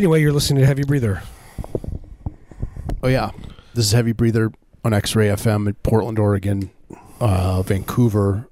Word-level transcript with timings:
Anyway, 0.00 0.18
you're 0.22 0.32
listening 0.32 0.58
to 0.62 0.66
Heavy 0.66 0.82
Breather. 0.82 1.20
Oh 3.02 3.08
yeah, 3.08 3.32
this 3.74 3.84
is 3.84 3.92
Heavy 3.92 4.12
Breather 4.12 4.50
on 4.82 4.94
X-Ray 4.94 5.26
FM 5.26 5.68
in 5.68 5.74
Portland, 5.74 6.18
Oregon, 6.18 6.70
uh, 7.20 7.60
Vancouver, 7.60 8.48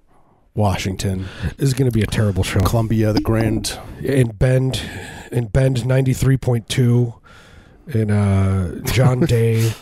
Washington, 0.54 1.24
This 1.56 1.68
is 1.68 1.72
going 1.72 1.90
to 1.90 1.94
be 1.94 2.02
a 2.02 2.06
terrible 2.06 2.42
show. 2.42 2.60
Columbia, 2.60 3.14
the 3.14 3.22
Grand. 3.22 3.78
In 4.02 4.32
Bend, 4.32 4.82
in 5.32 5.46
Bend 5.46 5.78
93.2, 5.78 7.18
in 7.94 8.10
uh, 8.10 8.80
John 8.92 9.20
Day 9.24 9.72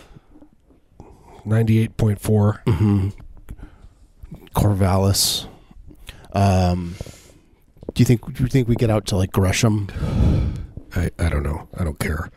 98.4. 1.44 2.62
Mm-hmm. 2.62 3.08
Corvallis. 4.54 5.48
Um, 6.32 6.94
do 7.92 8.02
you 8.02 8.04
think? 8.04 8.32
Do 8.34 8.44
you 8.44 8.48
think 8.48 8.68
we 8.68 8.76
get 8.76 8.88
out 8.88 9.06
to 9.06 9.16
like 9.16 9.32
Gresham? 9.32 9.88
I, 10.96 11.10
I 11.18 11.28
don't 11.28 11.42
know. 11.42 11.68
I 11.76 11.84
don't 11.84 11.98
care. 11.98 12.30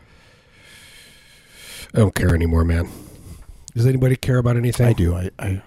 I 1.94 1.98
don't 1.98 2.14
care 2.14 2.34
anymore, 2.34 2.64
man. 2.64 2.88
Does 3.74 3.86
anybody 3.86 4.16
care 4.16 4.38
about 4.38 4.56
anything? 4.56 4.86
I 4.86 4.92
do. 4.92 5.14
I. 5.14 5.30
I 5.38 5.62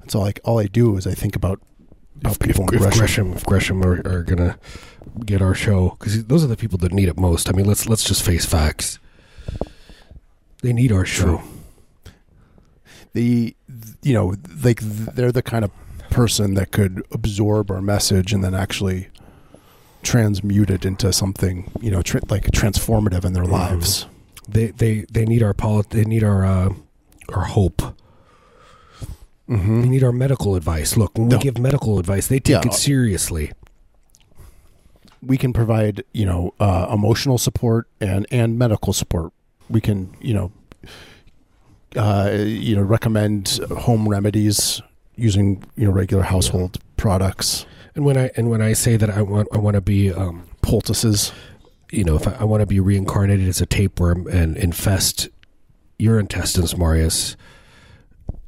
that's 0.00 0.14
all. 0.14 0.24
I 0.26 0.32
all 0.44 0.58
I 0.58 0.66
do 0.66 0.96
is 0.96 1.06
I 1.06 1.14
think 1.14 1.36
about 1.36 1.60
about 2.20 2.32
If, 2.32 2.38
people 2.40 2.64
if, 2.64 2.74
if 2.74 2.80
Gresham. 2.80 2.98
Gresham, 2.98 3.32
if 3.32 3.44
Gresham 3.44 3.82
are, 3.84 4.00
are 4.06 4.22
gonna 4.24 4.58
get 5.24 5.42
our 5.42 5.54
show, 5.54 5.96
because 5.98 6.24
those 6.24 6.42
are 6.42 6.48
the 6.48 6.56
people 6.56 6.78
that 6.78 6.92
need 6.92 7.08
it 7.08 7.18
most. 7.18 7.48
I 7.48 7.52
mean, 7.52 7.66
let's 7.66 7.88
let's 7.88 8.04
just 8.04 8.22
face 8.24 8.44
facts. 8.44 8.98
They 10.62 10.72
need 10.72 10.90
our 10.92 11.04
show. 11.04 11.38
True. 11.38 11.40
the 13.12 13.54
you 14.02 14.14
know 14.14 14.34
like 14.64 14.80
they're 14.80 15.32
the 15.32 15.42
kind 15.42 15.64
of 15.64 15.70
person 16.10 16.54
that 16.54 16.72
could 16.72 17.02
absorb 17.12 17.70
our 17.70 17.80
message 17.80 18.32
and 18.32 18.42
then 18.42 18.52
actually 18.54 19.08
transmute 20.02 20.70
it 20.70 20.84
into 20.84 21.12
something 21.12 21.70
you 21.80 21.90
know 21.90 22.02
tr- 22.02 22.18
like 22.28 22.44
transformative 22.52 23.24
in 23.24 23.32
their 23.32 23.44
Mhm. 23.44 23.50
lives 23.52 24.06
They 24.48 24.68
they 24.72 25.04
they 25.12 25.24
need 25.26 25.42
our 25.42 25.54
polit- 25.54 25.90
They 25.90 26.04
need 26.04 26.24
our 26.24 26.44
uh, 26.44 26.72
our 27.34 27.44
hope. 27.44 27.82
mm-hmm. 29.48 29.82
They 29.82 29.88
need 29.88 30.02
our 30.04 30.12
medical 30.12 30.56
advice. 30.56 30.96
Look, 30.96 31.16
when 31.18 31.28
we 31.28 31.38
give 31.38 31.58
medical 31.58 31.98
advice, 31.98 32.26
they 32.28 32.40
take 32.40 32.64
Yeah. 32.64 32.70
it 32.70 32.74
seriously. 32.74 33.52
we 35.22 35.36
can 35.36 35.52
provide 35.52 36.02
you 36.14 36.24
know 36.24 36.54
uh, 36.58 36.86
emotional 36.90 37.36
support 37.36 37.86
and 38.00 38.26
and 38.32 38.58
medical 38.58 38.92
support 38.94 39.32
we 39.68 39.78
can 39.78 40.08
you 40.18 40.32
know 40.32 40.50
uh, 41.94 42.30
you 42.34 42.74
know 42.74 42.80
recommend 42.80 43.60
home 43.80 44.08
remedies 44.08 44.80
using 45.16 45.62
you 45.76 45.84
know 45.84 45.90
regular 45.92 46.22
household 46.22 46.78
products 46.96 47.66
And 48.00 48.06
when 48.06 48.16
I 48.16 48.30
and 48.34 48.48
when 48.48 48.62
I 48.62 48.72
say 48.72 48.96
that 48.96 49.10
I 49.10 49.20
want 49.20 49.48
I 49.52 49.58
want 49.58 49.74
to 49.74 49.82
be 49.82 50.10
um, 50.10 50.48
poultices 50.62 51.32
you 51.92 52.02
know, 52.02 52.16
if 52.16 52.26
I, 52.26 52.32
I 52.32 52.44
want 52.44 52.60
to 52.60 52.66
be 52.66 52.80
reincarnated 52.80 53.46
as 53.46 53.60
a 53.60 53.66
tapeworm 53.66 54.26
and 54.28 54.56
infest 54.56 55.28
your 55.98 56.18
intestines, 56.18 56.78
Marius, 56.78 57.36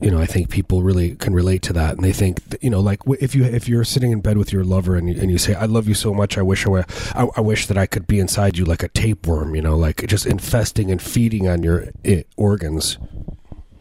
you 0.01 0.11
know, 0.11 0.19
I 0.19 0.27
think 0.27 0.49
people 0.49 0.83
really 0.83 1.17
can 1.17 1.35
relate 1.35 1.61
to 1.63 1.73
that, 1.75 1.97
and 1.97 2.03
they 2.05 2.13
think, 2.13 2.43
that, 2.49 2.63
you 2.63 2.71
know, 2.71 2.81
like 2.81 3.01
if 3.21 3.35
you 3.35 3.45
if 3.45 3.69
you're 3.69 3.85
sitting 3.85 4.11
in 4.11 4.23
bed 4.23 4.39
with 4.39 4.53
your 4.55 4.65
lover 4.65 4.97
and 4.97 5.09
you, 5.09 5.21
and 5.21 5.31
you 5.31 5.37
say, 5.37 5.55
"I 5.55 5.67
love 5.67 5.87
you 5.87 5.95
so 5.95 6.15
much, 6.15 6.39
I 6.39 6.43
wish 6.43 6.67
I, 6.67 6.71
were, 6.71 6.85
I, 7.15 7.29
I 7.37 7.41
wish 7.43 7.67
that 7.67 7.77
I 7.77 7.85
could 7.87 8.07
be 8.07 8.19
inside 8.19 8.57
you 8.57 8.65
like 8.65 8.83
a 8.83 8.89
tapeworm," 8.89 9.55
you 9.55 9.61
know, 9.61 9.77
like 9.77 10.07
just 10.07 10.25
infesting 10.25 10.91
and 10.91 11.03
feeding 11.03 11.47
on 11.47 11.63
your 11.63 11.89
i 12.07 12.25
organs. 12.37 12.97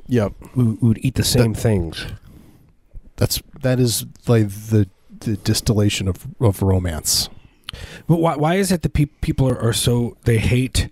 yep 0.07 0.33
We, 0.53 0.63
we 0.63 0.88
would 0.89 1.05
eat 1.05 1.15
the 1.15 1.23
same 1.23 1.53
things. 1.53 2.05
that's 3.15 3.41
that 3.61 3.79
is 3.79 4.05
like 4.27 4.49
the 4.49 4.89
the 5.21 5.37
distillation 5.37 6.07
of 6.07 6.27
of 6.39 6.61
romance 6.61 7.29
But 8.07 8.17
why, 8.19 8.35
why 8.35 8.55
is 8.55 8.71
it 8.71 8.81
that 8.81 8.93
pe- 8.93 9.05
people 9.21 9.47
are, 9.49 9.59
are 9.59 9.73
so 9.73 10.17
they 10.25 10.37
hate 10.39 10.89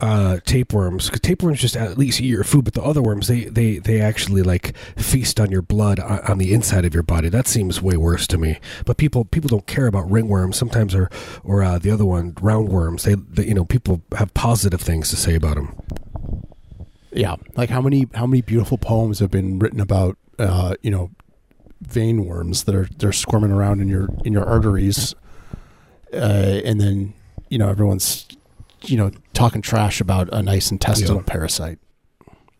uh, 0.00 0.38
tapeworms? 0.44 1.06
Because 1.06 1.20
tapeworms 1.20 1.60
just 1.60 1.76
at 1.76 1.98
least 1.98 2.20
eat 2.20 2.26
your 2.28 2.44
food, 2.44 2.64
but 2.64 2.74
the 2.74 2.82
other 2.82 3.02
worms 3.02 3.28
they 3.28 3.44
they 3.44 3.78
they 3.78 4.00
actually 4.00 4.42
like 4.42 4.76
feast 4.96 5.38
on 5.40 5.50
your 5.50 5.62
blood 5.62 6.00
on, 6.00 6.20
on 6.20 6.38
the 6.38 6.52
inside 6.54 6.84
of 6.86 6.94
your 6.94 7.02
body. 7.02 7.28
That 7.28 7.46
seems 7.46 7.80
way 7.82 7.96
worse 7.96 8.26
to 8.28 8.38
me. 8.38 8.58
But 8.86 8.96
people 8.96 9.24
people 9.24 9.48
don't 9.48 9.66
care 9.66 9.86
about 9.86 10.08
ringworms 10.08 10.54
sometimes, 10.56 10.94
or 10.94 11.10
or 11.44 11.62
uh, 11.62 11.78
the 11.78 11.90
other 11.90 12.04
one 12.06 12.32
roundworms. 12.34 13.02
They, 13.02 13.14
they 13.16 13.48
you 13.48 13.54
know 13.54 13.64
people 13.64 14.02
have 14.16 14.32
positive 14.34 14.80
things 14.80 15.10
to 15.10 15.16
say 15.16 15.34
about 15.36 15.56
them. 15.56 15.76
yeah 17.12 17.36
like 17.56 17.70
how 17.70 17.80
many 17.80 18.06
how 18.14 18.26
many 18.26 18.42
beautiful 18.42 18.78
poems 18.78 19.20
have 19.20 19.30
been 19.30 19.58
written 19.58 19.80
about 19.80 20.16
uh 20.38 20.74
you 20.82 20.90
know 20.90 21.10
vein 21.82 22.24
worms 22.24 22.64
that 22.64 22.74
are 22.74 22.88
they're 22.98 23.12
squirming 23.12 23.50
around 23.50 23.80
in 23.80 23.88
your 23.88 24.08
in 24.24 24.32
your 24.32 24.44
arteries 24.44 25.14
uh 26.12 26.60
and 26.64 26.80
then 26.80 27.12
you 27.50 27.58
know 27.58 27.68
everyone's 27.68 28.26
you 28.82 28.96
know 28.96 29.10
talking 29.32 29.60
trash 29.60 30.00
about 30.00 30.28
a 30.32 30.42
nice 30.42 30.70
intestinal 30.70 31.16
Yeah. 31.16 31.22
parasite 31.26 31.78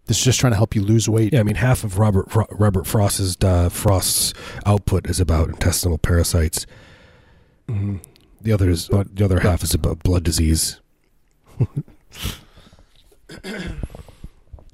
this 0.07 0.19
is 0.19 0.25
just 0.25 0.41
trying 0.41 0.53
to 0.53 0.57
help 0.57 0.75
you 0.75 0.83
lose 0.83 1.09
weight 1.09 1.33
Yeah, 1.33 1.41
I 1.41 1.43
mean 1.45 1.55
half 1.57 1.85
of 1.85 1.99
Robert 1.99 2.27
Robert 2.51 2.87
Frost's 2.87 3.37
uh, 3.43 3.71
Frost's 3.71 4.35
output 4.67 5.09
is 5.09 5.19
about 5.21 5.49
intestinal 5.49 5.97
parasites. 5.97 6.67
Mhm. 7.69 8.01
The 8.43 8.53
other 8.53 8.69
is 8.69 8.89
the 8.89 9.25
other 9.25 9.41
half 9.41 9.63
is 9.63 9.73
about 9.73 10.03
blood 10.03 10.23
disease. 10.23 10.79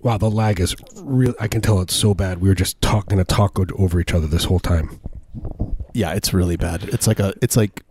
Wow, 0.03 0.17
the 0.19 0.31
lag 0.31 0.61
is 0.61 0.75
real. 0.97 1.35
I 1.41 1.49
can 1.49 1.61
tell 1.61 1.81
it's 1.81 1.95
so 1.95 2.15
bad. 2.15 2.41
We 2.41 2.49
were 2.49 2.55
just 2.55 2.81
talking 2.81 3.19
to 3.19 3.25
talk 3.25 3.59
over 3.79 4.01
each 4.01 4.15
other 4.15 4.27
this 4.27 4.45
whole 4.45 4.61
time. 4.61 5.01
yeah 5.95 6.13
it's 6.15 6.33
really 6.33 6.57
bad 6.57 6.83
it's 6.95 7.07
like 7.07 7.19
a 7.21 7.33
it's 7.43 7.57
like 7.57 7.83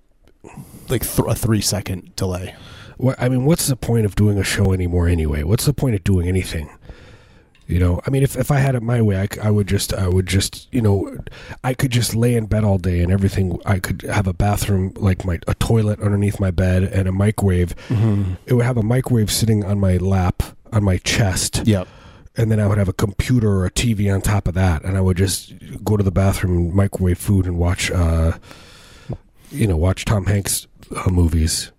like 0.89 1.01
th- 1.05 1.27
a 1.27 1.35
three 1.35 1.61
second 1.61 2.15
delay 2.15 2.55
What 2.97 3.15
I 3.21 3.29
mean, 3.29 3.45
what's 3.45 3.67
the 3.67 3.75
point 3.75 4.05
of 4.05 4.15
doing 4.15 4.37
a 4.37 4.43
show 4.43 4.73
anymore 4.73 5.07
anyway? 5.07 5.43
What's 5.43 5.65
the 5.65 5.73
point 5.73 5.95
of 5.95 6.03
doing 6.03 6.27
anything? 6.27 6.69
You 7.67 7.77
know, 7.79 8.01
I 8.05 8.09
mean, 8.09 8.23
if, 8.23 8.35
if 8.35 8.49
I 8.51 8.57
had 8.57 8.73
it 8.75 8.81
my 8.81 8.99
way, 9.01 9.15
I, 9.21 9.27
I 9.47 9.51
would 9.51 9.67
just, 9.67 9.93
I 9.93 10.07
would 10.09 10.25
just, 10.25 10.67
you 10.73 10.81
know, 10.81 11.15
I 11.63 11.75
could 11.75 11.91
just 11.91 12.15
lay 12.15 12.33
in 12.35 12.47
bed 12.47 12.63
all 12.63 12.79
day 12.79 13.01
and 13.01 13.11
everything. 13.11 13.59
I 13.63 13.77
could 13.79 14.01
have 14.01 14.25
a 14.27 14.33
bathroom, 14.33 14.91
like 14.95 15.23
my, 15.23 15.39
a 15.47 15.53
toilet 15.53 16.01
underneath 16.01 16.39
my 16.39 16.49
bed 16.51 16.81
and 16.83 17.07
a 17.07 17.11
microwave. 17.11 17.75
mm-hmm. 17.87 18.33
It 18.47 18.55
would 18.55 18.65
have 18.65 18.77
a 18.77 18.81
microwave 18.83 19.31
sitting 19.31 19.63
on 19.63 19.79
my 19.79 19.97
lap, 19.97 20.41
on 20.73 20.83
my 20.83 20.97
chest. 20.97 21.61
yep 21.65 21.87
And 22.39 22.49
then 22.49 22.59
I 22.61 22.67
would 22.67 22.77
have 22.77 22.87
a 22.87 22.93
computer 22.93 23.49
or 23.51 23.65
a 23.65 23.71
TV 23.71 24.11
on 24.13 24.21
top 24.21 24.47
of 24.47 24.53
that. 24.53 24.83
And 24.85 24.95
I 24.97 25.01
would 25.01 25.17
just 25.17 25.53
go 25.83 25.97
to 25.97 26.03
the 26.03 26.11
bathroom, 26.11 26.73
microwave 26.73 27.17
food 27.17 27.45
and 27.45 27.57
watch, 27.57 27.91
uh, 27.91 28.37
you 29.51 29.67
know, 29.67 29.75
watch 29.75 30.05
Tom 30.05 30.25
Hanks 30.25 30.65
uh, 30.95 31.09
movies. 31.09 31.71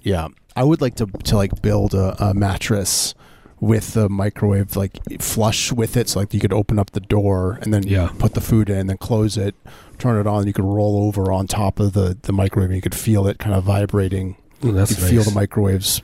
Yeah, 0.00 0.28
I 0.56 0.64
would 0.64 0.80
like 0.80 0.94
to 0.96 1.06
to 1.06 1.36
like 1.36 1.60
build 1.60 1.92
a, 1.92 2.16
a 2.30 2.32
mattress 2.34 3.14
with 3.60 3.92
the 3.94 4.08
microwave 4.08 4.74
like 4.76 4.92
flush 5.20 5.70
with 5.72 5.96
it, 5.96 6.08
so 6.08 6.20
like 6.20 6.32
you 6.32 6.40
could 6.40 6.52
open 6.52 6.78
up 6.78 6.90
the 6.92 7.00
door 7.00 7.58
and 7.62 7.72
then 7.72 7.82
Yeah. 7.82 8.08
put 8.18 8.34
the 8.34 8.40
food 8.40 8.68
in, 8.70 8.86
then 8.86 8.96
close 8.98 9.36
it, 9.36 9.54
turn 9.98 10.18
it 10.20 10.26
on, 10.26 10.38
and 10.38 10.46
you 10.46 10.52
could 10.54 10.64
roll 10.64 11.06
over 11.06 11.30
on 11.32 11.46
top 11.46 11.78
of 11.80 11.92
the 11.94 12.16
the 12.22 12.32
microwave, 12.32 12.70
and 12.70 12.76
you 12.76 12.82
could 12.82 12.94
feel 12.94 13.26
it 13.26 13.38
kind 13.38 13.54
of 13.54 13.64
vibrating. 13.64 14.36
Ooh, 14.64 14.72
that's 14.72 14.90
you 14.90 14.96
could 14.96 15.02
nice. 15.04 15.10
feel 15.12 15.22
the 15.24 15.30
microwaves 15.38 16.00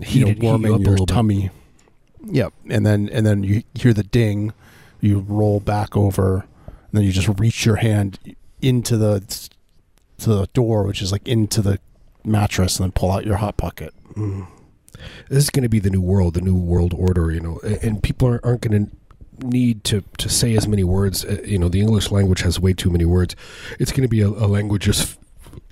Heat 0.00 0.18
you 0.20 0.24
know, 0.24 0.30
it- 0.30 0.34
heat 0.34 0.42
you 0.42 0.48
warming 0.48 0.82
your 0.82 1.06
tummy. 1.06 1.42
bit. 1.42 1.52
Yep, 2.26 2.52
and 2.68 2.86
then 2.86 3.08
and 3.10 3.26
then 3.26 3.42
you 3.42 3.62
hear 3.74 3.92
the 3.92 4.04
ding, 4.04 4.52
you 5.00 5.20
roll 5.20 5.60
back 5.60 5.96
over, 5.96 6.46
and 6.66 6.92
then 6.92 7.02
you 7.02 7.12
just 7.12 7.28
reach 7.38 7.66
your 7.66 7.76
hand 7.76 8.18
into 8.60 8.96
the 8.96 9.20
to 10.18 10.28
the 10.28 10.48
door, 10.52 10.84
which 10.84 11.02
is 11.02 11.10
like 11.12 11.26
into 11.26 11.60
the 11.60 11.78
mattress, 12.24 12.78
and 12.78 12.84
then 12.84 12.92
pull 12.92 13.10
out 13.10 13.26
your 13.26 13.36
hot 13.36 13.56
pocket. 13.56 13.92
Mm. 14.14 14.46
This 15.28 15.44
is 15.44 15.50
going 15.50 15.64
to 15.64 15.68
be 15.68 15.80
the 15.80 15.90
new 15.90 16.00
world, 16.00 16.34
the 16.34 16.40
new 16.40 16.54
world 16.54 16.94
order, 16.96 17.32
you 17.32 17.40
know, 17.40 17.58
and 17.82 18.02
people 18.02 18.28
aren't, 18.28 18.44
aren't 18.44 18.60
going 18.60 18.86
to 18.86 19.46
need 19.46 19.82
to, 19.84 20.04
to 20.18 20.28
say 20.28 20.54
as 20.56 20.68
many 20.68 20.84
words. 20.84 21.24
Uh, 21.24 21.38
You 21.44 21.58
know, 21.58 21.68
the 21.68 21.80
English 21.80 22.12
language 22.12 22.42
has 22.42 22.60
way 22.60 22.72
too 22.72 22.90
many 22.90 23.04
words. 23.04 23.34
It's 23.80 23.90
going 23.90 24.02
to 24.02 24.08
be 24.08 24.20
a, 24.20 24.28
a 24.28 24.46
language 24.46 24.82
just, 24.82 25.18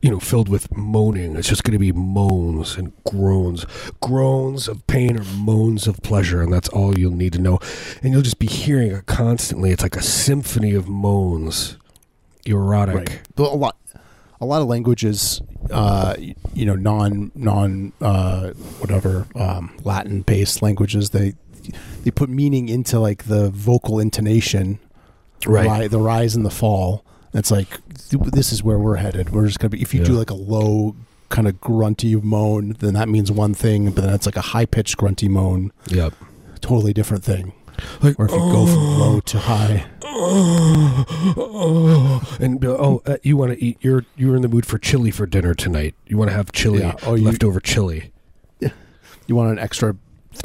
you 0.03 0.11
know, 0.11 0.19
filled 0.21 0.49
with 0.49 0.75
moaning. 0.77 1.37
It's 1.37 1.49
just 1.49 1.63
going 1.65 1.73
to 1.73 1.79
be 1.79 1.93
moans 1.93 2.77
and 2.77 2.93
groans, 3.05 3.67
groans 4.01 4.67
of 4.69 4.87
pain 4.87 5.19
or 5.19 5.25
moans 5.25 5.87
of 5.87 6.01
pleasure, 6.03 6.41
and 6.43 6.53
that's 6.53 6.69
all 6.71 6.99
you'll 6.99 7.13
need 7.13 7.33
to 7.35 7.39
know. 7.39 7.59
And 8.03 8.13
you'll 8.13 8.23
just 8.23 8.39
be 8.39 8.47
hearing 8.47 8.93
it 8.93 9.07
constantly. 9.07 9.71
It's 9.71 9.83
like 9.83 9.97
a 9.97 10.03
symphony 10.03 10.75
of 10.75 10.89
moans, 10.89 11.77
erotic. 12.47 12.95
Right. 12.95 13.23
But 13.35 13.53
a 13.53 13.57
lot, 13.57 13.77
a 14.41 14.47
lot 14.47 14.63
of 14.63 14.69
languages, 14.69 15.43
uh, 15.71 16.15
you 16.55 16.65
know, 16.65 16.77
non 16.77 17.31
non 17.35 17.93
uh, 18.01 18.51
whatever 18.79 19.27
um, 19.35 19.77
Latin 19.85 20.23
based 20.23 20.63
languages, 20.63 21.11
they 21.11 21.35
they 22.05 22.11
put 22.11 22.31
meaning 22.31 22.69
into 22.71 22.99
like 22.99 23.25
the 23.25 23.51
vocal 23.51 24.01
intonation, 24.01 24.79
Right. 25.47 25.91
the 25.91 26.01
rise 26.01 26.35
and 26.35 26.45
the 26.45 26.51
fall. 26.51 27.05
It's 27.33 27.51
like 27.51 27.69
th- 28.11 28.23
this 28.33 28.53
is 28.53 28.63
where 28.63 28.79
we're 28.79 28.97
headed. 28.97 29.31
We're 29.31 29.47
just 29.47 29.59
gonna 29.61 29.71
be. 29.71 29.83
If 29.83 29.95
you 29.95 30.05
do 30.05 30.13
like 30.15 30.31
a 30.31 30.35
low 30.35 30.97
kind 31.29 31.47
of 31.47 31.61
grunty 31.61 32.17
moan, 32.17 32.77
then 32.81 32.95
that 32.95 33.09
means 33.09 33.31
one 33.31 33.55
thing. 33.55 33.91
But 33.93 34.03
then 34.05 34.15
it's 34.15 34.27
like 34.27 34.37
a 34.37 34.41
high 34.41 34.67
pitched 34.67 34.97
grunty 34.97 35.29
moan, 35.29 35.73
Yep. 35.87 36.13
totally 36.61 36.93
different 36.93 37.23
thing. 37.25 37.53
Like, 38.03 38.19
or 38.19 38.27
if 38.27 38.33
you 38.33 38.39
go 38.39 38.67
from 38.67 38.99
low 38.99 39.21
to 39.21 39.39
high. 39.39 39.87
and 42.41 42.61
be 42.61 42.67
like, 42.67 42.81
oh, 42.81 43.03
uh, 43.07 43.17
you 43.23 43.37
want 43.37 43.53
to 43.53 43.65
eat? 43.65 43.79
You're 43.81 44.05
you're 44.17 44.37
in 44.37 44.43
the 44.43 44.49
mood 44.49 44.67
for 44.67 44.79
chili 44.79 45.11
for 45.11 45.27
dinner 45.27 45.55
tonight. 45.55 45.95
You 46.07 46.17
want 46.19 46.31
to 46.31 46.37
have 46.37 46.53
chili, 46.53 46.81
Yeah. 46.81 46.95
Oh, 47.05 47.15
you- 47.15 47.25
leftover 47.25 47.61
chili. 47.61 48.13
You 49.27 49.37
want 49.37 49.53
an 49.53 49.59
extra 49.61 49.95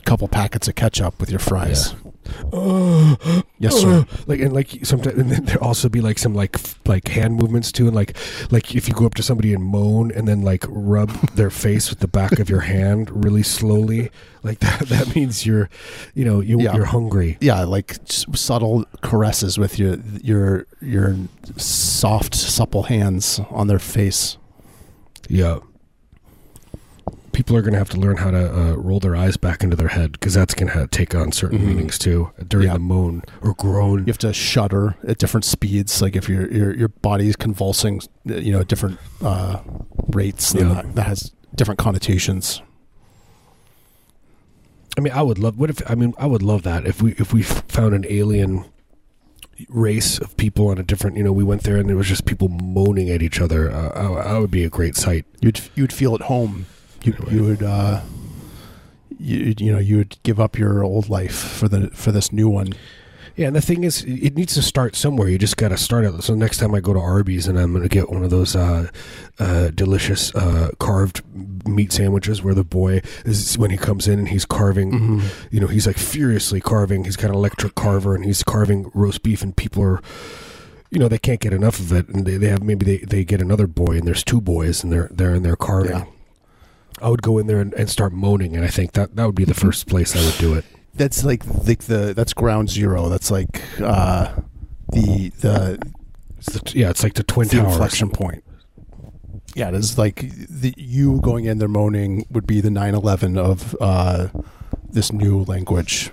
couple 0.06 0.28
packets 0.28 0.68
of 0.68 0.76
ketchup 0.76 1.20
with 1.20 1.32
your 1.32 1.40
fries. 1.40 1.96
Yes, 3.58 3.80
sir. 3.80 4.00
Uh, 4.00 4.04
like 4.28 4.40
and 4.42 4.52
like 4.54 4.86
sometimes 4.86 5.18
and 5.18 5.32
then 5.32 5.46
there 5.46 5.64
also 5.64 5.88
be 5.90 6.02
like 6.02 6.20
some 6.20 6.34
like 6.36 6.56
f- 6.56 6.78
like 6.86 7.08
hand 7.08 7.36
movements 7.36 7.72
too 7.72 7.88
and 7.88 7.96
like 7.96 8.18
like 8.52 8.76
if 8.76 8.88
you 8.88 8.94
go 8.94 9.06
up 9.06 9.14
to 9.16 9.24
somebody 9.24 9.54
and 9.54 9.64
moan 9.64 10.12
and 10.12 10.28
then 10.28 10.42
like 10.42 10.66
rub 10.68 11.10
their 11.36 11.50
face 11.50 11.90
with 11.90 12.00
the 12.00 12.08
back 12.08 12.40
of 12.40 12.50
your 12.50 12.62
hand 12.62 13.10
really 13.24 13.44
slowly 13.44 14.12
like 14.44 14.60
that 14.60 14.80
that 14.90 15.16
means 15.16 15.46
you're 15.46 15.70
you 16.14 16.26
know 16.26 16.42
you, 16.42 16.60
Yeah. 16.60 16.76
you're 16.76 16.86
hungry 16.86 17.38
Yeah, 17.40 17.64
like 17.64 17.94
s- 18.10 18.26
subtle 18.34 18.86
caresses 19.02 19.58
with 19.58 19.80
your 19.80 19.98
your 20.22 20.68
your 20.82 21.16
soft, 21.58 22.36
supple 22.36 22.84
hands 22.84 23.40
on 23.50 23.68
their 23.68 23.80
face. 23.80 24.38
yeah 25.30 25.60
people 27.36 27.56
are 27.58 27.62
going 27.62 27.74
to 27.74 27.78
have 27.78 27.90
to 27.90 27.98
learn 28.00 28.16
how 28.18 28.32
to 28.32 28.58
uh, 28.58 28.74
roll 28.76 29.00
their 29.02 29.16
eyes 29.16 29.36
back 29.36 29.62
into 29.62 29.76
their 29.76 29.90
head 29.90 30.14
because 30.14 30.34
that's 30.34 30.54
going 30.54 30.72
to 30.72 30.88
take 30.88 31.14
on 31.14 31.32
certain 31.34 31.60
Mhm. 31.60 31.66
meanings 31.68 32.00
too 32.00 32.32
during 32.48 32.68
Yeah. 32.68 32.74
the 32.74 32.80
moan 32.80 33.24
or 33.42 33.54
groan 33.54 34.00
You 34.00 34.06
have 34.08 34.18
to 34.20 34.32
shudder 34.34 34.96
at 35.06 35.18
different 35.18 35.44
speeds. 35.44 36.02
Like 36.02 36.16
if 36.16 36.30
your 36.30 36.50
your 36.52 36.74
your 36.76 36.88
body's 36.88 37.36
convulsing, 37.36 38.02
you 38.24 38.52
know, 38.54 38.62
at 38.62 38.68
different 38.70 39.00
uh, 39.22 39.60
rates. 40.08 40.54
Yeah. 40.56 40.64
that, 40.76 40.96
that 40.96 41.08
has 41.08 41.34
different 41.54 41.78
connotations. 41.78 42.62
I 44.98 45.02
mean, 45.02 45.12
I 45.14 45.22
would 45.22 45.38
love. 45.38 45.58
What 45.60 45.70
if? 45.70 45.82
I 45.92 45.96
mean, 45.96 46.14
I 46.18 46.26
would 46.26 46.42
love 46.42 46.64
that 46.64 46.88
if 46.88 47.02
we 47.02 47.12
if 47.18 47.34
we 47.34 47.44
found 47.44 47.94
an 47.94 48.06
alien 48.10 48.64
race 49.70 50.20
of 50.20 50.36
people 50.38 50.70
on 50.70 50.78
a 50.78 50.84
different. 50.84 51.18
You 51.18 51.24
know, 51.24 51.34
we 51.34 51.44
went 51.44 51.64
there 51.64 51.76
and 51.78 51.90
there 51.90 51.98
was 51.98 52.08
just 52.08 52.26
people 52.26 52.48
moaning 52.48 53.10
at 53.10 53.22
each 53.22 53.42
other. 53.42 53.70
Uh, 53.70 53.90
I, 53.90 54.36
I 54.36 54.40
would 54.40 54.52
be 54.52 54.64
a 54.64 54.70
great 54.70 54.96
sight. 54.96 55.26
You'd 55.42 55.60
you'd 55.76 55.92
feel 55.92 56.16
at 56.16 56.22
home. 56.22 56.66
You 57.06 57.16
you 57.30 57.44
would 57.44 57.64
uh, 57.64 58.02
you 59.20 59.54
you 59.58 59.72
know 59.72 59.80
you 59.80 59.98
would 59.98 60.18
give 60.24 60.40
up 60.40 60.58
your 60.58 60.84
old 60.84 61.10
life 61.10 61.36
for 61.36 61.68
the 61.68 61.90
for 61.90 62.12
this 62.12 62.32
new 62.32 62.50
one. 62.50 62.74
Yeah, 63.36 63.48
and 63.48 63.56
the 63.56 63.62
thing 63.62 63.84
is, 63.84 64.02
it 64.04 64.36
needs 64.36 64.54
to 64.54 64.62
start 64.62 64.96
somewhere. 64.96 65.28
You 65.28 65.38
just 65.38 65.58
got 65.58 65.68
to 65.70 65.78
start 65.78 66.06
it. 66.06 66.24
So 66.24 66.36
next 66.36 66.58
time 66.60 66.74
I 66.74 66.80
go 66.80 66.94
to 66.94 67.00
Arby's 67.00 67.50
and 67.50 67.60
I'm 67.60 67.72
going 67.72 67.84
to 67.84 67.90
get 67.90 68.10
one 68.10 68.24
of 68.24 68.30
those 68.30 68.56
uh, 68.56 68.90
uh, 69.40 69.72
delicious 69.72 70.34
uh, 70.36 70.72
carved 70.80 71.22
meat 71.68 71.92
sandwiches, 71.92 72.42
where 72.42 72.54
the 72.54 72.64
boy 72.64 73.02
is 73.26 73.58
when 73.58 73.72
he 73.72 73.78
comes 73.78 74.08
in 74.08 74.20
and 74.20 74.30
he's 74.30 74.46
carving. 74.46 74.92
Mm-hmm. 74.92 75.28
You 75.52 75.60
know, 75.60 75.68
he's 75.68 75.86
like 75.86 75.98
furiously 75.98 76.62
carving. 76.62 77.04
He's 77.04 77.18
got 77.18 77.30
an 77.30 77.36
electric 77.36 77.76
carver 77.76 78.16
and 78.16 78.24
he's 78.24 78.42
carving 78.42 78.90
roast 78.94 79.22
beef, 79.22 79.42
and 79.42 79.56
people 79.56 79.84
are. 79.84 80.02
You 80.92 81.00
know 81.00 81.10
they 81.10 81.18
can't 81.18 81.42
get 81.42 81.52
enough 81.52 81.80
of 81.80 81.92
it, 81.92 82.08
and 82.08 82.26
they, 82.26 82.38
they 82.38 82.48
have 82.48 82.64
maybe 82.64 82.86
they, 82.86 82.98
they 83.00 83.26
get 83.26 83.42
another 83.42 83.68
boy, 83.68 83.98
and 83.98 84.08
there's 84.08 84.24
two 84.24 84.40
boys, 84.40 84.82
and 84.82 84.94
they're 84.94 85.10
they're 85.12 85.36
in 85.36 85.44
there 85.44 85.58
carving. 85.58 85.92
Yeah. 85.92 86.06
I 87.02 87.10
would 87.10 87.22
go 87.22 87.38
in 87.38 87.48
there 87.48 87.60
and, 87.60 87.74
and 87.74 87.90
start 87.90 88.14
moaning, 88.14 88.56
and 88.56 88.64
I 88.66 88.70
think 88.70 88.94
that 88.94 89.16
that 89.16 89.26
would 89.26 89.36
be 89.36 89.46
the 89.46 89.54
first 89.54 89.88
place 89.88 90.16
I 90.16 90.24
would 90.26 90.38
do 90.38 90.54
it. 90.54 90.66
That's 90.94 91.24
like 91.26 91.44
the, 91.46 91.76
the 91.76 92.14
that's 92.16 92.34
ground 92.34 92.70
zero. 92.70 93.10
That's 93.10 93.30
like 93.30 93.62
uh, 93.82 94.34
the 94.92 95.30
the 95.42 95.80
It's 96.38 96.54
the, 96.54 96.72
yeah, 96.80 96.90
it's 96.90 97.04
like 97.04 97.16
the 97.16 97.24
twin 97.24 97.48
the 97.50 97.58
towers. 97.58 97.74
inflection 97.74 98.10
point. 98.12 98.44
Yeah, 99.56 99.70
it 99.70 99.76
is 99.76 99.98
like 99.98 100.22
the 100.50 100.74
you 100.78 101.20
going 101.22 101.46
in 101.46 101.58
there 101.60 101.68
moaning 101.68 102.26
would 102.30 102.48
be 102.48 102.62
the 102.62 102.70
9/11 102.70 103.38
of 103.38 103.76
uh, 103.82 104.28
this 104.90 105.12
new 105.12 105.44
language 105.44 106.12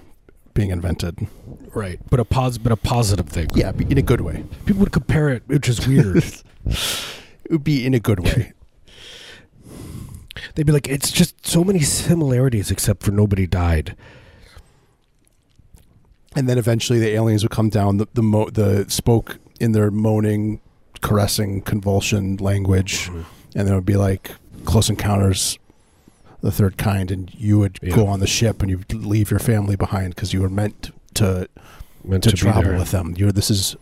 being 0.54 0.70
invented. 0.70 1.26
Right, 1.74 1.98
but 2.10 2.20
a 2.20 2.24
pos, 2.24 2.58
but 2.58 2.72
a 2.72 2.76
positive 2.76 3.28
thing. 3.28 3.48
Yeah, 3.54 3.72
in 3.88 3.98
a 3.98 4.02
good 4.02 4.20
way. 4.20 4.44
People 4.66 4.80
would 4.80 4.92
compare 4.92 5.28
it, 5.28 5.42
which 5.46 5.68
is 5.68 5.86
weird. 5.86 6.24
It 7.44 7.50
would 7.56 7.64
be 7.64 7.84
in 7.84 7.92
a 7.92 8.00
good 8.00 8.20
way. 8.20 8.52
They'd 10.54 10.66
be 10.66 10.72
like, 10.72 10.88
"It's 10.88 11.10
just 11.10 11.46
so 11.46 11.64
many 11.64 11.80
similarities, 11.80 12.70
except 12.70 13.02
for 13.02 13.10
nobody 13.10 13.46
died." 13.46 13.96
and 16.34 16.48
then 16.48 16.58
eventually 16.58 16.98
the 16.98 17.10
aliens 17.10 17.42
would 17.42 17.50
come 17.50 17.68
down 17.68 17.98
the 17.98 18.08
the, 18.14 18.22
mo- 18.22 18.50
the 18.50 18.86
spoke 18.88 19.38
in 19.60 19.72
their 19.72 19.90
moaning, 19.90 20.60
caressing, 21.00 21.60
convulsion 21.62 22.36
language, 22.38 23.08
mm-hmm. 23.08 23.22
and 23.54 23.66
then 23.66 23.72
it 23.72 23.74
would 23.74 23.86
be 23.86 23.96
like 23.96 24.32
Close 24.64 24.90
Encounters, 24.90 25.58
the 26.40 26.50
third 26.50 26.76
kind, 26.76 27.10
and 27.10 27.32
you 27.34 27.58
would 27.58 27.78
Yeah. 27.82 27.94
go 27.94 28.06
on 28.06 28.20
the 28.20 28.26
ship 28.26 28.62
and 28.62 28.70
you'd 28.70 28.92
leave 28.92 29.30
your 29.30 29.40
family 29.40 29.76
behind 29.76 30.14
because 30.14 30.32
you 30.32 30.40
were 30.40 30.48
meant 30.48 30.90
to 31.14 31.48
Meant 32.04 32.24
to, 32.24 32.30
to, 32.30 32.36
travel 32.36 32.76
with 32.76 32.90
them. 32.90 33.14
You're 33.16 33.30
this 33.30 33.50
is 33.50 33.76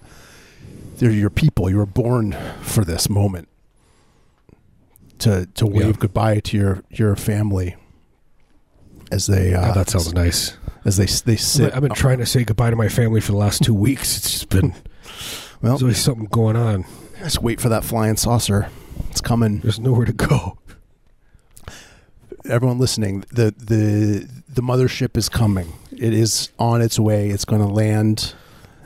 they're 0.99 1.11
your 1.11 1.31
people. 1.31 1.71
You 1.71 1.79
were 1.79 1.87
born 1.87 2.37
for 2.61 2.85
this 2.85 3.09
moment 3.09 3.49
to 5.21 5.47
to 5.55 5.67
wave 5.67 5.87
Yeah. 5.87 5.93
goodbye 5.99 6.41
to 6.41 6.57
your 6.57 6.83
your 6.91 7.17
family 7.17 7.77
as 9.13 9.27
they 9.27 9.55
uh, 9.55 9.71
Oh, 9.71 9.75
that 9.75 9.91
sounds 9.91 10.13
nice. 10.15 10.57
as 10.85 10.97
they 10.97 11.07
they 11.07 11.33
I've 11.35 11.41
sit. 11.41 11.65
been- 11.67 11.73
I've 11.75 11.83
been 11.83 11.93
trying 11.95 12.19
to 12.19 12.27
say 12.27 12.45
goodbye 12.45 12.71
to 12.71 12.77
my 12.77 12.89
family 12.89 13.21
for 13.21 13.33
the 13.33 13.39
last 13.39 13.63
two 13.63 13.75
weeks. 13.87 14.17
It's 14.17 14.31
just 14.31 14.49
been 14.49 14.71
Well, 15.63 15.73
there's 15.73 15.83
always 15.83 15.99
something 16.03 16.27
going 16.27 16.57
on. 16.57 16.85
just 17.19 17.43
wait 17.43 17.61
for 17.61 17.69
that 17.69 17.85
flying 17.85 18.17
saucer. 18.17 18.69
It's 19.11 19.21
coming. 19.21 19.59
There's 19.61 19.81
nowhere 19.81 20.07
to 20.07 20.13
go. 20.13 20.57
Everyone 22.47 22.79
listening, 22.79 23.25
the 23.33 23.55
the 23.59 24.27
the 24.49 24.63
mothership 24.63 25.17
is 25.17 25.29
coming. 25.29 25.73
It 25.93 26.15
is 26.15 26.51
on 26.59 26.81
its 26.81 26.99
way. 26.99 27.29
It's 27.31 27.45
going 27.45 27.61
to 27.61 27.69
land, 27.69 28.35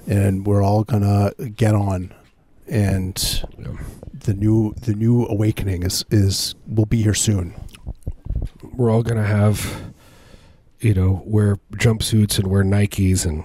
and 0.09 0.45
we're 0.47 0.63
all 0.63 0.83
gonna 0.85 1.33
get 1.55 1.75
on. 1.75 2.13
And 2.67 3.45
Yeah. 3.59 3.77
The 4.25 4.35
new 4.35 4.75
the 4.83 4.95
new 4.95 5.25
awakening 5.27 5.83
is 5.85 6.05
is 6.11 6.55
will 6.67 6.87
be 6.87 7.03
here 7.03 7.15
soon. 7.15 7.55
We're 8.75 8.91
all 8.91 9.03
gonna 9.03 9.25
have, 9.27 9.93
you 10.81 10.93
know, 10.95 11.23
wear 11.25 11.57
jumpsuits 11.75 12.39
and 12.39 12.49
wear 12.49 12.65
Nikes 12.65 13.25
and 13.25 13.45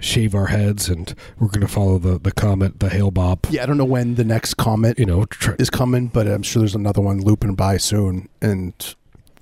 shave 0.00 0.34
our 0.34 0.46
heads, 0.46 0.88
and 0.88 1.14
we're 1.38 1.48
gonna 1.48 1.68
follow 1.68 1.98
the 1.98 2.18
the 2.18 2.32
comet, 2.32 2.80
the 2.80 2.88
Hale 2.90 3.12
Bopp. 3.12 3.46
Yeah, 3.50 3.62
I 3.62 3.66
don't 3.66 3.78
know 3.78 3.84
when 3.84 4.16
the 4.16 4.24
next 4.24 4.54
comet 4.54 4.98
You 4.98 5.06
know, 5.06 5.24
try, 5.26 5.54
is 5.58 5.70
coming, 5.70 6.08
but 6.08 6.26
I'm 6.26 6.42
sure 6.42 6.60
there's 6.60 6.74
another 6.74 7.00
one 7.00 7.20
looping 7.22 7.54
by 7.54 7.76
soon, 7.76 8.28
and 8.42 8.72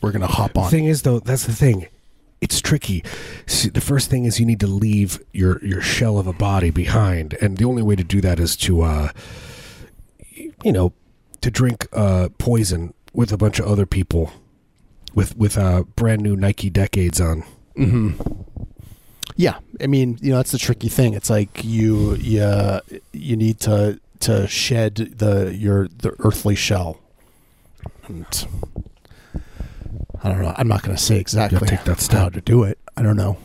we're 0.01 0.13
gonna 0.13 0.27
hop 0.27 0.53
The 0.55 0.61
on. 0.61 0.71
thing 0.71 0.85
is, 0.85 1.03
though, 1.03 1.21
that's 1.21 1.47
the 1.47 1.53
thing. 1.55 1.87
It's 2.41 2.61
tricky. 2.61 3.05
See, 3.47 3.69
the 3.69 3.81
first 3.81 4.11
thing 4.11 4.25
is 4.25 4.41
you 4.41 4.47
need 4.47 4.61
to 4.61 4.67
leave 4.67 5.21
your 5.33 5.65
your 5.65 5.81
shell 5.81 6.19
of 6.19 6.27
a 6.27 6.33
body 6.33 6.71
behind, 6.71 7.35
and 7.41 7.57
the 7.57 7.65
only 7.65 7.83
way 7.83 7.95
to 7.97 8.05
do 8.05 8.21
that 8.21 8.41
is 8.41 8.57
to, 8.57 8.83
uh, 8.83 9.09
you 10.65 10.73
know, 10.73 10.93
to 11.41 11.51
drink 11.51 11.87
uh, 11.93 12.29
poison 12.39 12.95
with 13.13 13.33
a 13.33 13.37
bunch 13.37 13.59
of 13.59 13.67
other 13.67 13.87
people, 13.87 14.33
with 15.15 15.37
with 15.37 15.59
uh, 15.59 15.83
brand 15.97 16.23
new 16.23 16.37
Nike 16.37 16.71
Decades 16.71 17.21
on. 17.21 17.45
hmm 17.77 18.11
Yeah, 19.37 19.59
I 19.81 19.87
mean, 19.87 20.19
you 20.21 20.31
know, 20.31 20.37
that's 20.37 20.53
the 20.53 20.59
tricky 20.59 20.89
thing. 20.89 21.15
It's 21.15 21.31
like 21.31 21.65
you 21.65 22.15
you 22.17 22.81
you 23.13 23.37
need 23.37 23.61
to 23.61 24.01
to 24.21 24.47
shed 24.47 24.95
the 24.97 25.55
your 25.55 25.89
the 25.89 26.15
earthly 26.21 26.55
shell. 26.55 26.99
And 28.07 28.47
I 30.23 30.29
don't 30.29 30.43
know. 30.43 30.55
I'm 30.57 30.69
not 30.69 30.83
going 30.83 30.97
to 30.97 31.03
say 31.03 31.19
exactly 31.19 31.59
you 31.61 31.67
take 31.67 31.85
that 31.85 32.01
step. 32.01 32.19
how 32.19 32.29
to 32.29 32.41
do 32.41 32.63
it. 32.63 32.79
I 32.97 33.03
don't 33.03 33.17
know. 33.17 33.37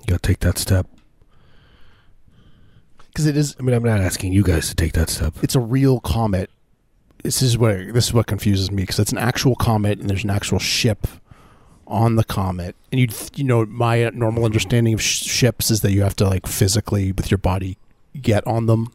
You 0.00 0.06
got 0.14 0.22
to 0.22 0.26
take 0.28 0.40
that 0.40 0.56
step. 0.58 0.86
Because 3.18 3.26
it 3.26 3.36
is 3.36 3.56
I 3.58 3.64
mean, 3.64 3.74
I'm 3.74 3.82
not 3.82 4.00
asking 4.00 4.32
you 4.32 4.44
guys 4.44 4.68
to 4.68 4.76
take 4.76 4.92
that 4.92 5.10
step. 5.10 5.34
it's 5.42 5.56
a 5.56 5.60
real 5.60 5.98
comet. 5.98 6.50
This 7.24 7.42
is 7.42 7.58
what 7.58 7.92
this 7.92 8.06
is 8.06 8.14
what 8.14 8.28
confuses 8.28 8.70
me 8.70 8.84
because 8.84 9.00
it's 9.00 9.10
an 9.10 9.18
actual 9.18 9.56
comet 9.56 9.98
and 9.98 10.08
there's 10.08 10.22
an 10.22 10.30
actual 10.30 10.60
ship 10.60 11.08
on 11.88 12.14
the 12.14 12.22
comet. 12.22 12.76
And 12.92 13.00
you 13.00 13.08
you 13.34 13.42
know 13.42 13.66
my 13.66 14.08
normal 14.10 14.44
understanding 14.44 14.94
of 14.94 15.02
sh- 15.02 15.24
ships 15.24 15.68
is 15.68 15.80
that 15.80 15.90
you 15.90 16.02
have 16.02 16.14
to 16.14 16.28
like 16.28 16.46
physically 16.46 17.10
with 17.10 17.28
your 17.28 17.38
body 17.38 17.76
get 18.22 18.46
on 18.46 18.66
them. 18.66 18.92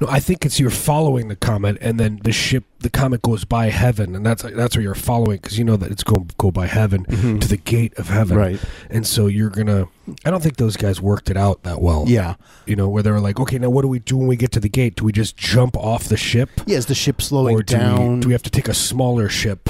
No, 0.00 0.08
I 0.08 0.20
think 0.20 0.46
it's 0.46 0.58
you're 0.58 0.70
following 0.70 1.28
the 1.28 1.36
comet, 1.36 1.76
and 1.80 2.00
then 2.00 2.20
the 2.22 2.32
ship, 2.32 2.64
the 2.78 2.90
comet 2.90 3.22
goes 3.22 3.44
by 3.44 3.66
heaven, 3.66 4.16
and 4.16 4.24
that's 4.24 4.42
that's 4.42 4.76
where 4.76 4.82
you're 4.82 4.94
following 4.94 5.38
because 5.38 5.58
you 5.58 5.64
know 5.64 5.76
that 5.76 5.90
it's 5.90 6.02
going 6.02 6.26
to 6.26 6.34
go 6.36 6.50
by 6.50 6.66
heaven 6.66 7.04
mm-hmm. 7.04 7.38
to 7.38 7.48
the 7.48 7.56
gate 7.56 7.96
of 7.98 8.08
heaven, 8.08 8.36
Right. 8.36 8.60
And 8.88 9.06
so 9.06 9.26
you're 9.26 9.50
gonna. 9.50 9.88
I 10.24 10.30
don't 10.30 10.42
think 10.42 10.56
those 10.56 10.76
guys 10.76 11.00
worked 11.00 11.30
it 11.30 11.36
out 11.36 11.62
that 11.62 11.80
well. 11.80 12.04
Yeah. 12.08 12.34
you 12.66 12.74
know, 12.74 12.88
where 12.88 13.02
they 13.02 13.12
were 13.12 13.20
like, 13.20 13.38
okay, 13.38 13.58
now 13.58 13.70
what 13.70 13.82
do 13.82 13.88
we 13.88 14.00
do 14.00 14.16
when 14.16 14.26
we 14.26 14.36
get 14.36 14.50
to 14.52 14.60
the 14.60 14.68
gate? 14.68 14.96
Do 14.96 15.04
we 15.04 15.12
just 15.12 15.36
jump 15.36 15.76
off 15.76 16.04
the 16.04 16.16
ship, 16.16 16.50
Yeah, 16.66 16.78
is 16.78 16.86
the 16.86 16.94
ship 16.94 17.22
slowing 17.22 17.54
or 17.54 17.62
do 17.62 17.76
down? 17.76 18.14
we 18.14 18.20
do 18.20 18.28
we 18.28 18.32
have 18.32 18.42
to 18.42 18.50
take 18.50 18.68
a 18.68 18.74
smaller 18.74 19.28
ship? 19.28 19.68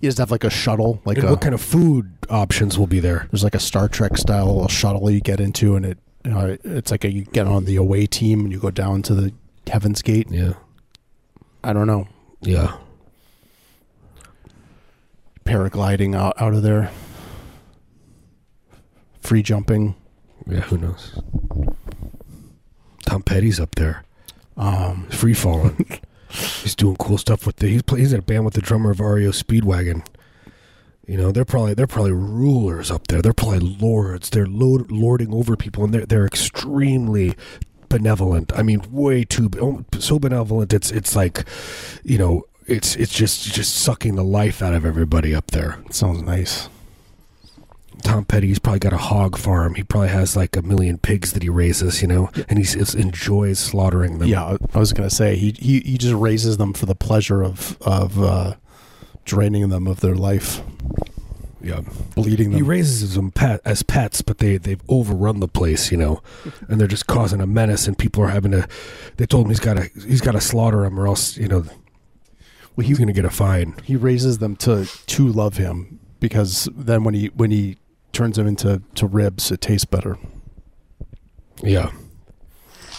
you 0.00 0.08
just 0.08 0.18
have 0.18 0.30
like 0.30 0.44
a 0.44 0.50
shuttle, 0.50 1.00
like 1.04 1.18
a 1.18 1.26
what 1.26 1.40
kind 1.40 1.54
of 1.54 1.60
food 1.60 2.12
options 2.30 2.78
will 2.78 2.86
be 2.86 3.00
there? 3.00 3.26
there's 3.30 3.44
like 3.44 3.54
a 3.54 3.60
Star 3.60 3.88
Trek 3.88 4.16
style 4.16 4.66
shuttle 4.68 5.10
you 5.10 5.20
get 5.20 5.40
into, 5.40 5.76
and 5.76 5.84
it 5.84 5.98
you 6.24 6.30
know, 6.30 6.56
it's 6.64 6.90
like 6.90 7.04
a, 7.04 7.12
you 7.12 7.24
get 7.24 7.46
on 7.46 7.64
the 7.64 7.76
away 7.76 8.06
team 8.06 8.40
and 8.40 8.52
you 8.52 8.58
go 8.58 8.70
down 8.70 9.02
to 9.02 9.14
the 9.14 9.32
Heaven's 9.66 10.02
Gate. 10.02 10.28
Yeah, 10.30 10.54
I 11.62 11.72
don't 11.72 11.86
know, 11.86 12.08
yeah. 12.40 12.76
paragliding 15.44 16.16
out 16.16 16.40
out 16.40 16.54
of 16.54 16.62
there, 16.62 16.90
free 19.20 19.42
jumping. 19.42 19.94
Yeah, 20.46 20.60
who 20.60 20.78
knows? 20.78 21.18
Tom 23.06 23.22
Petty's 23.22 23.60
up 23.60 23.74
there, 23.76 24.04
Um, 24.56 25.06
free 25.10 25.34
falling. 25.34 26.00
he's 26.28 26.74
doing 26.74 26.96
cool 26.96 27.18
stuff 27.18 27.46
with 27.46 27.56
the. 27.56 27.68
He's 27.68 27.82
play, 27.82 28.00
he's 28.00 28.12
in 28.12 28.18
a 28.20 28.22
band 28.22 28.44
with 28.44 28.54
the 28.54 28.60
drummer 28.60 28.90
of 28.90 29.00
REO 29.00 29.30
Speedwagon. 29.30 30.04
You 31.06 31.18
know, 31.18 31.32
they're 31.32 31.44
probably 31.44 31.74
they're 31.74 31.86
probably 31.86 32.12
rulers 32.12 32.90
up 32.90 33.08
there. 33.08 33.20
They're 33.20 33.32
probably 33.32 33.60
lords. 33.60 34.30
They're 34.30 34.46
lord, 34.46 34.90
lording 34.90 35.34
over 35.34 35.56
people, 35.56 35.84
and 35.84 35.92
they're 35.92 36.06
they're 36.06 36.26
extremely 36.26 37.34
benevolent. 37.88 38.52
I 38.56 38.62
mean, 38.62 38.82
way 38.90 39.24
too 39.24 39.50
oh, 39.60 39.84
so 39.98 40.18
benevolent. 40.18 40.72
It's 40.72 40.90
it's 40.90 41.14
like, 41.14 41.44
you 42.02 42.18
know, 42.18 42.44
it's 42.66 42.96
it's 42.96 43.12
just 43.12 43.52
just 43.52 43.74
sucking 43.76 44.14
the 44.14 44.24
life 44.24 44.62
out 44.62 44.74
of 44.74 44.84
everybody 44.84 45.34
up 45.34 45.50
there. 45.50 45.82
sounds 45.90 46.22
nice. 46.22 46.68
Tom 48.02 48.24
Petty's 48.24 48.58
probably 48.58 48.80
got 48.80 48.92
a 48.92 48.98
hog 48.98 49.38
farm. 49.38 49.74
He 49.74 49.82
probably 49.82 50.08
has 50.08 50.36
like 50.36 50.56
a 50.56 50.62
million 50.62 50.98
pigs 50.98 51.32
that 51.32 51.42
he 51.42 51.48
raises, 51.48 52.02
you 52.02 52.08
know, 52.08 52.30
and 52.48 52.58
he 52.58 52.98
enjoys 52.98 53.58
slaughtering 53.58 54.18
them. 54.18 54.28
Yeah, 54.28 54.58
I 54.74 54.78
was 54.78 54.92
gonna 54.92 55.10
say 55.10 55.36
he 55.36 55.52
he 55.52 55.80
he 55.80 55.98
just 55.98 56.14
raises 56.14 56.56
them 56.56 56.74
for 56.74 56.86
the 56.86 56.94
pleasure 56.94 57.42
of 57.42 57.78
of 57.80 58.22
uh, 58.22 58.54
draining 59.24 59.68
them 59.68 59.86
of 59.86 60.00
their 60.00 60.14
life, 60.14 60.62
yeah. 61.62 61.80
bleeding 62.14 62.52
He 62.52 62.62
raises 62.62 63.14
them 63.14 63.30
pet, 63.30 63.60
as 63.64 63.82
pets, 63.82 64.22
but 64.22 64.38
they 64.38 64.58
they've 64.58 64.82
overrun 64.88 65.40
the 65.40 65.48
place, 65.48 65.90
you 65.90 65.96
know, 65.96 66.22
and 66.68 66.80
they're 66.80 66.88
just 66.88 67.06
causing 67.06 67.40
a 67.40 67.46
menace, 67.46 67.86
and 67.86 67.96
people 67.96 68.22
are 68.22 68.28
having 68.28 68.52
to. 68.52 68.68
They 69.16 69.26
told 69.26 69.46
him 69.46 69.50
he's 69.50 69.60
got 69.60 69.74
to 69.74 69.90
he's 70.06 70.20
got 70.20 70.32
to 70.32 70.40
slaughter 70.40 70.82
them, 70.82 70.98
or 70.98 71.06
else 71.06 71.36
you 71.36 71.48
know 71.48 71.64
well, 72.76 72.86
he's 72.86 72.98
going 72.98 73.08
to 73.08 73.14
get 73.14 73.24
a 73.24 73.30
fine. 73.30 73.74
he 73.84 73.96
raises 73.96 74.38
them 74.38 74.56
to 74.56 74.86
to 75.06 75.28
love 75.28 75.56
him 75.56 76.00
because 76.20 76.68
then 76.74 77.04
when 77.04 77.14
he 77.14 77.26
when 77.28 77.50
he 77.50 77.78
turns 78.12 78.36
them 78.36 78.46
into 78.46 78.82
to 78.94 79.06
ribs, 79.06 79.50
it 79.50 79.60
tastes 79.60 79.84
better. 79.84 80.18
Yeah. 81.62 81.90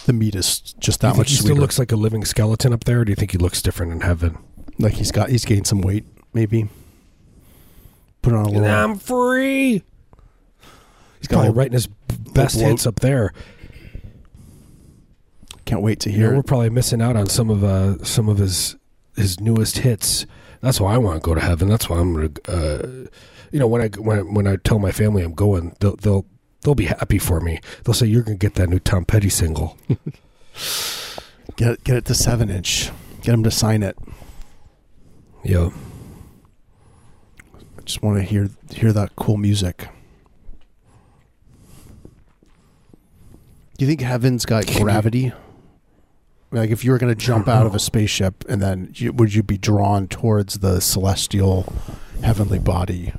The 0.06 0.12
meat 0.12 0.34
is 0.36 0.60
just 0.78 1.00
that 1.00 1.16
much 1.16 1.30
he 1.30 1.36
sweeter. 1.36 1.54
still 1.54 1.60
looks 1.60 1.78
like 1.78 1.90
a 1.90 1.96
living 1.96 2.24
skeleton 2.24 2.72
up 2.72 2.84
there, 2.84 3.00
or 3.00 3.04
do 3.04 3.10
you 3.10 3.16
think 3.16 3.32
he 3.32 3.38
looks 3.38 3.60
different 3.60 3.92
in 3.92 4.00
heaven? 4.02 4.38
like 4.78 4.94
he's 4.94 5.10
got 5.10 5.30
he's 5.30 5.44
gained 5.44 5.66
some 5.66 5.80
weight, 5.80 6.04
maybe. 6.36 6.68
Put 8.22 8.34
on 8.34 8.44
a 8.44 8.48
little. 8.50 8.66
I'm 8.68 8.98
free. 8.98 9.82
He's 11.18 11.26
got 11.28 11.36
probably 11.38 11.50
writing 11.52 11.72
his 11.72 11.86
best 11.88 12.56
bloat. 12.56 12.70
hits 12.70 12.86
up 12.86 13.00
there. 13.00 13.32
Can't 15.64 15.82
wait 15.82 15.98
to 16.00 16.10
You 16.10 16.18
know, 16.18 16.26
hear. 16.28 16.36
we're 16.36 16.42
probably 16.42 16.70
missing 16.70 17.02
out 17.02 17.16
on 17.16 17.26
some 17.26 17.50
of 17.50 17.64
uh, 17.64 18.04
some 18.04 18.28
of 18.28 18.38
his 18.38 18.76
his 19.16 19.40
newest 19.40 19.78
hits. 19.78 20.26
That's 20.60 20.80
why 20.80 20.94
I 20.94 20.98
want 20.98 21.22
to 21.22 21.26
go 21.26 21.34
to 21.34 21.40
heaven. 21.40 21.68
That's 21.68 21.88
why 21.88 21.98
I'm 21.98 22.14
gonna, 22.14 22.30
uh, 22.46 22.86
you 23.50 23.58
know, 23.58 23.66
when 23.66 23.82
I 23.82 23.88
when 23.98 24.34
when 24.34 24.46
I 24.46 24.56
tell 24.56 24.78
my 24.78 24.92
family 24.92 25.22
I'm 25.22 25.32
going, 25.34 25.74
they'll 25.80 25.96
they'll 25.96 26.26
they'll 26.62 26.74
be 26.74 26.84
happy 26.86 27.18
for 27.18 27.40
me. 27.40 27.60
They'll 27.84 27.94
say 27.94 28.06
you're 28.06 28.22
gonna 28.22 28.36
get 28.36 28.54
that 28.56 28.68
new 28.68 28.78
Tom 28.78 29.04
Petty 29.06 29.30
single. 29.30 29.76
Get 31.56 31.70
it, 31.70 31.84
get 31.84 31.96
it 31.96 32.04
to 32.06 32.14
seven 32.14 32.50
inch. 32.50 32.90
Get 33.22 33.32
him 33.32 33.42
to 33.44 33.50
sign 33.50 33.82
it. 33.82 33.96
yeah, 35.42 35.68
I 35.68 35.70
just 37.86 38.02
want 38.02 38.18
to 38.18 38.22
hear 38.22 38.50
hear 38.70 38.92
that 38.92 39.16
cool 39.16 39.38
music. 39.38 39.88
Do 43.78 43.84
you 43.84 43.86
think 43.86 44.00
heaven's 44.00 44.44
got 44.44 44.66
Can 44.66 44.78
you- 44.78 44.84
gravity? 44.84 45.32
Like 46.52 46.70
if 46.70 46.84
you 46.84 46.92
were 46.92 46.98
going 46.98 47.12
to 47.14 47.20
jump 47.20 47.48
out 47.48 47.66
of 47.66 47.74
a 47.74 47.78
spaceship 47.90 48.44
and 48.48 48.62
then 48.62 48.92
you, 48.94 49.12
would 49.12 49.34
you 49.34 49.42
be 49.42 49.58
drawn 49.58 50.06
towards 50.08 50.58
the 50.60 50.80
celestial 50.80 51.72
heavenly 52.22 52.58
body? 52.58 53.12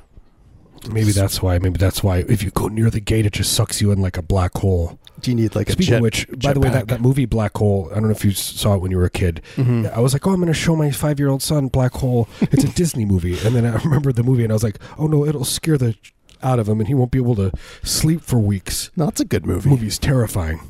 maybe 0.90 1.10
that's 1.12 1.42
why. 1.42 1.58
Maybe 1.58 1.76
that's 1.76 2.02
why. 2.02 2.18
If 2.28 2.42
you 2.42 2.50
go 2.50 2.68
near 2.68 2.88
the 2.88 3.00
gate, 3.00 3.26
it 3.26 3.32
just 3.34 3.52
sucks 3.52 3.80
you 3.82 3.90
in 3.90 4.00
like 4.00 4.16
a 4.16 4.22
black 4.22 4.56
hole. 4.58 4.98
Do 5.20 5.30
you 5.30 5.34
need 5.36 5.54
like 5.56 5.68
a 5.68 5.72
Speaking 5.72 5.90
jet? 5.90 5.96
of 5.96 6.02
which, 6.02 6.26
by 6.42 6.52
the 6.52 6.60
way, 6.60 6.68
that, 6.70 6.88
that 6.88 7.00
movie 7.00 7.24
Black 7.26 7.56
Hole. 7.56 7.88
I 7.90 7.94
don't 7.94 8.04
know 8.04 8.10
if 8.10 8.24
you 8.24 8.30
saw 8.30 8.74
it 8.74 8.80
when 8.80 8.90
you 8.90 8.96
were 8.98 9.04
a 9.04 9.10
kid. 9.10 9.42
Mhm. 9.56 9.92
I 9.92 10.00
was 10.00 10.12
like, 10.12 10.26
oh, 10.26 10.30
I'm 10.30 10.36
going 10.36 10.46
to 10.48 10.54
show 10.54 10.76
my 10.76 10.90
five 10.90 11.18
year 11.18 11.28
old 11.28 11.42
son 11.42 11.68
Black 11.68 11.92
Hole. 11.94 12.28
It's 12.40 12.64
a 12.64 12.68
Disney 12.74 13.04
movie. 13.04 13.38
And 13.44 13.54
then 13.56 13.66
I 13.66 13.74
remembered 13.82 14.14
the 14.16 14.22
movie 14.22 14.44
and 14.44 14.52
I 14.52 14.54
was 14.54 14.62
like, 14.62 14.78
oh 14.98 15.06
no, 15.06 15.24
it'll 15.26 15.44
scare 15.44 15.76
the 15.78 15.96
out 16.42 16.58
of 16.60 16.68
him 16.68 16.78
and 16.78 16.86
he 16.86 16.94
won't 16.94 17.10
be 17.10 17.18
able 17.18 17.34
to 17.36 17.50
sleep 17.82 18.20
for 18.20 18.38
weeks. 18.38 18.90
No, 18.96 19.08
it's 19.08 19.20
a 19.20 19.24
good 19.24 19.44
movie. 19.44 19.62
The 19.62 19.68
movie's 19.70 19.98
terrifying. 19.98 20.60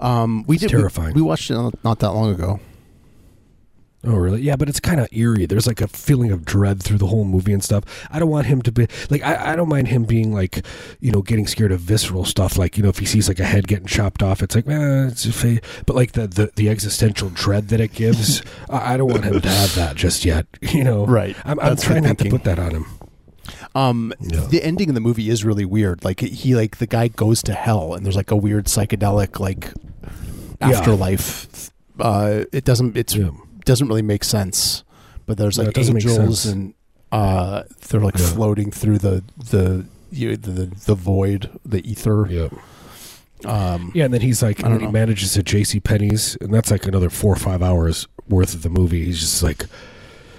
Um, 0.00 0.44
we 0.46 0.56
It's 0.56 0.62
did. 0.62 0.70
terrifying. 0.70 1.14
We, 1.14 1.22
we 1.22 1.28
watched 1.28 1.50
it 1.50 1.54
not, 1.54 1.74
not 1.84 1.98
that 2.00 2.10
long 2.12 2.32
ago. 2.32 2.58
Oh, 4.02 4.14
really? 4.16 4.40
Yeah, 4.40 4.56
but 4.56 4.70
it's 4.70 4.80
kind 4.80 4.98
of 4.98 5.08
eerie. 5.12 5.44
There's 5.44 5.66
like 5.66 5.82
a 5.82 5.86
feeling 5.88 6.30
of 6.32 6.42
dread 6.46 6.82
through 6.82 6.96
the 6.96 7.06
whole 7.08 7.24
movie 7.24 7.52
and 7.52 7.62
stuff. 7.62 7.84
I 8.10 8.18
don't 8.18 8.30
want 8.30 8.46
him 8.46 8.62
to 8.62 8.72
be 8.72 8.86
like, 9.10 9.22
I, 9.22 9.52
I 9.52 9.56
don't 9.56 9.68
mind 9.68 9.88
him 9.88 10.04
being 10.04 10.32
like, 10.32 10.64
you 11.00 11.12
know, 11.12 11.20
getting 11.20 11.46
scared 11.46 11.70
of 11.70 11.80
visceral 11.80 12.24
stuff. 12.24 12.56
Like, 12.56 12.78
you 12.78 12.82
know, 12.82 12.88
if 12.88 12.98
he 12.98 13.04
sees 13.04 13.28
like 13.28 13.40
a 13.40 13.44
head 13.44 13.68
getting 13.68 13.84
chopped 13.84 14.22
off, 14.22 14.42
it's 14.42 14.54
like, 14.54 14.66
eh, 14.66 15.06
it's 15.08 15.26
a 15.26 15.32
fa-. 15.34 15.60
but 15.84 15.96
like 15.96 16.12
the, 16.12 16.26
the, 16.26 16.50
the 16.56 16.70
existential 16.70 17.28
dread 17.28 17.68
that 17.68 17.78
it 17.80 17.92
gives, 17.92 18.42
I, 18.70 18.94
I 18.94 18.96
don't 18.96 19.10
want 19.10 19.24
him 19.24 19.38
to 19.38 19.48
have 19.50 19.74
that 19.74 19.96
just 19.96 20.24
yet. 20.24 20.46
You 20.62 20.82
know, 20.84 21.04
Right. 21.04 21.36
I'm, 21.44 21.60
I'm 21.60 21.76
trying 21.76 22.04
not 22.04 22.16
to 22.18 22.30
put 22.30 22.44
that 22.44 22.58
on 22.58 22.70
him. 22.70 22.86
Um, 23.74 24.14
Yeah. 24.20 24.46
the 24.48 24.62
ending 24.62 24.88
of 24.88 24.94
the 24.94 25.00
movie 25.02 25.28
is 25.28 25.44
really 25.44 25.66
weird. 25.66 26.04
Like 26.04 26.20
he, 26.20 26.54
like 26.56 26.78
the 26.78 26.86
guy 26.86 27.08
goes 27.08 27.42
to 27.42 27.52
hell, 27.52 27.92
and 27.94 28.06
there's 28.06 28.16
like 28.16 28.30
a 28.30 28.36
weird 28.36 28.64
psychedelic 28.66 29.38
like 29.40 29.72
Yeah. 30.60 30.68
afterlife. 30.70 31.70
Uh, 31.98 32.44
it 32.52 32.64
doesn't. 32.64 32.96
It's 32.96 33.14
Yeah. 33.14 33.30
Doesn't 33.70 33.88
really 33.88 34.02
make 34.02 34.24
sense. 34.24 34.84
But 35.26 35.38
there's 35.38 35.58
like 35.58 35.68
it 35.68 35.78
angels, 35.78 36.44
and 36.46 36.74
uh, 37.12 37.62
they're 37.88 38.00
like 38.00 38.18
Yeah. 38.18 38.26
floating 38.26 38.70
through 38.72 38.98
the 38.98 39.22
the 39.50 39.84
you, 40.10 40.36
the 40.36 40.66
the 40.86 40.94
void, 40.96 41.48
the 41.64 41.88
ether. 41.88 42.26
Yeah. 42.28 42.48
Um, 43.44 43.90
Yeah, 43.94 44.04
and 44.06 44.12
then 44.14 44.20
he's 44.20 44.42
like, 44.42 44.62
I 44.62 44.66
and 44.66 44.74
then 44.74 44.80
he 44.80 44.86
know. 44.86 44.92
manages 44.92 45.36
at 45.38 45.44
J.C. 45.46 45.80
Penney's, 45.80 46.36
and 46.40 46.52
that's 46.52 46.70
like 46.70 46.84
another 46.86 47.08
four 47.08 47.32
or 47.32 47.36
five 47.36 47.62
hours 47.62 48.06
worth 48.28 48.54
of 48.54 48.62
the 48.62 48.68
movie. 48.68 49.04
He's 49.06 49.20
just 49.20 49.42
like, 49.42 49.64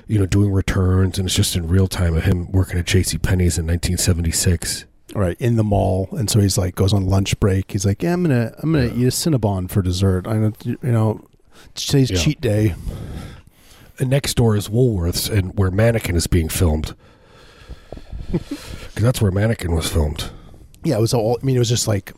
you 0.08 0.20
know, 0.20 0.26
doing 0.26 0.52
returns, 0.52 1.18
and 1.18 1.26
it's 1.28 1.36
just 1.36 1.56
in 1.56 1.68
real 1.68 1.88
time 1.88 2.16
of 2.16 2.26
him 2.26 2.52
working 2.52 2.78
at 2.78 2.86
J.C. 2.86 3.18
Penney's 3.18 3.58
in 3.58 3.66
1976. 3.66 4.86
right 5.16 5.36
in 5.42 5.56
the 5.56 5.64
mall, 5.64 6.10
and 6.12 6.30
so 6.30 6.40
he's 6.40 6.58
like 6.58 6.76
goes 6.76 6.94
on 6.94 7.06
lunch 7.08 7.40
break. 7.40 7.72
He's 7.72 7.86
like, 7.86 8.04
yeah, 8.04 8.14
I'm 8.14 8.24
gonna 8.24 8.54
I'm 8.60 8.72
gonna 8.74 8.86
Yeah. 8.88 8.94
eat 8.94 9.04
a 9.06 9.12
Cinnabon 9.12 9.70
for 9.70 9.82
dessert. 9.82 10.28
I 10.28 10.34
know 10.38 10.52
you 10.64 10.78
know 10.84 11.22
today's 11.76 12.12
Yeah. 12.12 12.18
cheat 12.18 12.40
day. 12.42 12.76
And 14.00 14.10
next 14.10 14.36
door 14.36 14.56
is 14.56 14.68
Woolworths, 14.68 15.30
and 15.30 15.58
where 15.58 15.70
Mannequin 15.72 16.16
is 16.16 16.28
being 16.28 16.50
filmed, 16.50 16.96
because 18.32 18.94
that's 18.96 19.22
where 19.22 19.32
Mannequin 19.32 19.74
was 19.76 19.88
filmed. 19.90 20.30
Yeah, 20.84 20.98
it 20.98 21.02
was 21.02 21.14
all. 21.14 21.38
I 21.42 21.46
mean, 21.46 21.56
it 21.56 21.60
was 21.60 21.70
just 21.70 21.88
like 21.88 22.14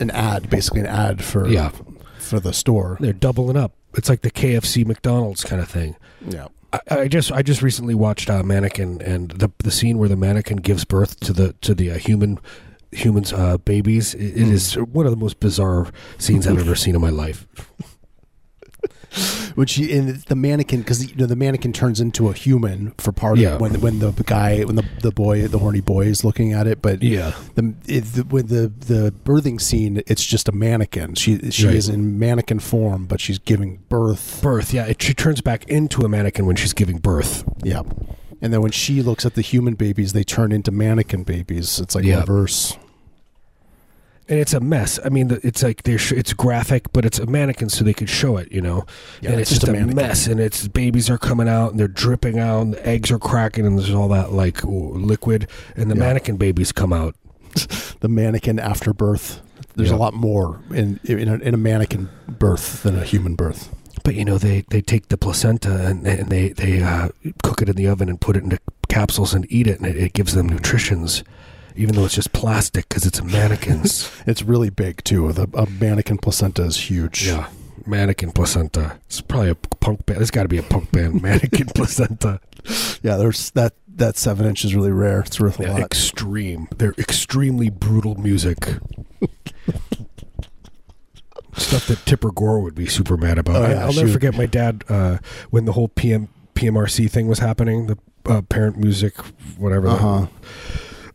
an 0.00 0.10
ad, 0.10 0.50
basically 0.50 0.80
an 0.80 0.86
ad 0.86 1.24
for 1.24 1.48
Yeah. 1.48 1.70
for 2.18 2.40
the 2.40 2.52
store. 2.52 2.96
They're 3.00 3.12
doubling 3.12 3.56
up. 3.56 3.72
It's 3.94 4.08
like 4.08 4.22
the 4.22 4.30
KFC 4.30 4.86
McDonald's 4.86 5.44
kind 5.44 5.60
of 5.62 5.68
thing. 5.68 5.96
Yeah, 6.26 6.48
I, 6.72 6.80
I 6.90 7.08
just 7.08 7.32
I 7.32 7.42
just 7.42 7.62
recently 7.62 7.94
watched 7.94 8.28
uh, 8.28 8.42
Mannequin 8.42 9.00
and 9.02 9.30
the 9.32 9.50
the 9.58 9.70
scene 9.70 9.98
where 9.98 10.08
the 10.08 10.16
mannequin 10.16 10.58
gives 10.58 10.84
birth 10.84 11.18
to 11.20 11.32
the 11.32 11.54
to 11.62 11.74
the 11.74 11.90
uh, 11.92 11.98
human 11.98 12.38
humans 12.90 13.32
uh, 13.32 13.56
babies. 13.58 14.14
It, 14.14 14.36
it 14.36 14.48
is 14.48 14.74
one 14.74 15.06
of 15.06 15.12
the 15.12 15.16
most 15.18 15.40
bizarre 15.40 15.86
scenes 16.18 16.46
I've 16.46 16.58
ever 16.58 16.74
seen 16.74 16.94
in 16.94 17.00
my 17.00 17.10
life. 17.10 17.46
when 19.54 19.66
she 19.66 19.92
and 19.96 20.08
the 20.22 20.34
mannequin 20.36 20.80
because 20.80 21.10
you 21.10 21.14
know 21.16 21.26
the 21.26 21.36
mannequin 21.36 21.72
turns 21.72 22.00
into 22.00 22.28
a 22.28 22.32
human 22.32 22.92
for 22.98 23.12
part 23.12 23.38
Yeah. 23.38 23.54
of 23.54 23.60
when 23.60 23.80
when 23.80 23.98
the 23.98 24.10
guy 24.12 24.62
when 24.64 24.76
the 24.76 24.84
the 25.02 25.10
boy 25.12 25.46
the 25.48 25.58
horny 25.58 25.80
boy 25.80 26.06
is 26.06 26.24
looking 26.24 26.52
at 26.52 26.66
it, 26.66 26.80
but 26.82 27.02
Yeah, 27.02 27.32
the, 27.54 27.74
it, 27.86 28.00
the 28.04 28.22
when 28.24 28.46
the 28.46 28.68
the 28.68 29.12
birthing 29.24 29.60
scene 29.60 30.02
it's 30.06 30.24
just 30.24 30.48
a 30.48 30.52
mannequin. 30.52 31.14
She 31.14 31.50
she 31.50 31.66
Right. 31.66 31.76
is 31.76 31.88
in 31.88 32.18
mannequin 32.18 32.58
form, 32.60 33.06
but 33.06 33.20
she's 33.20 33.38
giving 33.38 33.80
birth. 33.88 34.40
birth. 34.42 34.72
Yeah, 34.72 34.86
it, 34.86 35.02
she 35.02 35.14
turns 35.14 35.40
back 35.40 35.64
into 35.68 36.02
a 36.04 36.08
mannequin 36.08 36.46
when 36.46 36.56
she's 36.56 36.72
giving 36.72 36.98
birth. 36.98 37.44
Yeah. 37.62 37.82
And 38.40 38.52
then 38.52 38.60
when 38.62 38.72
she 38.72 39.02
looks 39.02 39.24
at 39.24 39.34
the 39.34 39.40
human 39.42 39.74
babies, 39.74 40.12
they 40.14 40.24
turn 40.24 40.50
into 40.50 40.72
mannequin 40.72 41.22
babies. 41.22 41.78
It's 41.78 41.94
like 41.94 42.04
Yeah. 42.04 42.20
reverse. 42.20 42.76
And 44.28 44.38
it's 44.38 44.54
a 44.54 44.60
mess. 44.60 44.98
I 45.04 45.08
mean, 45.08 45.36
it's 45.42 45.62
like 45.62 45.82
they're 45.82 45.98
sh- 45.98 46.12
it's 46.12 46.32
graphic, 46.32 46.92
but 46.92 47.04
it's 47.04 47.18
a 47.18 47.26
mannequin, 47.26 47.68
so 47.68 47.84
they 47.84 47.92
could 47.92 48.08
show 48.08 48.36
it. 48.36 48.50
You 48.52 48.60
know, 48.60 48.84
Yeah, 49.20 49.32
and 49.32 49.40
it's 49.40 49.50
it's, 49.50 49.60
just 49.60 49.60
just 49.62 49.68
a 49.68 49.72
mannequin. 49.72 49.96
mess. 49.96 50.26
And 50.28 50.40
it's 50.40 50.68
babies 50.68 51.10
are 51.10 51.18
coming 51.18 51.48
out 51.48 51.72
and 51.72 51.80
they're 51.80 51.88
dripping 51.88 52.38
out, 52.38 52.62
and 52.62 52.74
the 52.74 52.86
eggs 52.86 53.10
are 53.10 53.18
cracking, 53.18 53.66
and 53.66 53.78
there's 53.78 53.92
all 53.92 54.08
that 54.08 54.32
like 54.32 54.60
liquid, 54.64 55.48
and 55.76 55.90
the 55.90 55.94
Yeah. 55.96 56.00
mannequin 56.00 56.36
babies 56.36 56.72
come 56.72 56.92
out. 56.92 57.14
The 58.00 58.08
mannequin 58.08 58.58
after 58.58 58.92
birth. 58.92 59.40
There's 59.76 59.90
Yeah. 59.90 59.96
a 59.96 59.98
lot 59.98 60.12
more 60.14 60.60
in 60.70 60.98
in 61.04 61.28
a, 61.28 61.34
in 61.34 61.54
a 61.54 61.56
mannequin 61.58 62.08
birth 62.28 62.82
than 62.82 62.96
a 62.98 63.04
human 63.04 63.34
birth. 63.36 63.68
But 64.04 64.14
you 64.16 64.24
know, 64.24 64.36
they, 64.38 64.64
they 64.70 64.80
take 64.80 65.08
the 65.08 65.16
placenta 65.16 65.86
and, 65.86 66.04
and 66.06 66.28
they 66.30 66.48
they 66.48 66.82
uh, 66.82 67.08
cook 67.44 67.62
it 67.62 67.68
in 67.68 67.76
the 67.76 67.86
oven 67.86 68.08
and 68.08 68.20
put 68.20 68.36
it 68.36 68.42
into 68.42 68.58
capsules 68.88 69.34
and 69.34 69.46
eat 69.50 69.66
it, 69.68 69.78
and 69.78 69.86
it, 69.86 69.96
it 69.96 70.12
gives 70.14 70.34
them 70.34 70.48
nutritions, 70.48 71.22
even 71.76 71.94
though 71.94 72.04
it's 72.04 72.14
just 72.14 72.32
plastic 72.32 72.88
because 72.88 73.06
it's 73.06 73.18
a 73.18 73.24
mannequins. 73.24 74.10
It's 74.26 74.42
really 74.42 74.70
big 74.70 75.02
too. 75.04 75.32
The 75.32 75.48
a 75.54 75.66
mannequin 75.68 76.18
placenta 76.18 76.62
is 76.62 76.76
huge. 76.90 77.26
yeah, 77.26 77.48
Mannequin 77.86 78.30
Placenta. 78.32 78.98
It's 79.06 79.20
probably 79.20 79.50
a 79.50 79.54
punk 79.56 80.06
band. 80.06 80.20
It's 80.22 80.30
got 80.30 80.42
to 80.42 80.48
be 80.48 80.58
a 80.58 80.62
punk 80.62 80.92
band. 80.92 81.20
Mannequin 81.22 81.66
Placenta. 81.74 82.40
Yeah, 83.02 83.16
there's 83.16 83.50
that 83.50 83.74
that 83.96 84.16
seven 84.16 84.46
inch 84.46 84.64
is 84.64 84.74
really 84.74 84.92
rare. 84.92 85.20
It's 85.20 85.40
worth 85.40 85.58
a 85.60 85.64
Yeah, 85.64 85.72
lot. 85.72 85.80
extreme. 85.82 86.68
They're 86.76 86.94
extremely 86.98 87.68
brutal 87.70 88.14
music. 88.14 88.58
Stuff 91.54 91.86
that 91.88 91.98
Tipper 92.06 92.30
Gore 92.30 92.60
would 92.60 92.74
be 92.74 92.86
super 92.86 93.16
mad 93.18 93.38
about. 93.38 93.56
Oh, 93.56 93.64
I, 93.64 93.70
yeah, 93.72 93.80
I'll 93.84 93.92
never 93.92 94.04
would- 94.06 94.12
forget 94.12 94.34
my 94.36 94.46
dad 94.46 94.84
uh, 94.88 95.18
when 95.50 95.66
the 95.66 95.72
whole 95.72 95.88
PM 95.88 96.28
PMRC 96.54 97.10
thing 97.10 97.28
was 97.28 97.40
happening. 97.40 97.86
The 97.88 97.98
uh, 98.24 98.40
parent 98.42 98.78
music, 98.78 99.18
whatever. 99.58 99.88
Uh 99.88 99.96
huh. 99.96 100.26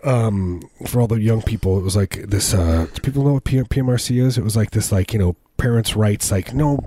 Um, 0.03 0.61
for 0.87 1.01
all 1.01 1.07
the 1.07 1.19
young 1.21 1.41
people, 1.41 1.77
it 1.77 1.81
was 1.81 1.95
like 1.95 2.23
this. 2.27 2.53
Uh, 2.53 2.87
do 2.93 3.01
people 3.01 3.23
know 3.23 3.33
what 3.33 3.43
P- 3.43 3.57
PMRC 3.57 4.21
is? 4.21 4.37
It 4.37 4.43
was 4.43 4.55
like 4.55 4.71
this, 4.71 4.91
like 4.91 5.13
you 5.13 5.19
know, 5.19 5.35
parents' 5.57 5.95
rights, 5.95 6.31
like 6.31 6.53
no 6.53 6.79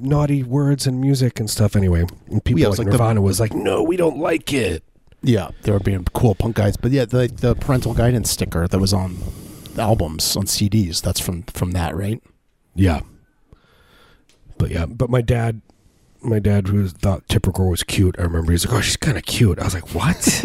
naughty 0.00 0.42
words 0.42 0.86
and 0.86 1.00
music 1.00 1.40
and 1.40 1.48
stuff. 1.50 1.74
Anyway, 1.76 2.04
and 2.30 2.44
people 2.44 2.60
Yeah, 2.60 2.68
like, 2.68 2.78
like 2.78 2.86
the- 2.86 2.92
Nirvana 2.92 3.20
was 3.20 3.40
like, 3.40 3.54
no, 3.54 3.82
we 3.82 3.96
don't 3.96 4.18
like 4.18 4.52
it. 4.52 4.82
Yeah, 5.22 5.50
they 5.62 5.70
were 5.72 5.78
being 5.80 6.04
cool 6.14 6.34
punk 6.34 6.56
guys. 6.56 6.76
But 6.76 6.90
yeah, 6.90 7.04
the 7.04 7.28
the 7.28 7.54
parental 7.54 7.94
guidance 7.94 8.30
sticker 8.30 8.66
that 8.66 8.78
was 8.78 8.92
on 8.92 9.18
albums 9.78 10.36
on 10.36 10.44
CDs. 10.46 11.00
That's 11.00 11.20
from 11.20 11.42
from 11.44 11.72
that, 11.72 11.94
right? 11.96 12.22
Yeah, 12.74 13.00
but 14.58 14.70
yeah, 14.70 14.86
but 14.86 15.10
my 15.10 15.20
dad. 15.22 15.60
My 16.24 16.38
dad, 16.38 16.68
who 16.68 16.86
thought 16.86 17.26
Tipper 17.28 17.50
Gore 17.50 17.68
was 17.70 17.82
cute, 17.82 18.14
I 18.16 18.22
remember 18.22 18.52
he's 18.52 18.64
like, 18.64 18.76
"Oh, 18.76 18.80
she's 18.80 18.96
kind 18.96 19.18
of 19.18 19.24
cute." 19.24 19.58
I 19.58 19.64
was 19.64 19.74
like, 19.74 19.92
"What?" 19.92 20.44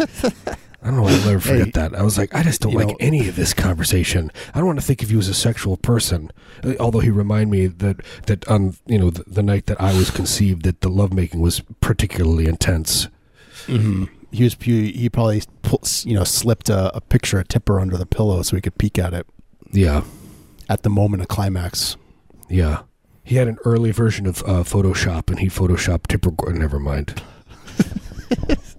I 0.82 0.86
don't 0.86 0.96
know. 0.96 1.02
Why 1.02 1.12
I'll 1.12 1.26
never 1.26 1.40
forget 1.40 1.64
Hey, 1.66 1.70
that. 1.72 1.94
I 1.96 2.02
was 2.02 2.16
like, 2.16 2.32
I 2.34 2.42
just 2.44 2.60
don't 2.60 2.72
like 2.72 2.88
know- 2.88 2.96
any 3.00 3.26
of 3.28 3.34
this 3.36 3.52
conversation. 3.52 4.30
I 4.54 4.58
don't 4.58 4.66
want 4.66 4.78
to 4.80 4.84
think 4.86 5.02
of 5.02 5.10
you 5.10 5.18
as 5.18 5.28
a 5.28 5.34
sexual 5.34 5.76
person. 5.76 6.30
Uh, 6.62 6.74
Although 6.78 7.00
he 7.00 7.10
reminded 7.10 7.48
me 7.50 7.66
that 7.66 7.96
that 8.26 8.46
on 8.48 8.76
you 8.86 8.98
know 8.98 9.10
the, 9.10 9.24
the 9.26 9.42
night 9.42 9.66
that 9.66 9.80
I 9.80 9.92
was 9.96 10.10
conceived, 10.10 10.62
that 10.62 10.80
the 10.80 10.88
lovemaking 10.88 11.40
was 11.40 11.60
particularly 11.80 12.46
intense. 12.46 13.08
Mm-hmm. 13.66 14.04
He 14.30 14.44
was 14.44 14.56
he, 14.60 15.08
probably 15.08 15.42
you 16.04 16.14
know 16.14 16.24
slipped 16.24 16.68
a, 16.68 16.94
a 16.96 17.00
picture 17.00 17.40
of 17.40 17.48
Tipper 17.48 17.80
under 17.80 17.96
the 17.96 18.06
pillow 18.06 18.42
so 18.42 18.56
he 18.56 18.62
could 18.62 18.78
peek 18.78 18.98
at 18.98 19.12
it 19.14 19.26
Yeah, 19.72 20.04
at 20.68 20.82
the 20.84 20.90
moment 20.90 21.22
of 21.22 21.28
climax. 21.28 21.96
yeah. 22.48 22.82
He 23.24 23.34
had 23.36 23.46
an 23.48 23.58
early 23.66 23.90
version 23.90 24.26
of 24.26 24.42
uh, 24.44 24.62
Photoshop, 24.64 25.28
and 25.28 25.38
he 25.40 25.48
photoshopped 25.48 26.06
Tipper 26.06 26.30
Never 26.52 26.78
mind. 26.78 27.20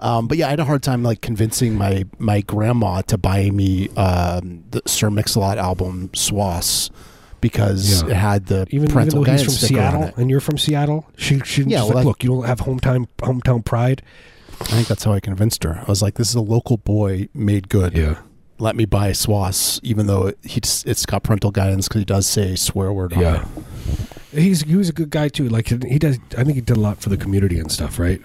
Um, 0.00 0.26
but 0.28 0.38
yeah, 0.38 0.46
I 0.46 0.50
had 0.50 0.60
a 0.60 0.64
hard 0.64 0.82
time 0.82 1.02
like 1.02 1.20
convincing 1.20 1.76
my 1.76 2.04
my 2.18 2.40
grandma 2.40 3.02
to 3.02 3.18
buy 3.18 3.50
me 3.50 3.88
um, 3.96 4.64
the 4.70 4.82
Sir 4.86 5.10
Mix-a-Lot 5.10 5.58
album 5.58 6.08
Swass 6.14 6.90
because 7.40 8.02
Yeah. 8.02 8.10
it 8.10 8.16
had 8.16 8.46
the 8.46 8.62
Even, 8.70 8.74
even 8.74 8.88
parental 8.90 9.24
though 9.24 9.30
he's 9.32 9.40
guidance 9.42 9.58
from 9.60 9.68
Seattle 9.68 10.10
and 10.16 10.30
you're 10.30 10.40
from 10.40 10.58
Seattle, 10.58 11.06
she 11.16 11.40
she 11.40 11.62
Yeah, 11.64 11.80
well, 11.80 11.88
like, 11.88 11.96
that- 11.96 12.04
look, 12.06 12.22
you 12.24 12.30
don't 12.30 12.44
have 12.46 12.60
hometown 12.60 13.06
hometown 13.18 13.64
pride. 13.64 14.02
I 14.60 14.64
think 14.64 14.88
that's 14.88 15.04
how 15.04 15.12
I 15.12 15.20
convinced 15.20 15.64
her. 15.64 15.78
I 15.80 15.84
was 15.90 16.02
like, 16.02 16.14
"This 16.16 16.28
is 16.28 16.34
a 16.34 16.40
local 16.42 16.76
boy 16.76 17.28
made 17.32 17.70
good. 17.70 17.96
Yeah, 17.96 18.16
Let 18.58 18.76
me 18.76 18.84
buy 18.84 19.12
Swass, 19.12 19.80
even 19.82 20.06
though 20.06 20.32
he's 20.42 20.84
it's 20.86 21.06
got 21.06 21.22
parental 21.22 21.50
guidance 21.50 21.88
because 21.88 22.00
he 22.00 22.04
does 22.04 22.26
say 22.26 22.56
swear 22.56 22.92
word 22.92 23.14
on 23.14 23.20
yeah. 23.20 23.46
it. 24.32 24.40
He's 24.42 24.60
he 24.62 24.76
was 24.76 24.90
a 24.90 24.92
good 24.92 25.08
guy 25.10 25.28
too. 25.28 25.48
Like 25.48 25.68
he 25.68 25.98
does. 25.98 26.18
I 26.36 26.44
think 26.44 26.56
he 26.56 26.60
did 26.60 26.76
a 26.76 26.80
lot 26.80 27.00
for 27.00 27.08
the 27.08 27.16
community 27.16 27.58
and 27.58 27.72
stuff, 27.72 27.98
right? 27.98 28.20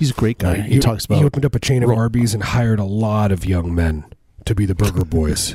He's 0.00 0.10
a 0.10 0.14
great 0.14 0.38
guy. 0.38 0.56
Like, 0.56 0.62
he, 0.64 0.78
talks 0.80 1.04
about 1.04 1.18
he 1.18 1.24
opened 1.24 1.44
up 1.44 1.54
a 1.54 1.60
chain 1.60 1.84
of 1.84 1.90
Arby's 1.90 2.34
and 2.34 2.42
hired 2.42 2.80
a 2.80 2.84
lot 2.84 3.30
of 3.30 3.44
young 3.44 3.72
men 3.74 4.04
to 4.46 4.54
be 4.54 4.66
the 4.66 4.74
burger 4.74 5.04
boys. 5.04 5.54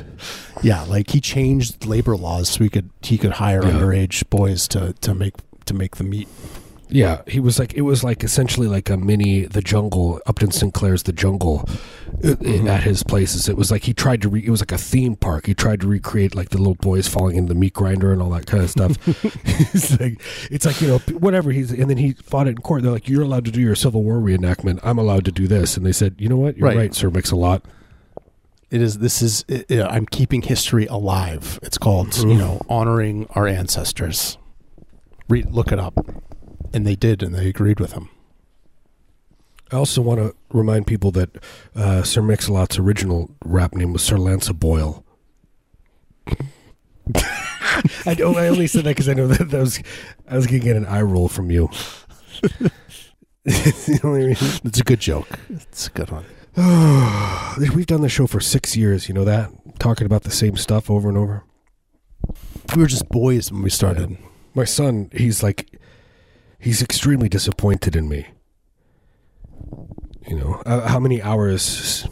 yeah, 0.62 0.82
like 0.84 1.10
he 1.10 1.20
changed 1.20 1.84
labor 1.84 2.16
laws 2.16 2.48
so 2.48 2.62
he 2.64 2.70
could 2.70 2.88
he 3.02 3.18
could 3.18 3.32
hire 3.32 3.62
Yeah. 3.62 3.72
underage 3.72 4.30
boys 4.30 4.66
to 4.68 4.94
to 5.02 5.14
make 5.14 5.34
to 5.66 5.74
make 5.74 5.96
the 5.96 6.04
meat. 6.04 6.28
Yeah, 6.88 7.22
he 7.26 7.40
was 7.40 7.58
like 7.58 7.74
it 7.74 7.80
was 7.80 8.04
like 8.04 8.22
essentially 8.22 8.68
like 8.68 8.88
a 8.90 8.96
mini 8.96 9.44
the 9.46 9.60
jungle 9.60 10.20
Upton 10.26 10.52
Sinclair's 10.52 11.02
the 11.02 11.12
jungle 11.12 11.64
uh, 11.68 11.72
Mm-hmm. 12.36 12.68
at 12.68 12.84
his 12.84 13.02
places. 13.02 13.48
It 13.48 13.56
was 13.56 13.70
like 13.72 13.82
he 13.84 13.92
tried 13.92 14.22
to 14.22 14.28
re, 14.28 14.40
it 14.46 14.50
was 14.50 14.60
like 14.60 14.70
a 14.72 14.78
theme 14.78 15.16
park. 15.16 15.46
He 15.46 15.54
tried 15.54 15.80
to 15.80 15.88
recreate 15.88 16.34
like 16.36 16.50
the 16.50 16.58
little 16.58 16.76
boys 16.76 17.08
falling 17.08 17.36
into 17.36 17.52
the 17.52 17.58
meat 17.58 17.72
grinder 17.74 18.12
and 18.12 18.22
all 18.22 18.30
that 18.30 18.46
kind 18.46 18.62
of 18.62 18.70
stuff. 18.70 18.92
it's 19.74 19.98
like 20.00 20.20
it's 20.50 20.64
like 20.64 20.80
you 20.80 20.86
know 20.88 20.98
whatever 21.18 21.50
he's 21.50 21.72
and 21.72 21.90
then 21.90 21.96
he 21.96 22.12
fought 22.12 22.46
it 22.46 22.50
in 22.50 22.58
court. 22.58 22.82
They're 22.84 22.92
like 22.92 23.08
you're 23.08 23.22
allowed 23.22 23.44
to 23.46 23.50
do 23.50 23.60
your 23.60 23.74
Civil 23.74 24.04
War 24.04 24.18
reenactment. 24.18 24.78
I'm 24.84 24.98
allowed 24.98 25.24
to 25.24 25.32
do 25.32 25.48
this, 25.48 25.76
and 25.76 25.84
they 25.84 25.92
said 25.92 26.14
you 26.18 26.28
know 26.28 26.36
what 26.36 26.56
you're 26.56 26.68
Right. 26.68 26.76
right, 26.76 26.94
Sir 26.94 27.10
Mix 27.10 27.32
a 27.32 27.36
lot. 27.36 27.64
It 28.70 28.80
is. 28.80 28.98
This 28.98 29.22
is. 29.22 29.44
It, 29.48 29.66
it- 29.70 29.82
I'm 29.84 30.06
keeping 30.06 30.42
history 30.42 30.86
alive. 30.86 31.58
It's 31.62 31.78
called 31.78 32.10
Mm-hmm. 32.10 32.28
you 32.30 32.38
know 32.38 32.60
honoring 32.68 33.26
our 33.30 33.46
ancestors. 33.48 34.38
Read, 35.28 35.50
look 35.50 35.72
it 35.72 35.78
up, 35.80 35.98
and 36.72 36.86
they 36.86 36.96
did, 36.96 37.22
and 37.22 37.34
they 37.34 37.48
agreed 37.48 37.80
with 37.80 37.92
him. 37.92 38.08
I 39.72 39.76
also 39.76 40.00
want 40.00 40.20
to 40.20 40.34
remind 40.50 40.86
people 40.86 41.10
that 41.12 41.30
uh, 41.74 42.02
Sir 42.02 42.22
Mix-a-Lot's 42.22 42.78
original 42.78 43.30
rap 43.44 43.74
name 43.74 43.92
was 43.92 44.02
Sir 44.02 44.16
Lance 44.16 44.50
Boyle. 44.52 45.04
I, 48.06 48.14
don't, 48.14 48.36
I 48.36 48.48
only 48.48 48.66
said 48.66 48.84
that 48.84 48.90
because 48.90 49.08
I 49.08 49.14
know 49.14 49.26
that, 49.26 49.50
that 49.50 49.60
was 49.60 49.80
I 50.28 50.36
was 50.36 50.46
gonna 50.46 50.60
get 50.60 50.76
an 50.76 50.86
eye 50.86 51.02
roll 51.02 51.28
from 51.28 51.50
you. 51.50 51.68
you 52.42 52.70
know 54.02 54.10
what 54.10 54.22
I 54.22 54.26
mean? 54.26 54.36
It's 54.64 54.80
a 54.80 54.84
good 54.84 55.00
joke. 55.00 55.38
It's 55.50 55.88
a 55.88 55.90
good 55.90 56.10
one. 56.10 56.24
We've 57.74 57.86
done 57.86 58.00
the 58.00 58.08
show 58.08 58.26
for 58.26 58.40
six 58.40 58.76
years. 58.76 59.08
You 59.08 59.14
know 59.14 59.24
that 59.24 59.50
talking 59.78 60.06
about 60.06 60.22
the 60.22 60.30
same 60.30 60.56
stuff 60.56 60.90
over 60.90 61.08
and 61.08 61.18
over. 61.18 61.44
We 62.74 62.82
were 62.82 62.88
just 62.88 63.08
boys 63.08 63.52
when 63.52 63.62
we 63.62 63.70
started. 63.70 64.16
My 64.54 64.64
son, 64.64 65.10
he's 65.12 65.42
like, 65.42 65.78
he's 66.58 66.82
extremely 66.82 67.28
disappointed 67.28 67.96
in 67.96 68.08
me. 68.08 68.26
You 70.28 70.36
know, 70.36 70.62
uh, 70.66 70.88
how 70.88 70.98
many 70.98 71.22
hours 71.22 72.06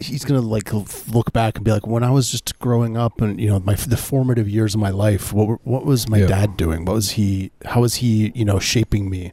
He's 0.00 0.24
gonna 0.24 0.40
like 0.40 0.72
look 0.72 1.32
back 1.32 1.56
and 1.56 1.64
be 1.64 1.72
like, 1.72 1.84
when 1.84 2.04
I 2.04 2.10
was 2.12 2.30
just 2.30 2.56
growing 2.60 2.96
up, 2.96 3.20
and 3.20 3.40
you 3.40 3.48
know, 3.48 3.58
my 3.58 3.74
the 3.74 3.96
formative 3.96 4.48
years 4.48 4.76
of 4.76 4.80
my 4.80 4.90
life. 4.90 5.32
What 5.32 5.48
were, 5.48 5.58
what 5.64 5.84
was 5.84 6.08
my 6.08 6.18
Yeah. 6.18 6.26
dad 6.28 6.56
doing? 6.56 6.84
What 6.84 6.94
was 6.94 7.10
he? 7.12 7.50
How 7.64 7.80
was 7.80 7.96
he? 7.96 8.30
You 8.32 8.44
know, 8.44 8.60
shaping 8.60 9.10
me. 9.10 9.32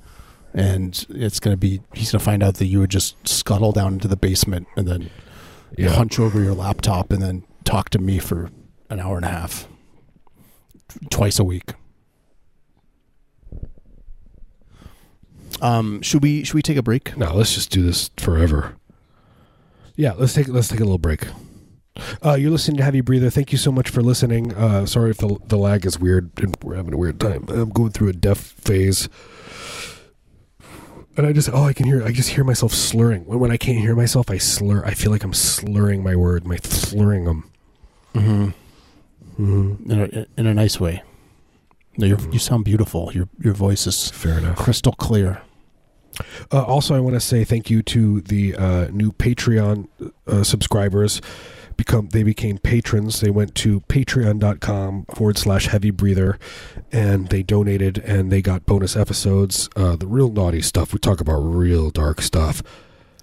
And 0.55 1.05
it's 1.09 1.39
gonna 1.39 1.55
be. 1.55 1.81
He's 1.93 2.11
gonna 2.11 2.23
find 2.23 2.41
out 2.41 2.55
that 2.55 2.65
you 2.65 2.79
would 2.79 2.89
just 2.89 3.15
scuttle 3.27 3.73
down 3.73 3.93
into 3.93 4.07
the 4.07 4.15
basement 4.15 4.65
and 4.75 4.87
then 4.87 5.11
Yeah. 5.77 5.89
hunch 5.89 6.17
over 6.19 6.41
your 6.41 6.55
laptop 6.55 7.11
and 7.13 7.21
then 7.21 7.43
talk 7.63 7.91
to 7.91 7.99
me 7.99 8.17
for 8.17 8.49
an 8.89 8.99
hour 8.99 9.17
and 9.17 9.25
a 9.25 9.29
half 9.29 9.67
twice 11.11 11.37
a 11.37 11.43
week 11.43 11.73
um 15.61 16.01
should 16.01 16.21
we 16.21 16.43
should 16.43 16.55
we 16.55 16.61
take 16.61 16.77
a 16.77 16.83
break 16.83 17.15
No, 17.17 17.33
let's 17.33 17.53
just 17.55 17.69
do 17.71 17.81
this 17.83 18.09
forever. 18.17 18.75
Yeah, 19.95 20.13
let's 20.17 20.33
take 20.33 20.47
let's 20.49 20.67
take 20.67 20.79
a 20.79 20.83
little 20.83 20.97
break. 20.97 21.27
Uh, 22.21 22.33
you're 22.33 22.51
listening 22.51 22.75
to 22.75 22.83
Heavy 22.83 22.99
Breather. 22.99 23.29
Thank 23.29 23.53
you 23.53 23.57
so 23.57 23.71
much 23.71 23.89
for 23.89 24.01
listening. 24.03 24.53
Uh, 24.53 24.85
sorry 24.85 25.11
if 25.11 25.17
the 25.17 25.37
the 25.47 25.57
lag 25.57 25.85
is 25.85 25.97
weird 25.97 26.29
and 26.37 26.57
we're 26.61 26.75
having 26.75 26.93
a 26.93 26.97
weird 26.97 27.19
time. 27.21 27.45
I'm 27.47 27.69
going 27.69 27.91
through 27.91 28.09
a 28.09 28.13
deaf 28.13 28.37
phase, 28.37 29.07
and 31.15 31.25
I 31.25 31.31
just 31.31 31.49
oh 31.53 31.63
I 31.63 31.71
can 31.71 31.85
hear 31.85 32.03
I 32.03 32.11
just 32.11 32.29
hear 32.31 32.43
myself 32.43 32.73
slurring. 32.73 33.25
When 33.25 33.39
when 33.39 33.51
I 33.51 33.55
can't 33.57 33.77
hear 33.79 33.95
myself, 33.95 34.29
I 34.29 34.37
slur. 34.37 34.83
I 34.85 34.93
feel 34.93 35.11
like 35.11 35.23
I'm 35.23 35.33
slurring 35.33 36.03
my 36.03 36.15
word, 36.17 36.45
my 36.45 36.57
slurring 36.57 37.23
them. 37.25 37.49
mm-hmm. 38.13 38.49
Mm-hmm. 39.41 39.91
in, 39.91 39.99
a, 40.01 40.25
in 40.37 40.47
a 40.47 40.53
nice 40.53 40.79
way 40.79 41.03
no, 41.97 42.07
you're, 42.07 42.19
you 42.31 42.39
sound 42.39 42.63
beautiful 42.63 43.11
your 43.13 43.27
your 43.37 43.53
voice 43.53 43.85
is 43.85 44.09
Fair 44.11 44.37
enough. 44.37 44.55
crystal 44.55 44.93
clear 44.93 45.41
Uh, 46.51 46.63
also, 46.63 46.95
I 46.95 46.99
want 46.99 47.15
to 47.15 47.19
say 47.19 47.43
thank 47.43 47.69
you 47.69 47.81
to 47.83 48.21
the 48.21 48.55
uh, 48.55 48.87
new 48.91 49.11
Patreon 49.11 49.87
uh, 50.27 50.43
subscribers. 50.43 51.21
Become 51.77 52.07
they 52.09 52.23
became 52.23 52.57
patrons. 52.57 53.19
They 53.19 53.29
went 53.29 53.53
to 53.55 53.81
patreon.com 53.81 55.05
forward 55.13 55.37
slash 55.37 55.67
heavy 55.67 55.91
breather, 55.91 56.39
and 56.89 57.27
they 57.27 57.43
donated 57.43 57.97
and 57.97 58.31
they 58.31 58.41
got 58.41 58.65
bonus 58.65 58.95
episodes. 58.95 59.69
Uh, 59.75 59.97
the 59.97 60.07
real 60.07 60.31
naughty 60.31 60.61
stuff. 60.61 60.93
We 60.93 60.99
talk 60.99 61.19
about 61.19 61.39
real 61.39 61.89
dark 61.89 62.21
stuff. 62.21 62.63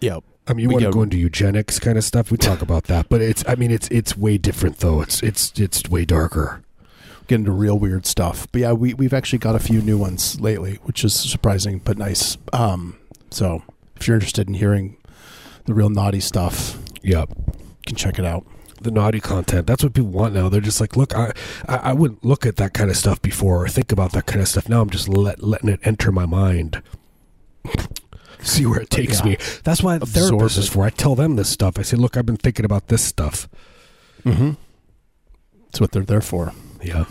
yeah 0.01 0.19
I 0.47 0.55
mean, 0.55 0.65
you 0.65 0.69
We 0.69 0.75
want 0.75 0.85
to 0.87 0.91
go 0.91 1.03
into 1.03 1.17
eugenics 1.17 1.79
kind 1.79 1.97
of 1.97 2.05
stuff. 2.05 2.31
We 2.31 2.37
talk 2.37 2.63
about 2.63 2.85
that, 2.85 3.09
but 3.09 3.21
it's. 3.21 3.45
I 3.47 3.55
mean, 3.55 3.71
it's 3.71 3.89
it's 3.89 4.17
way 4.17 4.39
different 4.39 4.79
though. 4.79 5.01
It's 5.01 5.23
it's 5.23 5.53
it's 5.59 5.89
way 5.89 6.05
darker. 6.05 6.63
Get 7.29 7.37
into 7.37 7.53
real 7.53 7.79
weird 7.79 8.05
stuff 8.07 8.47
but 8.53 8.61
yeah 8.61 8.73
we, 8.73 8.95
we've 8.95 9.15
actually 9.15 9.39
got 9.39 9.55
a 9.55 9.59
few 9.61 9.81
new 9.81 9.97
ones 9.99 10.41
lately 10.41 10.79
which 10.83 11.05
is 11.05 11.15
surprising 11.15 11.79
but 11.79 11.97
nice 11.99 12.37
um 12.53 12.97
so 13.31 13.63
if 13.97 14.07
you're 14.09 14.17
interested 14.17 14.49
in 14.49 14.55
hearing 14.55 14.97
the 15.67 15.75
real 15.75 15.89
naughty 15.91 16.21
stuff 16.21 16.79
Yep. 17.03 17.31
you 17.37 17.55
can 17.87 17.97
check 17.97 18.19
it 18.19 18.25
out 18.25 18.47
the 18.81 18.91
naughty 18.91 19.21
content. 19.21 19.69
That's 19.69 19.85
what 19.85 19.95
people 19.95 20.11
want 20.11 20.35
now. 20.35 20.49
They're 20.49 20.61
just 20.61 20.81
like, 20.81 20.97
look, 20.97 21.15
I, 21.15 21.33
I, 21.69 21.77
I 21.77 21.93
wouldn't 21.93 22.25
look 22.25 22.45
at 22.45 22.57
that 22.57 22.75
kind 22.75 22.91
of 22.91 22.97
stuff 22.97 23.23
before 23.23 23.65
or 23.65 23.69
think 23.69 23.93
about 23.93 24.11
that 24.11 24.27
kind 24.27 24.41
of 24.41 24.49
stuff. 24.49 24.69
Now 24.69 24.81
I'm 24.81 24.91
just 24.91 25.09
let, 25.09 25.41
letting 25.41 25.69
it 25.69 25.79
enter 25.85 26.11
my 26.11 26.27
mind. 26.27 26.83
See 28.41 28.67
where 28.67 28.81
it 28.81 28.91
takes 28.91 29.21
Yeah. 29.21 29.25
me. 29.27 29.37
That's 29.63 29.85
why 29.85 29.99
the 29.99 30.03
Absorb 30.03 30.31
therapist 30.31 30.59
is 30.59 30.69
for. 30.69 30.85
I 30.85 30.91
tell 30.91 31.15
them 31.15 31.37
this 31.37 31.49
stuff. 31.49 31.79
I 31.79 31.83
say, 31.83 31.97
look, 31.97 32.17
I've 32.17 32.27
been 32.27 32.37
thinking 32.37 32.65
about 32.65 32.89
this 32.89 33.03
stuff. 33.05 33.49
mm-hmm 34.25 34.53
that's 35.67 35.81
what 35.81 35.93
they're 35.93 36.03
there 36.03 36.21
for 36.21 36.53
Yeah. 36.83 37.05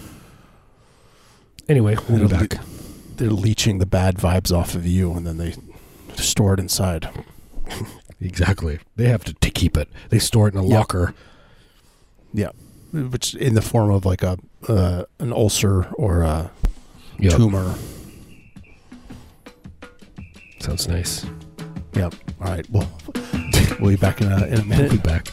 Anyway, 1.70 1.96
we'll 2.10 2.28
be 2.28 2.28
back. 2.28 2.56
They're 3.16 3.30
leeching 3.30 3.78
the 3.80 3.86
bad 3.86 4.16
vibes 4.18 4.56
off 4.56 4.76
of 4.76 4.86
you, 4.86 5.14
and 5.14 5.26
then 5.26 5.38
they 5.38 5.56
store 6.16 6.54
it 6.54 6.60
inside. 6.60 7.10
Exactly. 8.20 8.80
They 8.98 9.06
have 9.08 9.24
to, 9.26 9.34
to 9.34 9.50
keep 9.50 9.78
it. 9.78 9.88
They 10.10 10.20
store 10.20 10.48
it 10.48 10.54
in 10.54 10.60
a 10.60 10.68
Yeah. 10.68 10.78
locker. 10.80 11.14
Yeah, 12.34 12.50
which 12.92 13.34
in 13.36 13.54
the 13.56 13.62
form 13.62 13.90
of 13.92 14.06
like 14.06 14.24
a 14.24 14.38
uh, 14.68 15.04
an 15.20 15.32
ulcer 15.34 15.86
or 15.94 16.22
a 16.22 16.52
Yep. 17.20 17.34
tumor. 17.34 17.76
Sounds 20.60 20.88
nice. 20.88 21.26
Yep. 21.96 22.14
All 22.42 22.48
right. 22.52 22.70
Well, 22.70 22.90
we'll 23.80 23.92
be 23.92 23.96
back 23.96 24.22
in 24.22 24.32
a 24.32 24.46
in 24.46 24.54
a 24.54 24.56
We'll 24.56 24.64
be 24.64 24.66
minute. 24.98 25.04
back. 25.04 25.28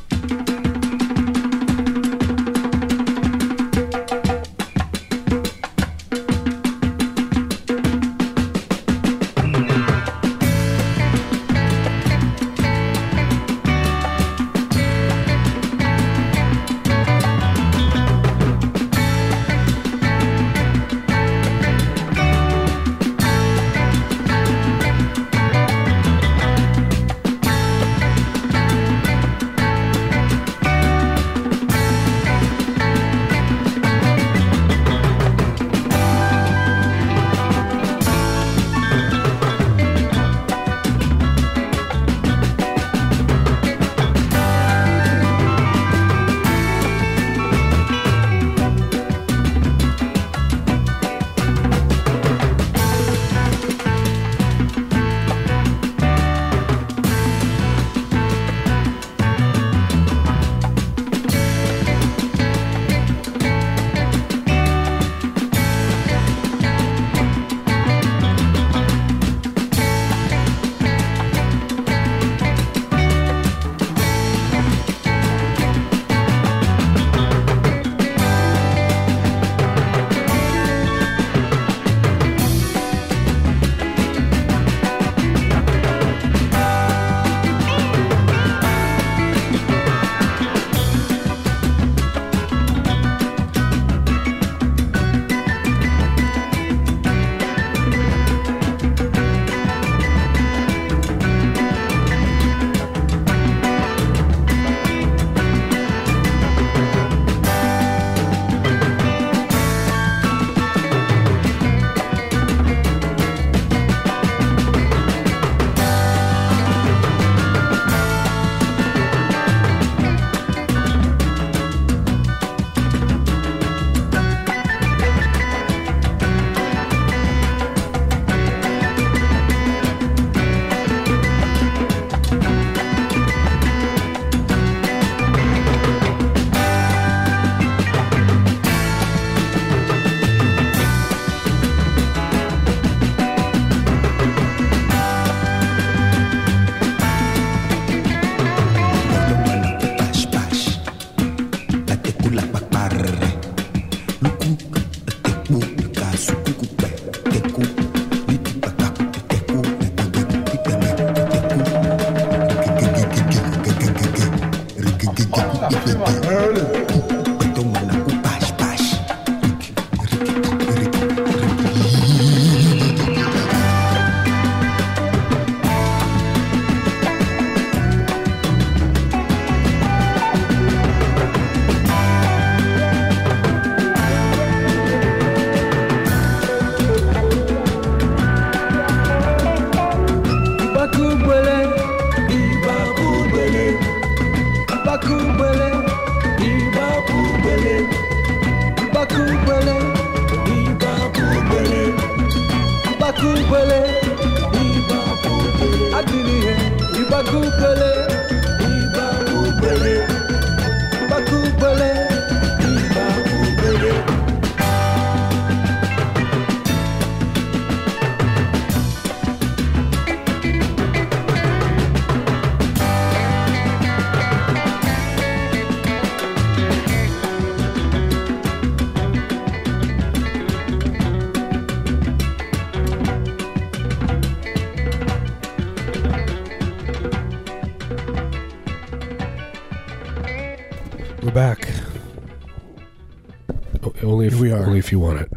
Only 244.69 244.79
if 244.81 244.89
Here 244.91 244.99
we 244.99 245.07
are. 245.07 245.09
Only 245.09 245.19
if 245.19 245.21
you 245.21 245.21
want 245.21 245.21
it. 245.21 245.33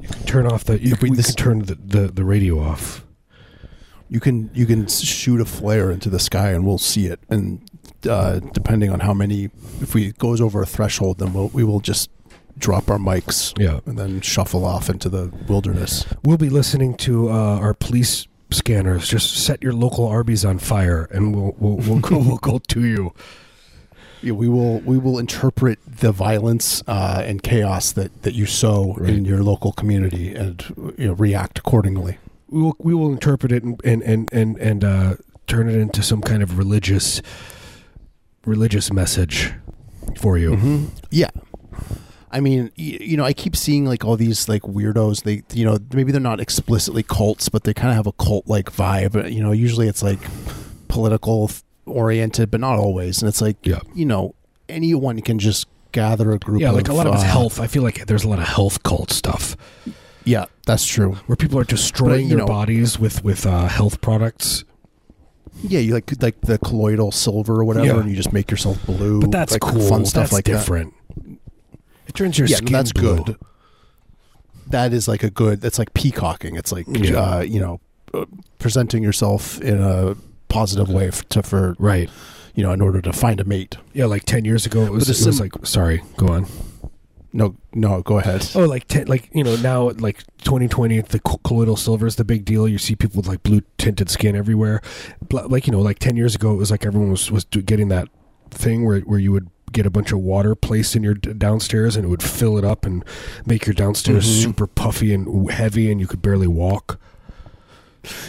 You 0.00 0.08
can 0.08 0.22
turn 0.24 0.46
off 0.46 0.64
the. 0.64 0.80
You 0.80 0.96
we- 1.00 1.10
can 1.10 1.22
turn 1.34 1.58
the, 1.60 1.74
the, 1.74 2.08
the 2.08 2.24
radio 2.24 2.60
off. 2.60 3.04
You 4.08 4.18
can 4.18 4.50
you 4.54 4.66
can 4.66 4.88
shoot 4.88 5.40
a 5.40 5.44
flare 5.44 5.90
into 5.90 6.10
the 6.10 6.18
sky 6.18 6.50
and 6.50 6.66
we'll 6.66 6.78
see 6.78 7.06
it. 7.06 7.20
And 7.28 7.60
uh, 8.08 8.40
depending 8.40 8.90
on 8.90 9.00
how 9.00 9.14
many, 9.14 9.50
if 9.80 9.94
we 9.94 10.10
goes 10.12 10.40
over 10.40 10.60
a 10.62 10.66
threshold, 10.66 11.18
then 11.18 11.32
we'll, 11.32 11.48
we 11.48 11.62
will 11.62 11.78
just 11.80 12.10
drop 12.58 12.90
our 12.90 12.98
mics 12.98 13.56
Yeah, 13.58 13.78
and 13.86 13.96
then 13.96 14.20
shuffle 14.20 14.64
off 14.64 14.90
into 14.90 15.08
the 15.08 15.32
wilderness. 15.48 16.04
we'll 16.24 16.36
be 16.38 16.50
listening 16.50 16.96
to 16.96 17.30
uh, 17.30 17.58
our 17.60 17.72
police 17.72 18.26
scanners. 18.50 19.08
Just 19.08 19.36
set 19.44 19.62
your 19.62 19.72
local 19.72 20.06
Arby's 20.08 20.44
on 20.44 20.58
fire, 20.58 21.04
and 21.12 21.34
we'll 21.36 21.54
we'll 21.58 21.76
we'll 21.76 22.00
go 22.00 22.18
we'll 22.26 22.38
go 22.38 22.58
to 22.58 22.84
you. 22.84 23.12
Yeah, 24.22 24.32
we 24.32 24.48
will 24.48 24.80
we 24.80 24.98
will 24.98 25.18
interpret 25.18 25.78
the 25.86 26.12
violence 26.12 26.82
uh, 26.86 27.22
and 27.24 27.42
chaos 27.42 27.92
that, 27.92 28.22
that 28.22 28.34
you 28.34 28.46
sow 28.46 28.94
Right. 28.98 29.10
in 29.14 29.24
your 29.24 29.42
local 29.42 29.72
community 29.72 30.34
and 30.34 30.62
you 30.98 31.06
know, 31.08 31.14
react 31.14 31.58
accordingly. 31.58 32.18
we 32.48 32.60
will 32.62 32.76
we 32.78 32.94
will 32.94 33.12
interpret 33.12 33.50
it 33.52 33.62
and 33.62 33.80
and 33.84 34.02
and 34.02 34.28
and, 34.32 34.58
and 34.58 34.84
uh, 34.84 35.14
turn 35.46 35.68
it 35.68 35.76
into 35.76 36.02
some 36.02 36.20
kind 36.20 36.42
of 36.42 36.58
religious 36.58 37.22
religious 38.44 38.92
message 38.92 39.52
for 40.18 40.36
you. 40.38 40.50
Mm-hmm. 40.52 40.84
Yeah. 41.10 41.30
I 42.32 42.38
mean, 42.40 42.70
you 42.76 43.16
know, 43.16 43.24
I 43.24 43.32
keep 43.32 43.56
seeing 43.56 43.84
like 43.86 44.04
all 44.04 44.16
these 44.16 44.48
like 44.48 44.62
weirdos. 44.62 45.24
They, 45.24 45.42
you 45.52 45.64
know, 45.64 45.78
maybe 45.92 46.12
they're 46.12 46.20
not 46.20 46.38
explicitly 46.40 47.02
cults, 47.02 47.48
but 47.48 47.64
they 47.64 47.74
kind 47.74 47.88
of 47.90 47.96
have 47.96 48.06
a 48.06 48.12
cult 48.12 48.46
like 48.46 48.70
vibe. 48.72 49.32
You 49.32 49.42
know, 49.42 49.50
usually 49.50 49.88
it's 49.88 50.02
like 50.02 50.20
political 50.86 51.50
oriented, 51.90 52.50
but 52.50 52.60
not 52.60 52.78
always. 52.78 53.20
And 53.22 53.28
it's 53.28 53.40
like, 53.40 53.56
Yeah. 53.64 53.80
you 53.94 54.04
know, 54.06 54.34
anyone 54.68 55.20
can 55.20 55.38
just 55.38 55.66
gather 55.92 56.32
a 56.32 56.38
group. 56.38 56.60
Yeah, 56.60 56.70
like 56.70 56.88
a 56.88 56.92
lot 56.94 57.06
of 57.06 57.14
it's 57.14 57.22
uh, 57.24 57.26
health. 57.26 57.60
I 57.60 57.66
feel 57.66 57.82
like 57.82 58.06
there's 58.06 58.24
a 58.24 58.28
lot 58.28 58.38
of 58.38 58.46
health 58.46 58.82
cult 58.84 59.10
stuff 59.10 59.56
Yeah, 60.24 60.44
that's 60.66 60.86
true. 60.86 61.14
where 61.26 61.36
people 61.36 61.58
are 61.58 61.64
destroying 61.64 62.22
you 62.24 62.28
their 62.30 62.38
know- 62.38 62.46
bodies 62.46 62.98
with 62.98 63.24
with 63.24 63.44
uh, 63.46 63.66
health 63.68 64.00
products. 64.00 64.64
Yeah, 65.62 65.80
you 65.80 65.92
like 65.94 66.10
like 66.22 66.40
the 66.42 66.58
colloidal 66.58 67.10
silver 67.12 67.60
or 67.60 67.64
whatever, 67.64 67.86
Yeah. 67.86 68.00
and 68.00 68.08
you 68.08 68.16
just 68.16 68.32
make 68.32 68.50
yourself 68.50 68.78
blue. 68.86 69.20
But 69.20 69.30
that's 69.32 69.52
like, 69.52 69.60
cool. 69.62 69.80
Fun 69.88 70.06
stuff 70.06 70.24
that's 70.30 70.32
like 70.32 70.44
different. 70.44 70.94
It 72.06 72.14
turns 72.14 72.38
your 72.38 72.48
Yeah, 72.48 72.56
skin 72.58 72.72
that's 72.72 72.92
blue. 72.92 73.16
good. 73.16 73.26
that. 73.26 73.36
That 74.68 74.92
is 74.92 75.08
like 75.08 75.22
a 75.24 75.30
good. 75.30 75.60
That's 75.60 75.78
like 75.78 75.92
peacocking. 75.94 76.54
It's 76.56 76.70
like 76.72 76.86
Yeah. 76.88 77.16
uh, 77.20 77.40
you 77.40 77.58
know, 77.60 77.80
uh, 78.14 78.24
presenting 78.58 79.02
yourself 79.02 79.60
in 79.60 79.80
a 79.82 80.16
positive 80.50 80.90
way 80.90 81.08
f- 81.08 81.26
to 81.30 81.42
for 81.42 81.74
Right. 81.78 82.10
you 82.54 82.62
know 82.62 82.72
in 82.72 82.80
order 82.82 83.00
to 83.00 83.12
find 83.12 83.40
a 83.40 83.44
mate. 83.44 83.76
Yeah, 83.94 84.04
like 84.06 84.24
ten 84.24 84.44
years 84.44 84.66
ago, 84.66 84.82
it 84.82 84.92
was, 84.92 85.08
it 85.08 85.26
was 85.26 85.40
like. 85.40 85.52
Sorry, 85.64 86.02
go 86.18 86.28
on. 86.28 86.46
No, 87.32 87.54
no, 87.72 88.02
go 88.02 88.18
ahead. 88.18 88.44
Oh, 88.56 88.64
like 88.66 88.88
ten, 88.88 89.06
like 89.06 89.30
you 89.32 89.44
know 89.44 89.54
now, 89.56 89.90
like 89.90 90.24
2020, 90.42 91.00
the 91.02 91.20
colloidal 91.20 91.76
silver 91.76 92.06
is 92.08 92.16
the 92.16 92.24
big 92.24 92.44
deal. 92.44 92.66
You 92.66 92.76
see 92.76 92.96
people 92.96 93.18
with 93.18 93.28
like 93.28 93.44
blue 93.44 93.62
tinted 93.78 94.10
skin 94.10 94.34
everywhere. 94.34 94.80
Like 95.30 95.66
you 95.68 95.72
know, 95.72 95.80
like 95.80 96.00
ten 96.00 96.16
years 96.16 96.34
ago, 96.34 96.52
it 96.52 96.56
was 96.56 96.72
like 96.72 96.84
everyone 96.84 97.10
was 97.12 97.30
was 97.30 97.44
getting 97.44 97.86
that 97.88 98.08
thing 98.50 98.84
where 98.84 98.98
where 99.02 99.20
you 99.20 99.30
would 99.30 99.48
get 99.70 99.86
a 99.86 99.90
bunch 99.90 100.10
of 100.10 100.18
water 100.18 100.56
placed 100.56 100.96
in 100.96 101.04
your 101.04 101.14
downstairs 101.14 101.94
and 101.94 102.04
it 102.04 102.08
would 102.08 102.24
fill 102.24 102.58
it 102.58 102.64
up 102.64 102.84
and 102.84 103.04
make 103.46 103.64
your 103.64 103.74
downstairs 103.74 104.26
Mhm. 104.26 104.42
super 104.42 104.66
puffy 104.66 105.14
and 105.14 105.48
heavy 105.52 105.88
and 105.92 106.00
you 106.00 106.08
could 106.08 106.20
barely 106.20 106.48
walk. 106.48 106.98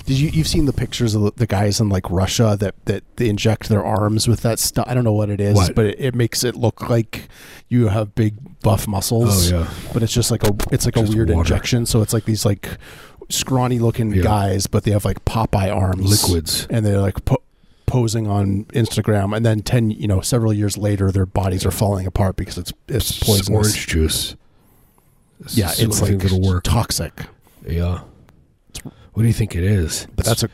Did 0.05 0.19
you 0.19 0.29
you've 0.29 0.47
seen 0.47 0.65
the 0.65 0.73
pictures 0.73 1.15
of 1.15 1.35
the- 1.35 1.47
guys 1.47 1.79
in 1.79 1.89
like 1.89 2.09
Russia 2.09 2.57
that 2.59 2.75
that 2.85 3.03
they 3.17 3.29
inject 3.29 3.69
their 3.69 3.83
arms 3.83 4.27
with 4.27 4.41
that 4.41 4.59
stuff? 4.59 4.85
I 4.87 4.93
don't 4.93 5.03
know 5.03 5.13
what 5.13 5.29
it 5.29 5.39
is, 5.39 5.55
What? 5.55 5.75
but 5.75 5.85
it, 5.85 5.99
it 5.99 6.15
makes 6.15 6.43
it 6.43 6.55
look 6.55 6.89
like 6.89 7.29
you 7.69 7.87
have 7.87 8.13
big 8.15 8.35
buff 8.61 8.87
muscles. 8.87 9.51
Oh 9.51 9.59
yeah, 9.59 9.69
but 9.93 10.03
it's 10.03 10.13
just 10.13 10.29
like 10.31 10.43
a 10.43 10.53
it's 10.71 10.85
like 10.85 10.97
a 10.97 11.01
weird 11.01 11.29
water. 11.29 11.39
injection. 11.41 11.85
So 11.85 12.01
it's 12.01 12.13
like 12.13 12.25
these 12.25 12.45
like 12.45 12.77
scrawny 13.29 13.79
looking 13.79 14.13
Yeah. 14.13 14.23
guys, 14.23 14.67
but 14.67 14.83
they 14.83 14.91
have 14.91 15.05
like 15.05 15.23
Popeye 15.25 15.73
arms, 15.73 16.23
liquids. 16.25 16.67
and 16.69 16.85
they're 16.85 16.99
like 16.99 17.23
po- 17.23 17.41
posing 17.85 18.27
on 18.27 18.65
Instagram. 18.73 19.35
And 19.35 19.45
then 19.45 19.61
ten, 19.61 19.89
you 19.91 20.07
know, 20.07 20.19
several 20.21 20.51
years 20.53 20.77
later, 20.77 21.11
their 21.11 21.25
bodies 21.25 21.65
are 21.65 21.71
falling 21.71 22.05
apart 22.05 22.35
because 22.35 22.57
it's 22.57 22.73
it's 22.89 23.19
poisonous. 23.19 23.49
orange 23.49 23.87
juice. 23.87 24.35
Yeah, 25.49 25.71
it's 25.77 26.01
like 26.01 26.23
it'll 26.23 26.41
work. 26.41 26.63
toxic. 26.63 27.13
Yeah. 27.67 28.01
What 29.13 29.23
do 29.23 29.27
you 29.27 29.33
think 29.33 29.55
it 29.55 29.63
is? 29.63 30.07
But 30.15 30.25
that's 30.25 30.43
a 30.43 30.49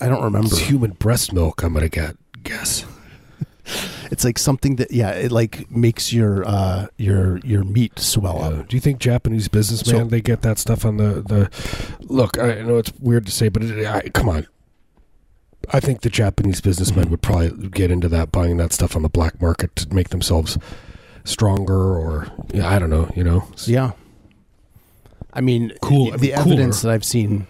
I 0.00 0.08
don't 0.08 0.22
remember. 0.24 0.46
It's 0.48 0.58
human 0.58 0.92
breast 0.92 1.32
milk. 1.32 1.62
I'm 1.62 1.74
gonna 1.74 1.88
get 1.88 2.16
guess. 2.42 2.84
It's 4.10 4.24
like 4.24 4.38
something 4.38 4.76
that 4.76 4.90
yeah, 4.92 5.12
it 5.12 5.32
like 5.32 5.70
makes 5.70 6.12
your 6.12 6.46
uh 6.46 6.86
your 6.98 7.38
your 7.38 7.64
meat 7.64 7.98
swell 7.98 8.36
Yeah. 8.38 8.60
up. 8.60 8.68
Do 8.68 8.76
you 8.76 8.80
think 8.80 8.98
Japanese 8.98 9.48
businessmen 9.48 9.96
So- 9.96 10.04
they 10.04 10.20
get 10.20 10.42
that 10.42 10.58
stuff 10.58 10.84
on 10.84 10.98
the 10.98 11.22
the? 11.26 11.50
Look, 12.00 12.38
I 12.38 12.60
know 12.60 12.76
it's 12.76 12.92
weird 13.00 13.24
to 13.26 13.32
say, 13.32 13.48
but 13.48 13.62
it, 13.64 13.86
I, 13.86 14.02
come 14.10 14.28
on. 14.28 14.46
I 15.72 15.80
think 15.80 16.02
the 16.02 16.10
Japanese 16.10 16.60
businessmen 16.60 17.08
would 17.08 17.22
probably 17.22 17.68
get 17.68 17.90
into 17.90 18.06
that, 18.10 18.30
buying 18.30 18.58
that 18.58 18.74
stuff 18.74 18.94
on 18.94 19.00
the 19.02 19.08
black 19.08 19.40
market 19.40 19.74
to 19.76 19.94
make 19.94 20.10
themselves 20.10 20.58
stronger, 21.24 21.96
or 21.96 22.28
yeah, 22.52 22.68
I 22.68 22.78
don't 22.78 22.90
know. 22.90 23.10
You 23.16 23.24
know, 23.24 23.48
Yeah. 23.64 23.92
I 25.32 25.40
mean, 25.40 25.72
Cool- 25.80 26.10
The 26.18 26.34
I 26.34 26.44
mean, 26.44 26.52
evidence 26.52 26.82
cooler. 26.82 26.90
that 26.90 26.94
I've 26.96 27.04
seen, 27.04 27.46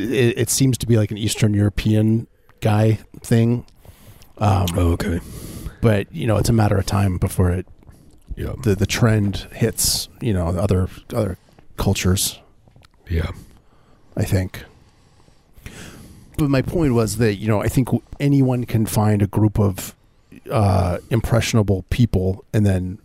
it, 0.00 0.38
it 0.38 0.50
seems 0.50 0.78
to 0.78 0.86
be 0.86 0.96
like 0.96 1.10
an 1.10 1.18
Eastern 1.18 1.54
European 1.54 2.26
guy 2.60 2.98
thing. 3.22 3.64
Um, 4.38 4.66
Oh, 4.76 4.92
okay. 4.92 5.20
but 5.80 6.12
you 6.12 6.26
know, 6.26 6.36
it's 6.36 6.48
a 6.48 6.52
matter 6.52 6.78
of 6.78 6.86
time 6.86 7.18
before 7.18 7.50
it 7.50 7.66
Yeah, 8.36 8.54
the 8.62 8.74
the 8.74 8.86
trend 8.86 9.46
hits. 9.52 10.08
You 10.20 10.32
know, 10.32 10.46
other 10.48 10.88
other 11.14 11.36
cultures. 11.76 12.38
yeah, 13.08 13.30
I 14.16 14.24
think. 14.24 14.64
But 16.36 16.50
my 16.50 16.62
point 16.62 16.94
was 16.94 17.16
that 17.16 17.34
you 17.36 17.48
know 17.48 17.60
I 17.60 17.68
think 17.68 17.88
anyone 18.20 18.64
can 18.64 18.86
find 18.86 19.22
a 19.22 19.26
group 19.26 19.58
of 19.58 19.94
uh, 20.50 20.98
impressionable 21.10 21.84
people 21.90 22.44
and 22.54 22.64
then 22.64 22.98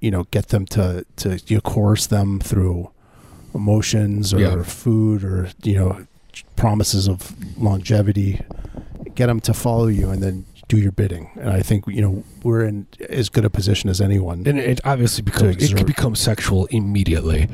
you 0.00 0.10
know 0.10 0.24
get 0.30 0.48
them 0.48 0.64
to 0.66 1.04
to 1.16 1.38
you 1.46 1.56
know, 1.56 1.60
coerce 1.60 2.06
them 2.06 2.40
through 2.40 2.90
emotions 3.56 4.32
or 4.34 4.38
Yeah. 4.40 4.62
food 4.62 5.24
or 5.24 5.48
you 5.62 5.74
know 5.78 6.06
promises 6.54 7.08
of 7.08 7.34
longevity 7.60 8.40
get 9.14 9.26
them 9.26 9.40
to 9.40 9.54
follow 9.54 9.86
you 9.86 10.10
and 10.10 10.22
then 10.22 10.44
do 10.68 10.76
your 10.76 10.92
bidding 10.92 11.30
and 11.36 11.50
i 11.50 11.62
think 11.62 11.84
you 11.86 12.02
know 12.02 12.22
we're 12.42 12.62
in 12.64 12.86
as 13.08 13.28
good 13.30 13.44
a 13.44 13.50
position 13.50 13.88
as 13.88 14.00
anyone 14.00 14.42
and 14.46 14.58
it 14.58 14.80
obviously 14.84 15.22
becomes 15.22 15.56
it 15.62 15.76
can 15.76 15.86
become 15.86 16.14
sexual 16.14 16.66
immediately. 16.66 17.48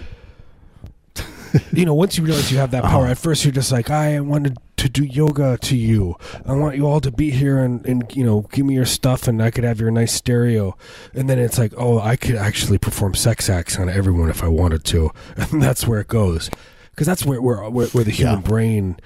You 1.72 1.84
know, 1.84 1.94
once 1.94 2.16
you 2.18 2.24
realize 2.24 2.50
you 2.50 2.58
have 2.58 2.70
that 2.72 2.84
power, 2.84 3.06
at 3.06 3.18
first 3.18 3.44
you're 3.44 3.52
just 3.52 3.72
like, 3.72 3.90
I 3.90 4.20
wanted 4.20 4.56
to 4.78 4.88
do 4.88 5.04
yoga 5.04 5.58
to 5.58 5.76
you. 5.76 6.16
I 6.46 6.52
want 6.54 6.76
you 6.76 6.86
all 6.86 7.00
to 7.00 7.10
be 7.10 7.30
here 7.30 7.58
and, 7.58 7.84
and 7.86 8.14
you 8.16 8.24
know, 8.24 8.42
give 8.52 8.66
me 8.66 8.74
your 8.74 8.84
stuff 8.86 9.28
and 9.28 9.42
I 9.42 9.50
could 9.50 9.64
have 9.64 9.80
your 9.80 9.90
nice 9.90 10.12
stereo. 10.12 10.76
And 11.14 11.28
then 11.30 11.38
it's 11.38 11.58
like, 11.58 11.72
oh, 11.76 11.98
I 12.00 12.16
could 12.16 12.34
actually 12.36 12.78
perform 12.78 13.14
sex 13.14 13.48
acts 13.48 13.78
on 13.78 13.88
everyone 13.88 14.28
if 14.30 14.42
I 14.42 14.48
wanted 14.48 14.84
to. 14.86 15.10
And 15.36 15.62
that's 15.62 15.86
where 15.86 16.00
it 16.00 16.08
goes. 16.08 16.50
Because 16.90 17.06
that's 17.06 17.24
where, 17.24 17.40
where, 17.40 17.68
where, 17.70 17.86
where 17.88 18.04
the 18.04 18.10
human 18.10 18.40
Yeah. 18.42 18.48
brain 18.48 18.96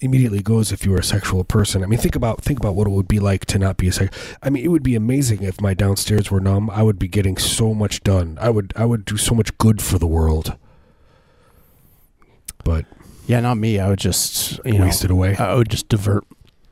immediately 0.00 0.40
goes 0.40 0.72
if 0.72 0.84
you 0.86 0.92
were 0.92 0.98
a 0.98 1.04
sexual 1.04 1.44
person. 1.44 1.82
I 1.82 1.86
mean, 1.86 1.98
think 1.98 2.16
about 2.16 2.40
think 2.42 2.58
about 2.58 2.74
what 2.74 2.86
it 2.86 2.90
would 2.90 3.06
be 3.08 3.20
like 3.20 3.44
to 3.46 3.58
not 3.58 3.76
be 3.76 3.88
a 3.88 3.92
sex. 3.92 4.16
I 4.42 4.48
mean, 4.48 4.64
it 4.64 4.68
would 4.68 4.82
be 4.82 4.94
amazing 4.94 5.42
if 5.42 5.60
my 5.60 5.74
downstairs 5.74 6.30
were 6.30 6.40
numb. 6.40 6.70
I 6.70 6.82
would 6.82 6.98
be 6.98 7.06
getting 7.08 7.36
so 7.36 7.74
much 7.74 8.02
done. 8.02 8.38
I 8.40 8.48
would 8.48 8.72
I 8.76 8.86
would 8.86 9.04
do 9.04 9.18
so 9.18 9.34
much 9.34 9.56
good 9.58 9.82
for 9.82 9.98
the 9.98 10.06
world. 10.06 10.56
But 12.64 12.86
yeah 13.26 13.38
not 13.38 13.56
me 13.56 13.78
i 13.78 13.88
would 13.88 13.98
just 13.98 14.58
you 14.64 14.78
know 14.78 14.86
waste 14.86 15.04
it 15.04 15.10
away. 15.10 15.36
i 15.36 15.54
would 15.54 15.68
just 15.68 15.88
divert 15.88 16.24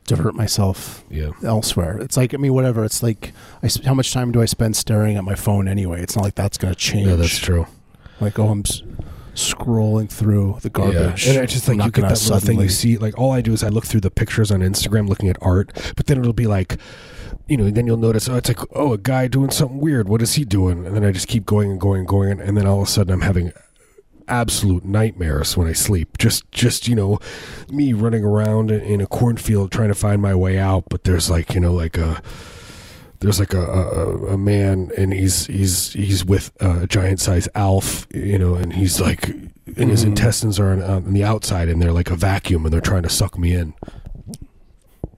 divert 0.09 0.33
myself 0.33 1.05
yeah. 1.09 1.29
elsewhere. 1.43 1.99
It's 1.99 2.17
like 2.17 2.33
I 2.33 2.37
mean, 2.37 2.53
whatever. 2.53 2.83
It's 2.83 3.01
like 3.01 3.31
I, 3.63 3.69
how 3.85 3.93
much 3.93 4.11
time 4.11 4.31
do 4.31 4.41
I 4.41 4.45
spend 4.45 4.75
staring 4.75 5.15
at 5.15 5.23
my 5.23 5.35
phone 5.35 5.67
anyway? 5.67 6.01
It's 6.01 6.15
not 6.15 6.25
like 6.25 6.35
that's 6.35 6.57
going 6.57 6.73
to 6.73 6.79
change. 6.79 7.07
Yeah, 7.07 7.15
that's 7.15 7.37
true. 7.37 7.67
Like 8.19 8.39
oh, 8.39 8.49
I'm 8.49 8.61
s- 8.61 8.81
scrolling 9.35 10.09
through 10.09 10.57
the 10.61 10.69
garbage. 10.69 11.25
Yeah. 11.25 11.33
And 11.33 11.43
it's 11.43 11.53
just 11.53 11.69
I'm 11.69 11.77
like 11.77 11.85
you 11.85 11.91
get 11.91 12.09
that 12.09 12.21
little 12.21 12.39
thing 12.39 12.59
you 12.59 12.69
see. 12.69 12.97
Like 12.97 13.17
all 13.17 13.31
I 13.31 13.41
do 13.41 13.53
is 13.53 13.63
I 13.63 13.69
look 13.69 13.85
through 13.85 14.01
the 14.01 14.11
pictures 14.11 14.51
on 14.51 14.61
Instagram, 14.61 15.07
looking 15.07 15.29
at 15.29 15.37
art. 15.41 15.93
But 15.95 16.07
then 16.07 16.17
it'll 16.17 16.33
be 16.33 16.47
like, 16.47 16.77
you 17.47 17.55
know, 17.57 17.69
then 17.69 17.85
you'll 17.85 17.97
notice, 17.97 18.27
oh, 18.27 18.35
it's 18.35 18.49
like, 18.49 18.59
oh, 18.75 18.93
a 18.93 18.97
guy 18.97 19.27
doing 19.27 19.51
something 19.51 19.79
weird. 19.79 20.09
What 20.09 20.21
is 20.21 20.33
he 20.33 20.43
doing? 20.43 20.85
And 20.85 20.95
then 20.95 21.05
I 21.05 21.11
just 21.11 21.27
keep 21.27 21.45
going 21.45 21.71
and 21.71 21.79
going 21.79 21.99
and 21.99 22.07
going, 22.07 22.41
and 22.41 22.57
then 22.57 22.65
all 22.65 22.81
of 22.81 22.87
a 22.87 22.91
sudden 22.91 23.13
I'm 23.13 23.21
having 23.21 23.53
absolute 24.29 24.85
nightmares 24.85 25.57
when 25.57 25.67
I 25.67 25.73
sleep. 25.73 26.17
Just, 26.17 26.49
just 26.51 26.87
you 26.87 26.95
know, 26.95 27.19
me 27.69 27.93
running 27.93 28.23
around 28.23 28.71
in- 28.71 28.81
in 28.81 29.01
a 29.01 29.07
cornfield 29.07 29.71
trying 29.71 29.89
to 29.89 29.95
find 29.95 30.21
my 30.21 30.33
way 30.35 30.57
out. 30.59 30.85
But 30.89 31.03
there's 31.03 31.29
like, 31.29 31.53
you 31.53 31.59
know, 31.59 31.73
like 31.73 31.97
a 31.97 32.21
there's 33.21 33.37
like 33.39 33.53
a, 33.53 33.61
a, 33.61 34.27
a 34.33 34.37
man 34.37 34.91
and 34.97 35.11
he's 35.13 35.47
he's 35.47 35.91
he's 35.91 36.23
with 36.23 36.51
a 36.61 36.87
giant 36.87 37.19
size 37.19 37.49
Alf, 37.55 38.07
you 38.13 38.39
know, 38.39 38.55
and 38.55 38.71
he's 38.73 39.01
like, 39.01 39.27
and 39.29 39.89
his 39.91 40.03
Mhm. 40.05 40.09
intestines 40.09 40.57
are 40.59 40.71
on, 40.71 40.81
on 40.81 41.13
the 41.13 41.23
outside, 41.23 41.67
and 41.69 41.81
they're 41.81 41.91
like 41.91 42.09
a 42.09 42.15
vacuum, 42.15 42.63
and 42.65 42.73
they're 42.73 42.79
trying 42.81 43.03
to 43.03 43.09
suck 43.09 43.37
me 43.37 43.53
in. 43.53 43.73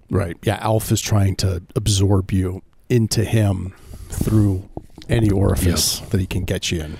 right. 0.09 0.35
Yeah, 0.43 0.57
Alf 0.61 0.91
is 0.91 1.01
trying 1.01 1.35
to 1.37 1.61
absorb 1.75 2.31
you 2.31 2.61
into 2.89 3.23
him 3.23 3.73
through 4.09 4.67
any 5.07 5.29
orifice 5.29 5.99
that 5.99 6.19
he 6.19 6.25
can 6.27 6.43
get 6.43 6.71
you 6.71 6.81
in. 6.81 6.97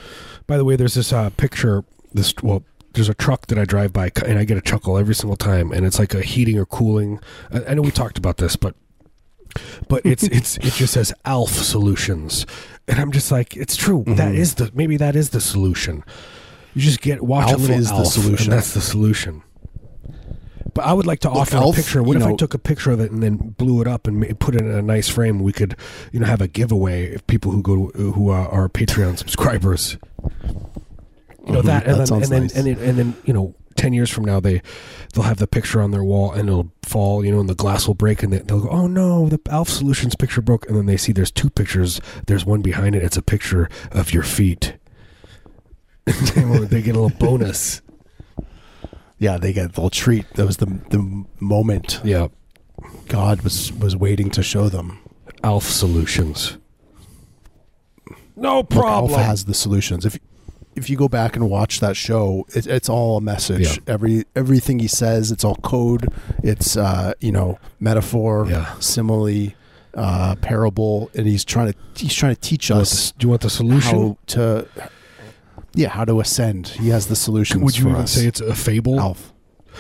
By 0.48 0.58
the 0.58 0.66
way, 0.66 0.76
there's 0.76 0.94
this 0.96 1.12
uh, 1.14 1.30
picture. 1.32 1.84
This 2.14 2.34
well, 2.44 2.64
there's 2.94 3.10
a 3.10 3.14
truck 3.14 3.48
that 3.48 3.58
I 3.58 3.66
drive 3.66 3.94
by, 3.94 4.12
and 4.26 4.38
I 4.38 4.44
get 4.44 4.58
a 4.58 4.62
chuckle 4.62 4.98
every 4.98 5.16
single 5.16 5.38
time, 5.38 5.72
and 5.72 5.86
it's 5.86 5.98
like 6.00 6.14
a 6.14 6.22
heating 6.22 6.58
or 6.58 6.66
cooling. 6.66 7.20
I, 7.54 7.64
I 7.70 7.74
know 7.74 7.82
we 7.82 7.92
talked 7.92 8.18
about 8.18 8.38
this, 8.38 8.56
but 8.56 8.76
but 9.88 10.02
it's 10.06 10.24
it's 10.38 10.58
it 10.58 10.74
just 10.74 10.94
says 10.94 11.14
Alf 11.26 11.52
Solutions, 11.52 12.46
and 12.88 13.00
I'm 13.00 13.12
just 13.12 13.32
like, 13.32 13.56
it's 13.56 13.76
true. 13.76 14.04
That 14.08 14.34
Mhm. 14.34 14.38
is 14.38 14.56
the 14.56 14.72
maybe 14.74 14.98
that 14.98 15.16
is 15.16 15.30
the 15.30 15.42
solution. 15.42 16.04
You 16.74 16.82
just 16.82 17.02
get 17.02 17.22
watch 17.22 17.50
Alf 17.50 17.58
a 17.60 17.62
little 17.62 17.78
is 17.78 17.90
the 17.90 18.04
solution. 18.06 18.52
and 18.52 18.58
that's 18.58 18.74
the 18.74 18.82
solution. 18.82 19.44
But 20.74 20.86
I 20.86 20.94
would 20.94 21.06
like 21.06 21.20
to 21.22 21.28
Look, 21.30 21.38
offer 21.40 21.58
Elf, 21.58 21.76
a 21.76 21.82
picture. 21.82 22.02
What 22.02 22.16
if 22.16 22.24
I 22.24 22.34
took 22.36 22.54
a 22.54 22.58
picture 22.58 22.92
of 22.92 23.02
it 23.02 23.12
and 23.12 23.22
then 23.22 23.36
blew 23.36 23.82
it 23.82 23.88
up 23.88 24.08
and 24.08 24.40
put 24.40 24.56
it 24.56 24.62
in 24.62 24.72
a 24.72 24.82
nice 24.82 25.10
frame? 25.10 25.40
We 25.42 25.52
could, 25.52 25.76
you 26.14 26.22
know, 26.22 26.28
have 26.28 26.40
a 26.40 26.48
giveaway 26.48 27.08
if 27.14 27.28
people 27.28 27.52
who 27.52 27.62
go 27.62 27.88
who 27.94 28.30
are, 28.30 28.48
are 28.48 28.70
Patreon 28.70 29.18
subscribers. 29.18 29.98
You 31.46 31.54
know 31.54 31.62
Mhm, 31.62 31.66
that, 31.66 31.84
and 31.86 31.94
that 31.94 31.98
then 31.98 32.08
sounds 32.08 32.24
and 32.24 32.32
then, 32.32 32.42
nice. 32.44 32.56
and 32.56 32.68
then 32.68 32.90
and 32.90 32.98
then 32.98 33.16
you 33.26 33.34
know, 33.34 33.56
ten 33.76 33.94
years 33.94 34.10
from 34.12 34.26
now 34.26 34.40
they 34.40 34.62
they'll 35.14 35.24
have 35.24 35.38
the 35.38 35.48
picture 35.48 35.82
on 35.82 35.90
their 35.92 36.04
wall 36.04 36.32
and 36.32 36.48
it'll 36.50 36.72
fall, 36.84 37.26
you 37.26 37.32
know, 37.32 37.40
and 37.40 37.50
the 37.50 37.56
glass 37.56 37.88
will 37.88 37.96
break 37.96 38.22
and 38.22 38.32
they, 38.32 38.40
they'll 38.40 38.60
go, 38.62 38.70
oh 38.70 38.86
no, 38.88 39.28
the 39.28 39.40
Alf 39.50 39.68
Solutions 39.70 40.16
picture 40.16 40.42
broke, 40.42 40.68
and 40.68 40.78
then 40.78 40.86
they 40.86 40.98
see 40.98 41.12
there's 41.12 41.32
two 41.32 41.50
pictures. 41.50 42.00
There's 42.28 42.46
one 42.46 42.62
behind 42.62 42.96
it. 42.96 43.04
It's 43.04 43.18
a 43.18 43.22
picture 43.24 43.70
of 43.92 44.14
your 44.14 44.24
feet. 44.24 44.78
they 46.06 46.82
get 46.82 46.96
a 46.96 47.00
little 47.00 47.10
bonus. 47.10 47.82
Yeah, 49.18 49.38
they 49.38 49.54
get 49.54 49.74
they'll 49.74 49.90
treat. 49.90 50.32
That 50.34 50.46
was 50.46 50.58
the 50.58 50.66
the 50.90 51.26
moment 51.40 52.02
Yeah, 52.04 52.28
God 53.08 53.42
was 53.42 53.72
was 53.74 53.96
waiting 53.96 54.30
to 54.32 54.44
show 54.44 54.70
them. 54.70 55.00
Alf 55.44 55.64
Solutions. 55.66 56.58
No 58.36 58.58
Look, 58.58 58.70
problem. 58.70 59.12
Alpha 59.12 59.24
has 59.24 59.46
the 59.46 59.54
solutions. 59.54 60.06
If 60.06 60.20
if 60.76 60.90
you 60.90 60.98
go 60.98 61.08
back 61.10 61.36
and 61.36 61.50
watch 61.50 61.80
that 61.82 61.96
show, 61.96 62.46
it, 62.56 62.66
it's 62.68 62.90
all 62.90 63.18
a 63.18 63.22
message. 63.22 63.78
Yeah. 63.78 63.94
Every 63.94 64.24
everything 64.36 64.80
he 64.80 64.88
says, 64.88 65.32
it's 65.32 65.44
all 65.44 65.56
code. 65.58 66.08
It's 66.44 66.78
uh, 66.78 67.14
you 67.20 67.32
know 67.32 67.60
metaphor, 67.80 68.48
Yeah. 68.50 68.74
simile, 68.80 69.54
uh, 69.94 70.36
parable, 70.42 71.10
and 71.14 71.28
he's 71.28 71.44
trying 71.44 71.74
to 71.74 71.78
he's 71.96 72.14
trying 72.16 72.36
to 72.36 72.42
teach 72.42 72.68
Do 72.68 72.76
us 72.76 73.12
the, 73.12 73.20
do 73.20 73.26
you 73.26 73.30
want 73.30 73.42
the 73.42 73.50
solution? 73.50 73.98
how 74.00 74.18
to 74.28 74.68
yeah 75.74 75.90
how 75.90 76.06
to 76.06 76.20
ascend. 76.20 76.70
He 76.70 76.90
has 76.90 77.08
the 77.08 77.16
solution. 77.16 77.62
Would 77.62 77.78
you 77.78 77.90
even 77.90 78.02
us. 78.02 78.14
say 78.14 78.26
it's 78.28 78.42
a 78.42 78.56
fable? 78.56 79.00
Alf? 79.00 79.34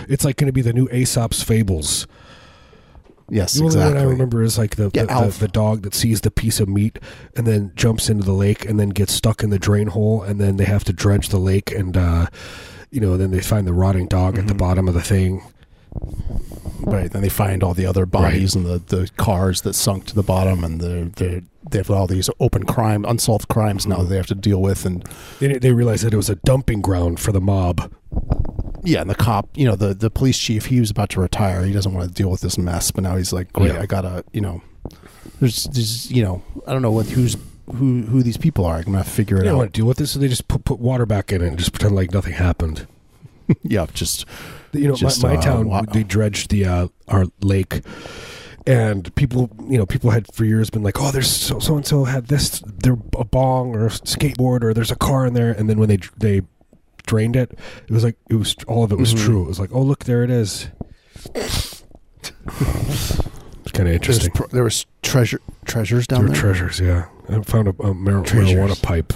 It's 0.07 0.23
like 0.23 0.37
going 0.37 0.47
to 0.47 0.53
be 0.53 0.61
the 0.61 0.73
new 0.73 0.87
Aesop's 0.89 1.43
fables. 1.43 2.07
Yes, 3.33 3.53
The 3.53 3.61
only 3.63 3.75
exactly. 3.75 3.95
one 3.95 4.03
I 4.07 4.09
remember 4.11 4.43
is 4.43 4.57
like 4.57 4.75
the 4.75 4.91
Yeah, 4.93 5.05
the, 5.05 5.25
the, 5.31 5.39
the 5.39 5.47
dog 5.47 5.83
that 5.83 5.95
sees 5.95 6.19
the 6.21 6.29
piece 6.31 6.59
of 6.59 6.67
meat 6.67 6.99
and 7.37 7.47
then 7.47 7.71
jumps 7.75 8.09
into 8.09 8.23
the 8.25 8.33
lake 8.33 8.65
and 8.65 8.77
then 8.79 8.89
gets 8.89 9.13
stuck 9.13 9.41
in 9.41 9.49
the 9.51 9.57
drain 9.59 9.87
hole 9.87 10.21
and 10.21 10.39
then 10.39 10.57
they 10.57 10.65
have 10.65 10.83
to 10.83 10.93
dredge 10.93 11.29
the 11.29 11.39
lake 11.39 11.71
and 11.71 11.95
uh, 11.95 12.27
you 12.91 12.99
know 12.99 13.15
then 13.15 13.31
they 13.31 13.39
find 13.39 13.65
the 13.65 13.73
rotting 13.73 14.07
dog 14.07 14.37
at 14.37 14.47
the 14.47 14.53
Mhm. 14.53 14.57
bottom 14.57 14.87
of 14.89 14.93
the 14.93 15.01
thing. 15.01 15.41
Right. 16.81 17.11
Then 17.11 17.21
they 17.21 17.29
find 17.29 17.63
all 17.63 17.73
the 17.73 17.85
other 17.85 18.05
bodies 18.05 18.55
and 18.55 18.65
the, 18.65 18.79
the 18.79 19.09
cars 19.17 19.61
that 19.61 19.73
sunk 19.73 20.05
to 20.07 20.15
the 20.15 20.23
bottom, 20.23 20.63
and 20.63 20.81
they're, 20.81 21.05
they're, 21.05 21.41
have 21.73 21.91
all 21.91 22.07
these 22.07 22.29
open 22.39 22.63
crime, 22.65 23.05
unsolved 23.05 23.47
crimes 23.49 23.85
now 23.85 23.97
that 23.97 24.05
they 24.09 24.15
have 24.17 24.25
to 24.27 24.35
deal 24.35 24.61
with. 24.61 24.85
And 24.85 25.03
They, 25.39 25.57
they 25.59 25.71
realized 25.73 26.03
that 26.05 26.13
it 26.13 26.17
was 26.17 26.29
a 26.29 26.35
dumping 26.37 26.81
ground 26.81 27.19
for 27.19 27.31
the 27.31 27.41
mob. 27.41 27.91
Yeah, 28.83 29.01
and 29.01 29.09
the 29.09 29.15
cop, 29.15 29.49
you 29.55 29.65
know, 29.65 29.75
the, 29.75 29.93
the 29.93 30.09
police 30.09 30.37
chief, 30.37 30.65
he 30.65 30.79
was 30.79 30.89
about 30.89 31.09
to 31.11 31.21
retire. 31.21 31.63
He 31.63 31.73
doesn't 31.73 31.93
want 31.93 32.07
to 32.07 32.13
deal 32.13 32.29
with 32.29 32.41
this 32.41 32.57
mess, 32.57 32.91
but 32.91 33.03
now 33.03 33.15
he's 33.15 33.31
like, 33.33 33.51
great, 33.53 33.73
Yeah. 33.73 33.81
I 33.81 33.85
gotta, 33.85 34.23
you 34.33 34.41
know, 34.41 34.61
there's, 35.39 35.65
there's, 35.65 36.11
you 36.11 36.23
know, 36.23 36.41
I 36.67 36.73
don't 36.73 36.81
know 36.81 36.91
what 36.91 37.07
who's 37.07 37.35
who 37.75 38.01
who 38.03 38.23
these 38.23 38.37
people 38.37 38.65
are. 38.65 38.77
I'm 38.77 38.83
gonna 38.85 39.03
figure 39.03 39.37
it 39.37 39.43
don't 39.43 39.53
out. 39.53 39.57
want 39.57 39.73
to 39.73 39.79
deal 39.79 39.87
with 39.87 39.97
this, 39.97 40.11
so 40.11 40.19
they 40.19 40.27
just 40.27 40.47
put, 40.47 40.65
put 40.65 40.79
water 40.79 41.05
back 41.05 41.31
in 41.31 41.41
it 41.41 41.47
and 41.47 41.57
just 41.57 41.71
pretend 41.71 41.95
like 41.95 42.11
nothing 42.13 42.33
happened. 42.33 42.87
yeah, 43.63 43.85
just 43.93 44.25
you 44.73 44.87
know, 44.87 44.95
Just, 44.95 45.21
my, 45.23 45.33
my 45.33 45.39
uh, 45.39 45.41
town 45.41 45.67
wow. 45.69 45.81
they 45.81 46.03
dredged 46.03 46.49
the 46.49 46.65
uh, 46.65 46.87
our 47.07 47.25
lake, 47.41 47.81
and 48.65 49.13
people, 49.15 49.49
you 49.69 49.77
know, 49.77 49.85
people 49.85 50.09
had 50.11 50.33
for 50.33 50.45
years 50.45 50.69
been 50.69 50.83
like, 50.83 50.99
oh, 50.99 51.11
there's 51.11 51.29
so 51.29 51.59
so 51.59 51.75
and 51.75 51.85
so 51.85 52.05
had 52.05 52.27
this, 52.27 52.61
their 52.65 52.97
a 53.17 53.25
bong 53.25 53.75
or 53.75 53.85
a 53.85 53.89
skateboard 53.89 54.63
or 54.63 54.73
there's 54.73 54.91
a 54.91 54.95
car 54.95 55.25
in 55.25 55.33
there, 55.33 55.51
and 55.51 55.69
then 55.69 55.79
when 55.79 55.89
they 55.89 55.99
they 56.17 56.41
drained 57.05 57.35
it, 57.35 57.57
it 57.87 57.91
was 57.91 58.03
like 58.03 58.17
it 58.29 58.35
was 58.35 58.55
all 58.67 58.83
of 58.83 58.91
it 58.91 58.97
was 58.97 59.13
Mhm. 59.13 59.25
true. 59.25 59.43
It 59.43 59.47
was 59.47 59.59
like, 59.59 59.71
oh, 59.73 59.81
look, 59.81 60.05
there 60.05 60.23
it 60.23 60.29
is. 60.29 60.67
it's 61.35 61.83
kind 63.73 63.87
of 63.87 63.93
interesting. 63.93 64.31
pr- 64.31 64.47
there 64.51 64.63
was 64.63 64.85
treasure 65.01 65.39
treasures 65.65 66.07
There 66.07 66.17
down 66.17 66.27
were 66.27 66.33
there. 66.33 66.41
treasures, 66.41 66.79
yeah. 66.79 67.05
I 67.29 67.41
found 67.41 67.67
a, 67.67 67.75
a 67.81 67.93
mar- 67.93 68.23
marijuana 68.23 68.81
pipe. 68.81 69.13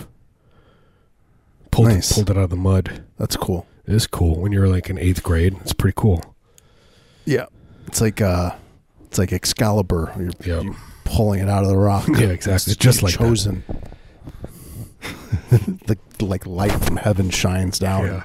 Pulled 1.72 1.90
Nice. 1.90 2.12
it, 2.12 2.14
pulled 2.16 2.30
it 2.30 2.38
out 2.38 2.44
of 2.46 2.50
the 2.50 2.56
mud. 2.56 3.04
That's 3.18 3.36
cool. 3.36 3.68
It 3.86 3.94
is 3.94 4.08
cool 4.08 4.40
when 4.40 4.52
you're 4.52 4.68
like 4.70 4.90
in 4.90 4.98
eighth 4.98 5.22
grade. 5.24 5.56
It's 5.62 5.74
pretty 5.74 5.96
cool. 5.98 6.24
Yeah, 7.26 7.46
it's 7.88 8.02
like 8.02 8.22
uh, 8.22 8.52
it's 9.06 9.18
like 9.18 9.34
Excalibur. 9.34 10.12
You're, 10.18 10.32
Yeah. 10.58 10.62
you're 10.64 10.76
pulling 11.04 11.42
it 11.42 11.50
out 11.50 11.64
of 11.64 11.70
the 11.70 11.78
rock. 11.78 12.08
Yeah, 12.18 12.28
exactly. 12.28 12.72
It's 12.72 12.80
just 12.80 13.04
like 13.04 13.18
that. 13.18 13.64
the 15.50 15.98
like 16.20 16.46
light 16.46 16.72
from 16.84 16.98
heaven 16.98 17.30
shines 17.30 17.80
down. 17.80 18.06
Yeah. 18.06 18.24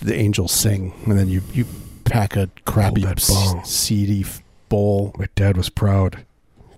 The 0.00 0.14
angels 0.14 0.52
sing, 0.52 0.92
and 1.06 1.18
then 1.18 1.28
you 1.28 1.42
you 1.52 1.66
pack 2.04 2.36
a 2.36 2.48
crappy 2.64 3.02
bong. 3.02 3.64
seedy 3.64 4.24
bowl. 4.68 5.12
My 5.18 5.28
dad 5.34 5.56
was 5.56 5.68
proud. 5.68 6.24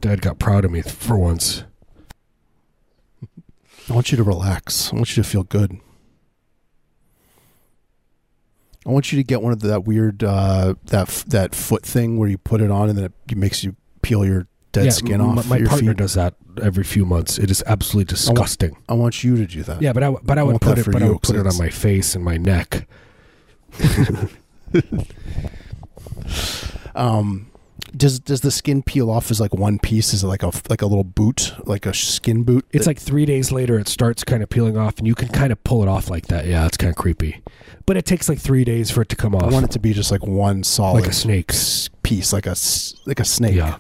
Dad 0.01 0.23
got 0.23 0.39
proud 0.39 0.65
of 0.65 0.71
me 0.71 0.83
for 0.83 1.19
once. 1.19 1.65
I 3.89 3.93
want 3.93 4.11
you 4.11 4.17
to 4.17 4.23
relax. 4.23 4.93
I 4.93 4.97
want 4.97 5.17
you 5.17 5.23
to 5.23 5.29
feel 5.29 5.43
good. 5.43 5.79
I 8.87 8.91
want 8.91 9.13
you 9.13 9.19
to 9.19 9.25
get 9.25 9.43
one 9.43 9.53
of 9.53 9.61
the, 9.61 9.69
that 9.69 9.85
weird 9.85 10.25
uh, 10.25 10.75
that 10.87 11.09
that 11.29 11.55
foot 11.55 11.85
thing 11.85 12.17
where 12.17 12.29
you 12.29 12.39
put 12.39 12.61
it 12.61 12.71
on 12.71 12.89
and 12.89 12.97
then 12.97 13.13
it, 13.29 13.37
makes 13.37 13.63
you 13.63 13.77
peel 14.01 14.25
your 14.25 14.47
dead 14.73 14.87
yeah, 14.87 14.91
skin 14.91 15.21
off. 15.21 15.49
My, 15.49 15.59
your 15.59 15.69
partner 15.69 15.91
feet. 15.91 15.99
does 15.99 16.15
that 16.15 16.35
every 16.61 16.85
few 16.85 17.05
months. 17.05 17.39
It 17.39 17.51
is 17.51 17.63
absolutely 17.67 18.11
disgusting. 18.11 18.77
I 18.89 18.95
want 18.95 19.23
you 19.25 19.37
to 19.37 19.47
do 19.47 19.63
that. 19.65 19.83
yeah, 19.83 19.93
but 19.93 20.03
I 20.03 20.11
but 20.11 20.39
I 20.39 20.43
I 20.43 20.45
would 20.45 20.61
put 20.61 20.79
it 20.79 20.87
but 20.91 21.03
I 21.03 21.09
would 21.09 21.23
put 21.23 21.37
it 21.37 21.47
on 21.47 21.57
my 21.59 21.71
face 21.71 22.15
and 22.15 22.25
my 22.25 22.37
neck. 22.37 22.87
Um, 26.95 27.51
does 27.97 28.21
does 28.21 28.41
the 28.41 28.51
skin 28.51 28.83
peel 28.83 29.11
off 29.11 29.31
as 29.31 29.41
like 29.41 29.55
one 29.55 29.79
piece? 29.79 30.13
Is 30.13 30.23
it 30.23 30.27
like 30.27 30.43
a 30.43 30.53
like 30.69 30.83
a 30.83 30.87
little 30.87 31.05
boot, 31.05 31.55
like 31.65 31.87
a 31.87 31.95
skin 31.95 32.43
boot? 32.45 32.65
It's 32.73 32.87
like 32.87 32.99
three 32.99 33.25
days 33.25 33.51
later, 33.53 33.79
it 33.79 33.89
starts 33.89 34.23
kind 34.23 34.43
of 34.43 34.49
peeling 34.49 34.77
off, 34.77 34.99
and 34.99 35.07
you 35.07 35.15
can 35.15 35.29
kind 35.29 35.53
of 35.53 35.63
pull 35.65 35.83
it 35.83 35.89
off 35.89 36.11
like 36.11 36.27
that. 36.27 36.47
Yeah, 36.47 36.67
it's 36.67 36.77
kind 36.77 36.91
of 36.91 36.97
creepy, 36.97 37.43
but 37.87 37.97
it 37.97 38.05
takes 38.05 38.29
like 38.29 38.39
three 38.39 38.65
days 38.65 38.91
for 38.91 39.03
it 39.03 39.09
to 39.11 39.17
come 39.17 39.35
off. 39.35 39.45
I 39.45 39.49
want 39.49 39.65
it 39.65 39.71
to 39.73 39.79
be 39.79 39.93
just 39.93 40.11
like 40.11 40.25
one 40.25 40.63
solid 40.63 41.01
like 41.01 41.11
a 41.11 41.15
snake. 41.15 41.53
piece, 42.03 42.33
like 42.33 42.47
a 42.47 42.55
like 43.07 43.21
a 43.21 43.25
snake. 43.25 43.55
Yeah, 43.55 43.79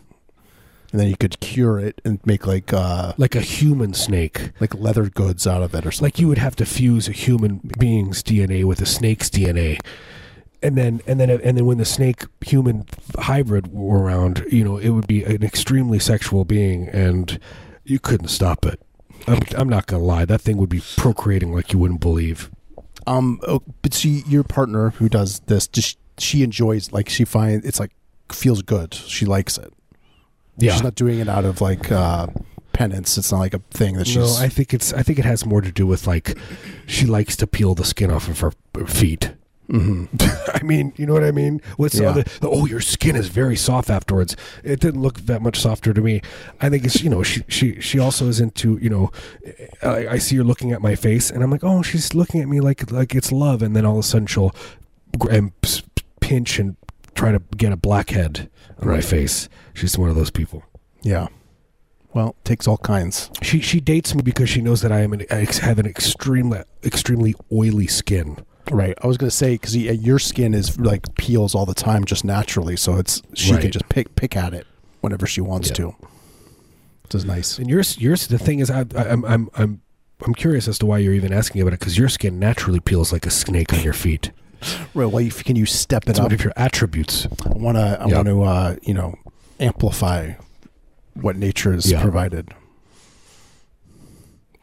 and 0.92 1.00
then 1.00 1.08
you 1.08 1.16
could 1.16 1.40
cure 1.40 1.78
it 1.78 2.00
and 2.04 2.24
make 2.26 2.46
like 2.46 2.72
uh 2.72 3.12
like 3.16 3.34
a 3.34 3.40
human 3.40 3.94
snake. 3.94 4.52
like 4.60 4.74
leather 4.74 5.08
goods 5.08 5.46
out 5.46 5.62
of 5.62 5.74
it 5.74 5.86
or 5.86 5.90
something. 5.90 6.06
Like 6.06 6.18
you 6.18 6.28
would 6.28 6.38
have 6.38 6.56
to 6.56 6.66
fuse 6.66 7.08
a 7.08 7.12
human 7.12 7.60
being's 7.78 8.22
DNA 8.22 8.64
with 8.64 8.80
a 8.80 8.86
snake's 8.86 9.30
DNA, 9.30 9.78
and 10.62 10.76
then 10.76 11.00
and 11.06 11.20
then 11.20 11.30
and 11.30 11.56
then 11.56 11.66
when 11.66 11.78
the 11.78 11.84
snake 11.84 12.24
human 12.40 12.86
hybrid 13.18 13.72
were 13.72 14.02
around, 14.02 14.44
you 14.50 14.64
know, 14.64 14.78
it 14.78 14.90
would 14.90 15.06
be 15.06 15.22
an 15.24 15.42
extremely 15.42 15.98
sexual 15.98 16.44
being, 16.44 16.88
and 16.88 17.38
you 17.84 17.98
couldn't 17.98 18.28
stop 18.28 18.66
it. 18.66 18.80
I'm, 19.26 19.40
I'm 19.56 19.68
not 19.68 19.86
gonna 19.86 20.02
lie, 20.02 20.24
that 20.24 20.40
thing 20.40 20.56
would 20.56 20.70
be 20.70 20.82
procreating 20.96 21.52
like 21.52 21.72
you 21.72 21.78
wouldn't 21.78 22.00
believe. 22.00 22.50
Um, 23.06 23.40
oh, 23.46 23.62
but 23.82 23.94
see, 23.94 24.22
your 24.26 24.44
partner 24.44 24.90
who 24.90 25.08
does 25.08 25.40
this, 25.40 25.66
just 25.66 25.98
she 26.18 26.42
enjoys 26.42 26.92
like 26.92 27.08
she 27.08 27.24
finds 27.24 27.64
it's 27.66 27.80
like 27.80 27.92
feels 28.32 28.62
good. 28.62 28.94
She 28.94 29.26
likes 29.26 29.58
it. 29.58 29.72
Yeah. 30.60 30.72
she's 30.72 30.82
not 30.82 30.94
doing 30.94 31.18
it 31.18 31.28
out 31.28 31.44
of 31.44 31.60
like 31.60 31.90
uh 31.90 32.28
penance. 32.72 33.18
It's 33.18 33.32
not 33.32 33.38
like 33.40 33.54
a 33.54 33.58
thing 33.70 33.96
that 33.96 34.06
she's. 34.06 34.16
no, 34.16 34.36
I 34.44 34.48
think 34.48 34.72
it's. 34.72 34.92
I 34.92 35.02
think 35.02 35.18
it 35.18 35.24
has 35.24 35.44
more 35.44 35.60
to 35.60 35.72
do 35.72 35.86
with 35.86 36.06
like 36.06 36.36
she 36.86 37.06
likes 37.06 37.36
to 37.36 37.46
peel 37.46 37.74
the 37.74 37.84
skin 37.84 38.10
off 38.10 38.28
of 38.28 38.40
her 38.40 38.52
feet. 38.86 39.32
Mhm. 39.68 40.08
I 40.60 40.64
mean, 40.64 40.92
you 40.96 41.06
know 41.06 41.12
what 41.12 41.22
I 41.22 41.30
mean? 41.30 41.60
What's 41.76 41.94
the 41.96 42.02
Yeah. 42.02 42.10
other? 42.10 42.22
The, 42.40 42.48
oh, 42.48 42.66
your 42.66 42.80
skin 42.80 43.14
is 43.14 43.28
very 43.28 43.54
soft 43.56 43.88
afterwards. 43.88 44.36
It 44.64 44.80
didn't 44.80 45.00
look 45.00 45.20
that 45.26 45.42
much 45.42 45.60
softer 45.60 45.92
to 45.94 46.00
me. 46.00 46.22
I 46.60 46.68
think 46.68 46.84
it's 46.84 47.02
you 47.02 47.10
know 47.10 47.22
she 47.22 47.44
she 47.48 47.80
she 47.80 47.98
also 47.98 48.26
is 48.28 48.40
into 48.40 48.78
you 48.82 48.90
know. 48.90 49.12
I, 49.82 50.08
I 50.08 50.18
see 50.18 50.36
her 50.36 50.44
looking 50.44 50.72
at 50.72 50.82
my 50.82 50.96
face, 50.96 51.30
and 51.30 51.42
I'm 51.44 51.50
like, 51.52 51.62
oh, 51.64 51.82
she's 51.82 52.14
looking 52.14 52.40
at 52.40 52.48
me 52.48 52.60
like 52.60 52.90
like 52.90 53.14
it's 53.14 53.30
love, 53.30 53.62
and 53.62 53.76
then 53.76 53.86
all 53.86 53.94
of 53.98 54.04
a 54.04 54.08
sudden 54.08 54.26
she'll 54.26 54.52
and 55.30 55.52
pinch 56.20 56.58
and 56.58 56.76
try 57.14 57.30
to 57.32 57.40
get 57.56 57.72
a 57.72 57.76
blackhead 57.76 58.48
on 58.80 58.88
my 58.88 59.00
face. 59.00 59.48
She's 59.80 59.96
one 59.98 60.10
of 60.10 60.16
those 60.16 60.30
people. 60.30 60.62
Yeah. 61.02 61.28
Well, 62.12 62.34
takes 62.44 62.66
all 62.68 62.78
kinds. 62.78 63.30
She 63.42 63.60
she 63.60 63.80
dates 63.80 64.14
me 64.14 64.22
because 64.22 64.48
she 64.50 64.60
knows 64.60 64.82
that 64.82 64.92
I 64.92 65.00
am 65.00 65.12
an 65.12 65.24
I 65.30 65.46
have 65.62 65.78
an 65.78 65.86
extremely 65.86 66.62
extremely 66.84 67.34
oily 67.52 67.86
skin. 67.86 68.38
Right. 68.70 68.94
I 69.02 69.06
was 69.06 69.16
gonna 69.16 69.30
say 69.30 69.54
because 69.54 69.76
your 69.76 70.18
skin 70.18 70.52
is 70.54 70.78
like 70.78 71.14
peels 71.14 71.54
all 71.54 71.66
the 71.66 71.74
time 71.74 72.04
just 72.04 72.24
naturally, 72.24 72.76
so 72.76 72.96
it's 72.96 73.22
she 73.34 73.56
can 73.56 73.70
just 73.70 73.88
pick 73.88 74.14
pick 74.16 74.36
at 74.36 74.52
it 74.54 74.66
whenever 75.00 75.26
she 75.26 75.40
wants 75.40 75.68
Yeah. 75.68 75.74
to. 75.76 75.86
Which 77.04 77.14
is 77.14 77.24
nice. 77.24 77.58
And 77.58 77.68
yours, 77.70 77.98
yours. 77.98 78.26
The 78.28 78.38
thing 78.38 78.58
is, 78.60 78.70
I, 78.70 78.80
I, 78.96 79.08
I'm, 79.08 79.24
I'm, 79.24 79.50
I'm, 79.56 79.80
I'm 80.24 80.34
curious 80.34 80.68
as 80.68 80.78
to 80.78 80.86
why 80.86 80.98
you're 80.98 81.14
even 81.14 81.32
asking 81.32 81.60
about 81.62 81.72
it 81.72 81.80
because 81.80 81.98
your 81.98 82.08
skin 82.08 82.38
naturally 82.38 82.78
peels 82.78 83.12
like 83.12 83.26
a 83.26 83.30
snake 83.30 83.72
on 83.72 83.80
your 83.82 83.92
feet. 83.94 84.30
Right. 84.94 85.06
Well, 85.06 85.18
if 85.18 85.42
can 85.42 85.56
you 85.56 85.66
step 85.66 86.04
it 86.04 86.10
It's 86.10 86.18
up? 86.20 86.26
one 86.26 86.32
of 86.34 86.44
your 86.44 86.52
attributes. 86.56 87.26
I 87.46 87.48
want 87.56 87.78
to. 87.78 87.98
I 88.00 88.06
Yeah. 88.08 88.16
want 88.16 88.28
to. 88.28 88.42
Uh, 88.42 88.76
you 88.82 88.94
know, 88.94 89.14
amplify 89.60 90.32
what 91.14 91.36
nature 91.36 91.72
has 91.72 91.90
Yeah. 91.90 92.00
provided. 92.02 92.54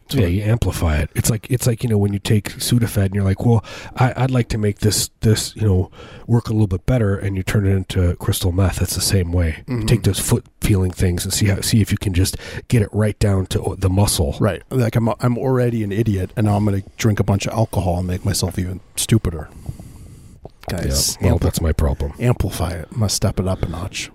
Yeah, 0.09 0.27
you 0.27 0.41
amplify 0.43 0.99
it. 0.99 1.09
It's 1.15 1.29
like 1.29 1.47
it's 1.51 1.67
like 1.67 1.83
you 1.83 1.89
know 1.89 1.97
when 1.97 2.13
you 2.13 2.19
take 2.19 2.53
Sudafed 2.53 2.95
and 3.07 3.13
you're 3.13 3.25
like, 3.25 3.45
well, 3.45 3.61
I, 3.97 4.13
I'd 4.15 4.31
like 4.31 4.47
to 4.49 4.57
make 4.57 4.79
this 4.79 5.09
this 5.19 5.53
you 5.57 5.63
know 5.63 5.91
work 6.27 6.47
a 6.47 6.53
little 6.53 6.67
bit 6.67 6.85
better, 6.85 7.17
and 7.17 7.35
you 7.35 7.43
turn 7.43 7.65
it 7.67 7.71
into 7.71 8.15
crystal 8.15 8.53
meth. 8.53 8.81
It's 8.81 8.95
the 8.95 9.01
same 9.01 9.33
way. 9.33 9.65
You 9.67 9.79
Mhm. 9.79 9.87
take 9.87 10.03
those 10.03 10.17
foot 10.17 10.45
feeling 10.61 10.91
things 10.91 11.25
and 11.25 11.33
see 11.33 11.47
how 11.47 11.59
see 11.59 11.81
if 11.81 11.91
you 11.91 11.97
can 11.97 12.13
just 12.13 12.37
get 12.69 12.81
it 12.81 12.87
right 12.93 13.19
down 13.19 13.47
to 13.47 13.75
the 13.77 13.89
muscle. 13.89 14.37
Right. 14.39 14.63
Like 14.69 14.95
I'm 14.95 15.09
I'm 15.19 15.37
already 15.37 15.83
an 15.83 15.91
idiot, 15.91 16.31
and 16.37 16.45
now 16.45 16.55
I'm 16.55 16.63
going 16.63 16.81
to 16.83 16.89
drink 16.95 17.19
a 17.19 17.25
bunch 17.25 17.45
of 17.45 17.51
alcohol 17.51 17.97
and 17.97 18.07
make 18.07 18.23
myself 18.23 18.57
even 18.57 18.79
stupider. 18.95 19.49
Yeah, 20.71 20.83
Guys, 20.83 21.17
well, 21.21 21.35
ampli- 21.37 21.41
that's 21.41 21.59
my 21.59 21.73
problem. 21.73 22.13
amplify 22.17 22.71
it. 22.71 22.95
Must 22.95 23.13
step 23.13 23.41
it 23.41 23.47
up 23.47 23.61
a 23.63 23.67
notch. 23.67 24.09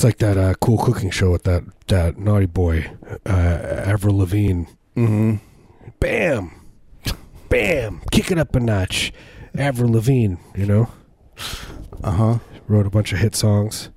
It's 0.00 0.04
like 0.06 0.16
that 0.20 0.38
uh, 0.38 0.54
cool 0.62 0.78
cooking 0.78 1.10
show 1.10 1.30
with 1.30 1.42
that 1.42 1.62
that 1.88 2.16
naughty 2.16 2.46
boy, 2.46 2.90
uh, 3.26 3.28
Avril 3.84 4.16
Lavigne. 4.16 4.64
Mm-hmm. 4.96 5.34
Bam, 6.00 6.52
bam, 7.50 8.00
kick 8.10 8.30
it 8.30 8.38
up 8.38 8.54
a 8.56 8.60
notch. 8.60 9.12
Avril 9.54 9.92
Lavigne, 9.92 10.36
you 10.56 10.64
know, 10.64 10.88
Uh 12.02 12.12
huh. 12.12 12.38
wrote 12.66 12.86
a 12.86 12.90
bunch 12.90 13.12
of 13.12 13.18
hit 13.18 13.36
songs. 13.36 13.90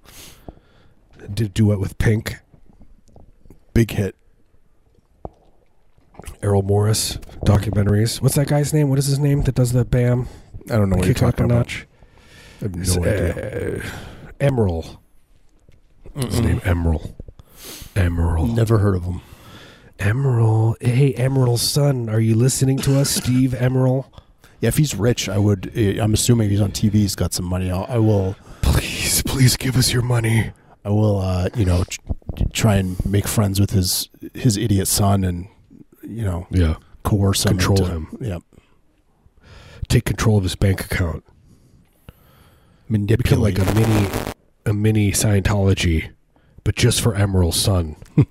Did 1.34 1.45
a 1.47 1.49
duet 1.49 1.80
with 1.80 1.97
Pink, 1.99 2.36
Big 3.74 3.91
hit. 3.91 4.18
Errol 6.41 6.64
Morris, 6.64 7.16
documentaries. 7.45 8.22
What's 8.22 8.36
that 8.36 8.47
guy's 8.49 8.74
name? 8.74 8.89
What 8.89 8.99
is 8.99 9.06
his 9.06 9.20
name 9.20 9.43
that 9.43 9.56
does 9.56 9.72
the 9.72 9.86
bam? 9.86 10.28
I 10.70 10.76
don't 10.76 10.89
know 10.89 10.97
what 10.97 11.06
you're 11.06 11.14
kick 11.16 11.24
it 11.24 11.28
up 11.30 11.39
a 11.39 11.45
about. 11.45 11.56
notch. 11.60 11.88
I 12.60 12.66
have 12.66 12.76
It's, 12.76 12.93
no 12.97 13.04
idea. 13.06 13.78
uh, 13.78 13.89
Emeril. 14.41 14.97
His 16.16 16.39
name 16.41 16.59
Emeril. 16.61 17.14
Emeril. 17.95 18.53
Never 18.55 18.80
heard 18.80 18.95
of 18.95 19.03
him. 19.03 19.22
Emeril. 19.99 20.76
Hey, 20.82 21.14
Emeril's 21.14 21.61
son, 21.61 22.09
are 22.09 22.20
you 22.20 22.36
listening 22.36 22.78
to 22.80 22.99
us, 22.99 23.09
Steve 23.09 23.51
Emeril? 23.51 24.05
Yeah, 24.59 24.70
if 24.70 24.78
he's 24.78 24.95
rich, 24.95 25.28
I 25.30 25.38
would. 25.38 25.72
eh, 25.76 25.97
I'm 26.01 26.14
assuming 26.14 26.49
he's 26.49 26.61
on 26.61 26.72
TV. 26.72 26.93
He's 26.93 27.16
got 27.16 27.34
some 27.34 27.45
money. 27.45 27.70
I'll, 27.72 27.86
I 27.89 27.97
will. 27.97 28.36
Please, 28.61 29.22
please 29.24 29.57
give 29.57 29.76
us 29.76 29.91
your 29.91 30.01
money. 30.03 30.51
I 30.86 30.89
will. 30.89 31.20
Uh, 31.20 31.49
you 31.55 31.66
know, 31.66 31.84
tr- 31.84 31.99
try 32.53 32.76
and 32.76 33.03
make 33.05 33.28
friends 33.28 33.59
with 33.59 33.72
his 33.72 34.09
his 34.34 34.55
idiot 34.57 34.88
son, 34.88 35.24
and 35.24 35.47
you 36.01 36.24
know, 36.24 36.47
Yeah. 36.49 36.76
coerce 37.03 37.45
him. 37.45 37.57
Control 37.57 37.80
into- 37.86 37.91
him. 37.91 38.18
Yeah. 38.22 38.39
Take 39.89 40.05
control 40.05 40.38
of 40.38 40.43
his 40.43 40.55
bank 40.55 40.82
account. 40.86 41.24
Become 42.89 43.39
like 43.41 43.57
a 43.59 43.66
mini 43.74 44.07
a 44.66 44.74
mini 44.74 45.11
Scientology, 45.11 46.09
but 46.64 46.76
just 46.76 47.01
for 47.01 47.14
Emeril's 47.16 47.55
son. 47.59 47.95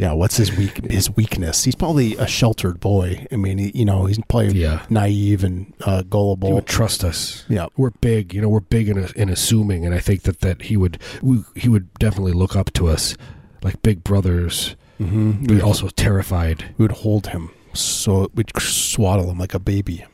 Yeah, 0.00 0.12
what's 0.12 0.36
his 0.36 0.56
weak 0.56 0.88
his 0.88 1.10
weakness? 1.16 1.64
He's 1.64 1.74
probably 1.74 2.14
a 2.18 2.26
sheltered 2.28 2.78
boy. 2.78 3.26
I 3.32 3.36
mean, 3.36 3.58
he, 3.58 3.72
you 3.74 3.84
know, 3.84 4.04
he's 4.06 4.20
probably 4.28 4.52
Yeah. 4.60 4.86
naive 4.88 5.42
and 5.42 5.74
uh, 5.84 5.98
He 5.98 6.08
gullible. 6.08 6.52
would 6.52 6.66
trust 6.66 7.02
us. 7.02 7.44
Yeah, 7.48 7.66
We're 7.76 7.90
big, 7.90 8.32
you 8.32 8.40
know. 8.40 8.48
We're 8.48 8.60
big 8.60 8.88
in, 8.88 9.08
in 9.16 9.28
assuming, 9.28 9.84
and 9.84 9.92
I 9.96 9.98
think 9.98 10.22
that, 10.22 10.38
that 10.42 10.62
he 10.62 10.76
would 10.76 10.98
we, 11.20 11.42
he 11.56 11.68
would 11.68 11.92
definitely 11.94 12.30
look 12.32 12.54
up 12.54 12.72
to 12.74 12.86
us 12.86 13.16
like 13.64 13.82
big 13.82 14.04
brothers. 14.04 14.76
mm-hmm. 15.00 15.46
But 15.46 15.62
also 15.62 15.88
terrified. 15.88 16.72
we 16.78 16.84
would 16.84 16.92
hold 16.98 17.26
him, 17.28 17.50
so 17.72 18.30
we'd 18.36 18.52
swaddle 18.56 19.28
him 19.28 19.38
like 19.38 19.52
a 19.54 19.58
baby. 19.58 20.04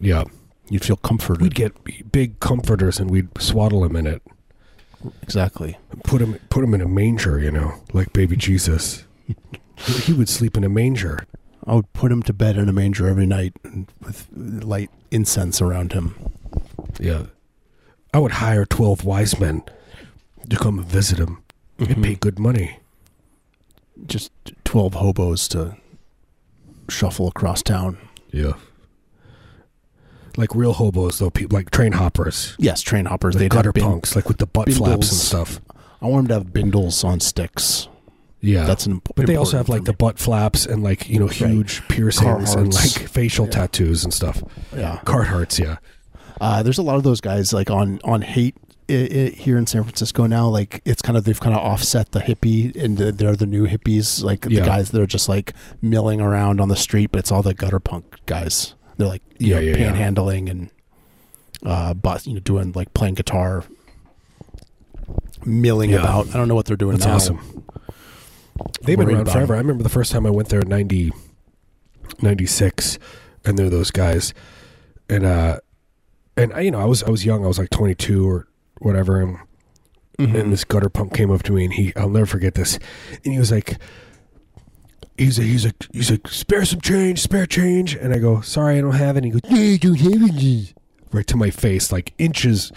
Yeah, 0.00 0.24
You'd 0.72 0.86
feel 0.86 0.96
comforted. 0.96 1.42
we'd 1.42 1.54
get 1.54 2.10
big 2.10 2.40
comforters 2.40 2.98
and 2.98 3.10
we'd 3.10 3.28
swaddle 3.38 3.84
him 3.84 3.94
in 3.94 4.06
it. 4.06 4.22
exactly. 5.20 5.76
Put 6.02 6.22
him 6.22 6.38
put 6.48 6.64
him 6.64 6.72
in 6.72 6.80
a 6.80 6.88
manger, 6.88 7.38
you 7.38 7.50
know, 7.50 7.74
like 7.92 8.14
baby 8.14 8.36
Jesus. 8.36 9.04
he 9.76 10.14
would 10.14 10.30
sleep 10.30 10.56
in 10.56 10.64
a 10.64 10.70
manger. 10.70 11.26
I 11.66 11.74
would 11.74 11.92
put 11.92 12.10
him 12.10 12.22
to 12.22 12.32
bed 12.32 12.56
in 12.56 12.70
a 12.70 12.72
manger 12.72 13.06
every 13.06 13.26
night 13.26 13.52
with 14.02 14.28
light 14.32 14.88
incense 15.10 15.60
around 15.60 15.92
him. 15.92 16.14
Yeah, 16.98 17.26
I 18.14 18.18
would 18.18 18.32
hire 18.32 18.64
twelve 18.64 19.04
wise 19.04 19.38
men 19.38 19.64
to 20.48 20.56
come 20.56 20.78
and 20.78 20.88
visit 20.88 21.18
him 21.18 21.42
and 21.76 21.88
mm-hmm. 21.88 22.02
pay 22.02 22.14
good 22.14 22.38
money. 22.38 22.78
Just 24.06 24.32
twelve 24.64 24.94
hobos 24.94 25.48
to 25.48 25.76
shuffle 26.88 27.28
across 27.28 27.62
town. 27.62 27.98
Yeah. 28.30 28.54
Like 30.36 30.54
real 30.54 30.72
hobos, 30.72 31.18
though, 31.18 31.30
people 31.30 31.56
like 31.56 31.70
train 31.70 31.92
hoppers, 31.92 32.56
Yes, 32.58 32.80
train 32.82 33.04
hoppers. 33.06 33.34
like 33.34 33.40
They'd 33.40 33.50
gutter 33.50 33.72
bin- 33.72 33.84
punks, 33.84 34.16
like 34.16 34.28
with 34.28 34.38
the 34.38 34.46
butt 34.46 34.70
flaps 34.72 35.10
and 35.10 35.20
stuff. 35.20 35.60
I 36.00 36.06
want 36.06 36.28
them 36.28 36.40
to 36.40 36.44
have 36.44 36.52
bindles 36.52 37.04
on 37.04 37.20
sticks. 37.20 37.88
Yeah, 38.40 38.64
That's 38.64 38.86
an 38.86 38.92
important. 38.92 39.16
but 39.16 39.26
they 39.26 39.36
also 39.36 39.56
have 39.56 39.68
like 39.68 39.84
the 39.84 39.92
butt 39.92 40.18
flaps 40.18 40.66
and 40.66 40.82
like 40.82 41.08
you 41.08 41.20
know 41.20 41.28
huge 41.28 41.86
piercings 41.88 42.54
and 42.54 42.74
like 42.74 42.90
facial 43.08 43.44
Yeah. 43.44 43.50
tattoos 43.52 44.02
and 44.02 44.12
stuff. 44.12 44.42
yeah. 44.76 44.98
cart 45.04 45.28
Carhartts, 45.28 45.58
yeah, 45.60 45.76
Uh, 46.40 46.60
there's 46.64 46.78
a 46.78 46.82
lot 46.82 46.96
of 46.96 47.04
those 47.04 47.20
guys 47.20 47.52
like 47.52 47.70
on 47.70 48.00
on 48.02 48.22
Haight 48.22 48.56
i 48.90 48.94
i 48.94 49.32
here 49.36 49.56
in 49.56 49.66
San 49.68 49.84
Francisco 49.84 50.26
now. 50.26 50.48
Like 50.48 50.82
it's 50.84 51.00
kind 51.02 51.16
of 51.16 51.22
they've 51.22 51.38
kind 51.38 51.54
of 51.54 51.62
offset 51.62 52.10
the 52.10 52.18
hippie 52.18 52.74
and 52.74 52.98
the, 52.98 53.12
they're 53.12 53.36
the 53.36 53.46
new 53.46 53.68
hippies. 53.68 54.24
Like 54.24 54.44
Yeah. 54.48 54.60
the 54.60 54.66
guys 54.66 54.90
that 54.90 55.00
are 55.00 55.06
just 55.06 55.28
like 55.28 55.52
milling 55.80 56.20
around 56.20 56.60
on 56.60 56.68
the 56.68 56.74
street, 56.76 57.12
but 57.12 57.20
it's 57.20 57.30
all 57.30 57.42
the 57.42 57.54
gutter 57.54 57.78
punk 57.78 58.16
guys. 58.26 58.74
They're 58.96 59.08
like 59.08 59.22
you 59.38 59.48
Yeah, 59.48 59.54
know, 59.56 59.60
yeah, 59.62 59.76
yeah. 59.76 59.92
panhandling 59.92 60.50
and 60.50 60.70
uh, 61.64 61.94
but 61.94 62.26
you 62.26 62.34
know 62.34 62.40
doing 62.40 62.72
like 62.74 62.92
playing 62.94 63.14
guitar, 63.14 63.64
milling 65.44 65.90
Yeah. 65.90 66.00
about. 66.00 66.28
I 66.30 66.32
don't 66.34 66.48
know 66.48 66.54
what 66.54 66.66
they're 66.66 66.76
doing 66.76 66.96
That's 66.98 67.06
now. 67.06 67.14
awesome. 67.14 67.64
They've 68.82 68.98
been 68.98 69.10
around 69.10 69.26
forever. 69.30 69.46
them. 69.48 69.54
I 69.54 69.58
remember 69.58 69.82
the 69.82 69.88
first 69.88 70.12
time 70.12 70.26
I 70.26 70.30
went 70.30 70.48
there 70.48 70.60
in 70.60 70.68
90, 70.68 71.12
96, 72.20 72.98
and 73.44 73.58
they're 73.58 73.70
those 73.70 73.90
guys. 73.90 74.34
And 75.08 75.24
uh 75.24 75.58
and 76.36 76.52
I, 76.52 76.60
you 76.60 76.70
know, 76.70 76.80
I 76.80 76.84
was 76.84 77.02
I 77.02 77.10
was 77.10 77.24
young, 77.24 77.44
I 77.44 77.48
was 77.48 77.58
like 77.58 77.70
twenty 77.70 77.94
two 77.94 78.28
or 78.28 78.46
whatever, 78.78 79.20
and, 79.20 79.38
Mhm. 80.18 80.38
and 80.40 80.52
this 80.52 80.64
gutter 80.64 80.88
punk 80.88 81.14
came 81.14 81.30
up 81.30 81.42
to 81.44 81.52
me 81.52 81.64
and 81.64 81.72
he 81.74 81.92
I'll 81.96 82.08
never 82.10 82.26
forget 82.26 82.54
this. 82.54 82.78
And 83.24 83.32
he 83.32 83.38
was 83.38 83.50
like 83.50 83.78
He's 85.18 85.38
a, 85.38 85.42
he's 85.42 85.66
a, 85.66 85.72
he's 85.92 86.10
like, 86.10 86.26
spare 86.28 86.64
some 86.64 86.80
change, 86.80 87.20
spare 87.20 87.46
change. 87.46 87.94
And 87.94 88.12
I 88.14 88.18
go, 88.18 88.40
sorry, 88.40 88.78
I 88.78 88.80
don't 88.80 88.94
have 88.94 89.16
any. 89.16 89.28
He 89.28 89.32
goes, 89.32 89.40
yeah, 89.50 89.58
you 89.58 89.78
don't 89.78 89.96
have 90.22 90.30
any. 90.36 90.68
Right 91.12 91.26
to 91.26 91.36
my 91.36 91.50
face, 91.50 91.92
like 91.92 92.14
inches, 92.18 92.72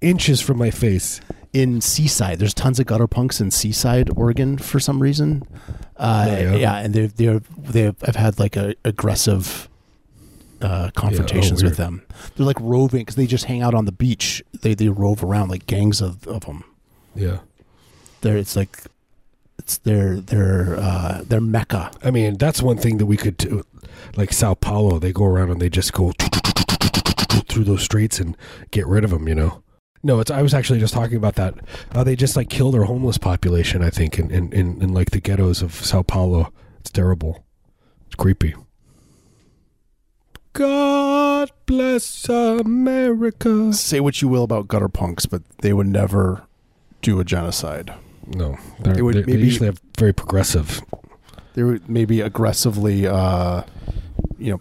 inches 0.00 0.40
from 0.40 0.58
my 0.58 0.70
face. 0.70 1.20
in 1.54 1.80
Seaside. 1.80 2.38
There's 2.38 2.52
tons 2.52 2.78
of 2.78 2.84
gutter 2.86 3.06
punks 3.06 3.40
in 3.40 3.50
Seaside, 3.50 4.10
Oregon, 4.16 4.58
for 4.58 4.78
some 4.78 5.00
reason. 5.02 5.42
Uh, 5.96 6.26
Oh, 6.28 6.32
yeah? 6.40 6.54
yeah. 6.56 6.76
and 6.76 6.92
they've 6.94 7.16
they're 7.16 7.40
they've 7.58 7.96
I've 8.06 8.16
had 8.16 8.38
like 8.38 8.54
a 8.56 8.74
aggressive 8.84 9.68
uh, 10.60 10.90
confrontations 10.94 11.62
weird. 11.62 11.70
with 11.70 11.78
them. 11.78 12.02
They're 12.36 12.44
like 12.46 12.60
roving 12.60 13.00
because 13.00 13.14
they 13.16 13.26
just 13.26 13.46
hang 13.46 13.62
out 13.62 13.72
on 13.74 13.86
the 13.86 13.92
beach. 13.92 14.42
They 14.60 14.74
they 14.74 14.88
rove 14.90 15.24
around 15.24 15.48
like 15.48 15.66
gangs 15.66 16.02
of, 16.02 16.26
of 16.28 16.44
them. 16.44 16.64
Yeah. 17.16 17.38
They're 18.20 18.36
it's 18.36 18.54
like 18.54 18.76
it's 19.58 19.78
their 19.78 20.20
their 20.20 20.76
uh, 20.78 21.22
their 21.24 21.40
mecca. 21.40 21.90
I 22.02 22.10
mean, 22.10 22.36
that's 22.38 22.62
one 22.62 22.78
thing 22.78 22.98
that 22.98 23.06
we 23.06 23.16
could 23.16 23.36
do. 23.36 23.64
Like 24.16 24.32
Sao 24.32 24.54
Paulo, 24.54 24.98
they 24.98 25.12
go 25.12 25.24
around 25.24 25.50
and 25.50 25.60
they 25.60 25.68
just 25.68 25.92
go 25.92 26.12
through 27.48 27.64
those 27.64 27.82
streets 27.82 28.18
and 28.20 28.36
get 28.70 28.86
rid 28.86 29.04
of 29.04 29.10
them. 29.10 29.28
You 29.28 29.34
know. 29.34 29.62
No, 30.02 30.20
it's. 30.20 30.30
I 30.30 30.42
was 30.42 30.54
actually 30.54 30.78
just 30.78 30.94
talking 30.94 31.16
about 31.16 31.34
that. 31.34 31.54
Uh, 31.92 32.04
they 32.04 32.14
just 32.14 32.36
like 32.36 32.48
kill 32.48 32.70
their 32.70 32.84
homeless 32.84 33.18
population. 33.18 33.82
I 33.82 33.90
think 33.90 34.18
in, 34.18 34.30
in, 34.30 34.52
in, 34.52 34.80
in 34.80 34.94
like 34.94 35.10
the 35.10 35.20
ghettos 35.20 35.60
of 35.60 35.74
Sao 35.74 36.02
Paulo. 36.02 36.52
It's 36.80 36.90
terrible. 36.90 37.44
It's 38.06 38.14
creepy. 38.14 38.54
God 40.52 41.50
bless 41.66 42.28
America. 42.28 43.72
Say 43.72 44.00
what 44.00 44.22
you 44.22 44.28
will 44.28 44.44
about 44.44 44.68
gutter 44.68 44.88
punks, 44.88 45.26
but 45.26 45.42
they 45.58 45.72
would 45.72 45.86
never 45.86 46.46
do 47.02 47.20
a 47.20 47.24
genocide. 47.24 47.94
No, 48.34 48.56
they're, 48.80 48.94
They 48.94 49.02
would 49.02 49.14
they 49.16 49.22
they 49.22 49.38
usually 49.38 49.66
have 49.66 49.80
very 49.98 50.12
progressive. 50.12 50.82
They 51.54 51.62
would 51.62 51.88
maybe 51.88 52.20
aggressively, 52.20 53.06
uh, 53.06 53.62
you 54.38 54.52
know, 54.52 54.60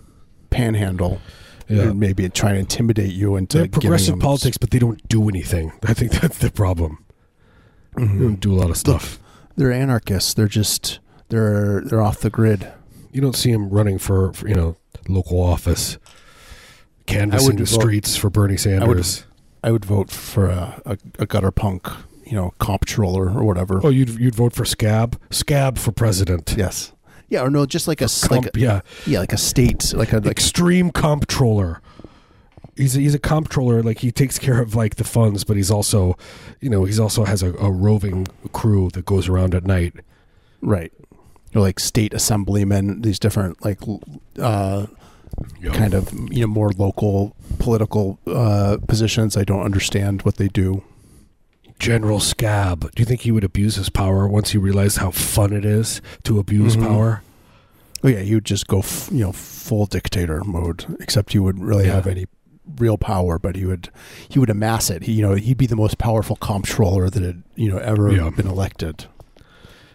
panhandle. 0.49 1.21
Yeah. 1.69 1.89
and 1.89 1.99
maybe 1.99 2.29
try 2.29 2.51
and 2.51 2.59
intimidate 2.59 3.11
you 3.11 3.35
into 3.35 3.57
They 3.57 3.63
giving 3.67 3.81
progressive 3.81 4.19
politics, 4.19 4.57
but 4.57 4.71
they 4.71 4.79
don't 4.79 5.05
do 5.09 5.27
anything. 5.27 5.73
I 5.83 5.93
think 5.93 6.13
that's 6.13 6.37
the 6.37 6.49
problem. 6.49 7.03
They 7.97 8.03
Mhm. 8.03 8.19
don't 8.21 8.39
do 8.39 8.53
a 8.53 8.55
lot 8.55 8.69
of 8.69 8.77
stuff. 8.77 9.19
They're 9.57 9.73
anarchists. 9.73 10.33
They're 10.33 10.47
just 10.47 10.99
they're 11.27 11.81
they're 11.81 12.01
off 12.01 12.21
the 12.21 12.29
grid. 12.29 12.71
You 13.11 13.19
don't 13.19 13.35
see 13.35 13.51
them 13.51 13.69
running 13.69 13.97
for, 13.97 14.31
for 14.31 14.47
you 14.47 14.55
know 14.55 14.77
local 15.09 15.41
office, 15.41 15.97
canvassing 17.05 17.57
the 17.57 17.65
vote- 17.65 17.81
streets 17.81 18.15
for 18.15 18.29
Bernie 18.29 18.55
Sanders. 18.55 19.25
I 19.61 19.71
would 19.71 19.83
vote 19.83 20.09
for 20.09 20.47
a, 20.47 20.81
a, 20.85 20.97
a 21.19 21.25
gutter 21.25 21.51
punk, 21.51 21.85
you 22.29 22.35
know, 22.35 22.53
comptroller 22.59 23.29
or 23.29 23.43
whatever. 23.43 23.81
oh, 23.83 23.89
you'd 23.89 24.09
you'd 24.19 24.35
vote 24.35 24.53
for 24.53 24.65
Scab, 24.65 25.19
Scab 25.31 25.77
for 25.77 25.91
president. 25.91 26.55
Yes. 26.57 26.93
Yeah, 27.29 27.41
or 27.43 27.49
no, 27.49 27.65
just 27.65 27.87
like 27.87 28.01
a 28.01 28.07
Comp- 28.07 28.45
like 28.45 28.55
a, 28.55 28.59
yeah, 28.59 28.81
yeah, 29.05 29.19
like 29.19 29.33
a 29.33 29.37
state, 29.37 29.93
like 29.93 30.13
a 30.13 30.17
like 30.17 30.27
extreme 30.27 30.91
comptroller. 30.91 31.81
he's 32.77 32.95
a, 32.95 33.01
he's 33.01 33.13
a 33.15 33.19
comptroller. 33.19 33.83
Like 33.83 33.99
he 33.99 34.11
takes 34.11 34.39
care 34.39 34.61
of 34.61 34.75
like 34.75 34.95
the 34.95 35.03
funds, 35.03 35.43
but 35.43 35.57
he's 35.57 35.69
also, 35.69 36.17
you 36.61 36.69
know, 36.69 36.85
he's 36.85 36.99
also 37.01 37.25
has 37.25 37.43
a, 37.43 37.53
a 37.55 37.69
roving 37.69 38.27
crew 38.53 38.89
that 38.91 39.05
goes 39.05 39.27
around 39.27 39.53
at 39.55 39.65
night. 39.65 39.93
Right. 40.61 40.93
Or 41.53 41.61
like 41.61 41.79
state 41.79 42.13
assemblymen, 42.13 43.01
these 43.01 43.19
different 43.19 43.63
like 43.63 43.79
uh, 44.39 44.85
kind 45.73 45.93
of 45.93 46.13
you 46.31 46.41
know 46.41 46.47
more 46.47 46.71
local 46.71 47.35
political 47.59 48.19
uh, 48.27 48.77
positions. 48.87 49.35
I 49.35 49.43
don't 49.43 49.63
understand 49.63 50.21
what 50.21 50.37
they 50.37 50.47
do. 50.47 50.83
General 51.79 52.19
Scab. 52.19 52.91
Do 52.95 53.01
you 53.01 53.05
think 53.05 53.21
he 53.21 53.31
would 53.31 53.43
abuse 53.43 53.75
his 53.75 53.89
power 53.89 54.27
once 54.27 54.51
he 54.51 54.57
realized 54.57 54.97
how 54.97 55.11
fun 55.11 55.53
it 55.53 55.63
is 55.65 56.01
to 56.23 56.39
abuse 56.39 56.75
Mhm. 56.75 56.87
power? 56.87 57.21
Oh 58.03 58.07
yeah, 58.07 58.19
he 58.19 58.33
would 58.35 58.45
just 58.45 58.67
go 58.67 58.79
f- 58.79 59.09
you 59.11 59.19
know 59.21 59.31
full 59.31 59.85
dictator 59.85 60.43
mode, 60.43 60.85
except 60.99 61.33
he 61.33 61.39
wouldn't 61.39 61.65
really 61.65 61.85
Yeah. 61.87 61.93
have 61.95 62.07
any 62.07 62.25
real 62.79 62.97
power, 62.97 63.39
but 63.39 63.55
he 63.55 63.65
would 63.65 63.89
he 64.27 64.39
would 64.39 64.49
amass 64.49 64.89
it. 64.89 65.03
He 65.03 65.13
you 65.13 65.21
know 65.21 65.35
he'd 65.35 65.57
be 65.57 65.67
the 65.67 65.75
most 65.75 65.97
powerful 65.97 66.35
comptroller 66.35 67.09
that 67.09 67.23
had 67.23 67.43
you 67.55 67.69
know 67.71 67.77
ever 67.77 68.11
Yeah. 68.11 68.29
been 68.29 68.47
elected. 68.47 69.05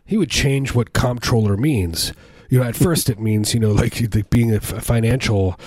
He 0.05 0.17
would 0.17 0.31
change 0.31 0.75
what 0.75 0.93
comptroller 0.93 1.57
means. 1.57 2.13
You 2.49 2.59
know, 2.59 2.65
at 2.65 2.77
first 2.77 3.09
it 3.09 3.19
means 3.19 3.55
you 3.55 3.61
know 3.61 3.73
like, 3.73 4.01
like 4.15 4.31
being 4.31 4.53
a 4.53 4.57
f- 4.57 4.85
financial 4.85 5.59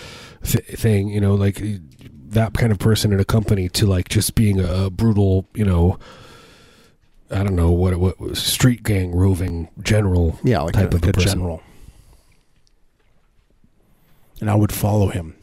th- 0.44 0.66
thing. 0.66 1.10
You 1.10 1.20
know, 1.22 1.36
like 1.36 1.62
that 2.36 2.54
kind 2.54 2.72
of 2.72 2.80
person 2.80 3.12
in 3.12 3.20
a 3.20 3.26
company 3.26 3.68
to 3.70 3.86
like 3.88 4.08
just 4.10 4.36
being 4.36 4.60
a, 4.60 4.90
brutal. 4.90 5.48
You 5.56 5.66
know, 5.66 5.98
I 7.32 7.44
don't 7.44 7.56
know 7.56 7.72
what 7.72 7.96
what 7.98 8.38
street 8.38 8.84
gang 8.84 9.12
roving 9.16 9.70
general. 9.82 10.40
Yeah, 10.44 10.62
like 10.62 10.76
Type 10.76 10.94
a, 10.94 10.98
of 10.98 11.02
like 11.04 11.10
a 11.10 11.14
person. 11.14 11.40
general. 11.40 11.64
And 14.42 14.50
I 14.50 14.56
would 14.56 14.72
follow 14.72 15.08
him. 15.08 15.36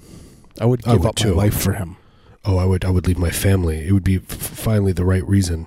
I 0.61 0.67
would 0.67 0.87
I 0.87 0.93
give 0.93 1.01
would 1.01 1.09
up 1.09 1.15
too. 1.17 1.35
my 1.35 1.45
life 1.45 1.55
for 1.61 1.73
him. 1.73 1.97
Oh, 2.45 2.59
I 2.59 2.65
would 2.65 2.85
I 2.85 2.91
would 2.91 3.07
leave 3.07 3.19
my 3.19 3.31
family. 3.31 3.87
It 3.87 3.93
would 3.93 4.05
be 4.05 4.17
f- 4.17 4.23
finally 4.25 4.93
the 4.93 5.05
right 5.05 5.27
reason. 5.27 5.67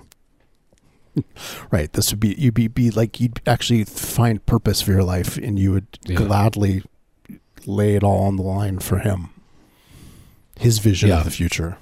Right. 1.70 1.90
This 1.94 2.10
would 2.12 2.20
be 2.20 2.34
you'd 2.36 2.52
be, 2.52 2.68
be 2.68 2.90
like 2.90 3.18
you'd 3.20 3.40
actually 3.46 3.84
find 3.84 4.44
purpose 4.44 4.82
for 4.82 4.92
your 4.92 5.02
life, 5.02 5.38
and 5.38 5.58
you 5.58 5.72
would 5.72 5.86
Yeah. 6.04 6.16
gladly 6.16 6.82
lay 7.64 7.94
it 7.96 8.04
all 8.04 8.24
on 8.24 8.36
the 8.36 8.42
line 8.42 8.80
for 8.80 8.98
him. 8.98 9.30
His 10.58 10.78
vision 10.78 11.08
Yeah. 11.10 11.18
of 11.18 11.24
the 11.24 11.30
future. 11.30 11.76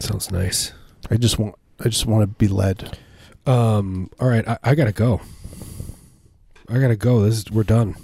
Sounds 0.00 0.30
nice. 0.30 0.72
I 1.10 1.16
just 1.16 1.38
want. 1.38 1.54
I 1.80 1.84
just 1.84 2.06
want 2.06 2.22
to 2.22 2.26
be 2.26 2.48
led. 2.48 2.98
Um. 3.46 4.10
All 4.20 4.28
right, 4.28 4.46
I, 4.46 4.58
I 4.62 4.74
gotta 4.74 4.92
go. 4.92 5.20
I 6.68 6.78
gotta 6.78 6.96
go. 6.96 7.22
This 7.22 7.38
is 7.38 7.50
we're 7.50 7.62
done. 7.64 7.96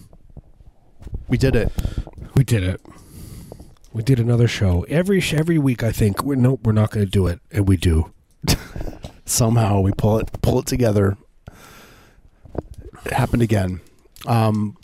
We 1.28 1.38
did 1.38 1.54
it. 1.56 1.72
We 2.34 2.44
did 2.44 2.62
it. 2.62 2.80
We 3.92 4.02
did 4.02 4.18
another 4.18 4.48
show 4.48 4.84
every 4.88 5.22
every 5.32 5.58
week. 5.58 5.82
I 5.84 5.92
think 5.92 6.24
we're 6.24 6.34
nope, 6.34 6.60
we're 6.64 6.72
not 6.72 6.90
going 6.90 7.06
to 7.06 7.10
do 7.10 7.26
it, 7.28 7.40
and 7.52 7.68
we 7.68 7.76
do. 7.76 8.12
Somehow 9.24 9.80
we 9.80 9.92
pull 9.92 10.18
it 10.18 10.30
pull 10.42 10.58
it 10.58 10.66
together. 10.66 11.16
It 13.06 13.12
happened 13.12 13.42
again. 13.42 13.80
Um, 14.26 14.76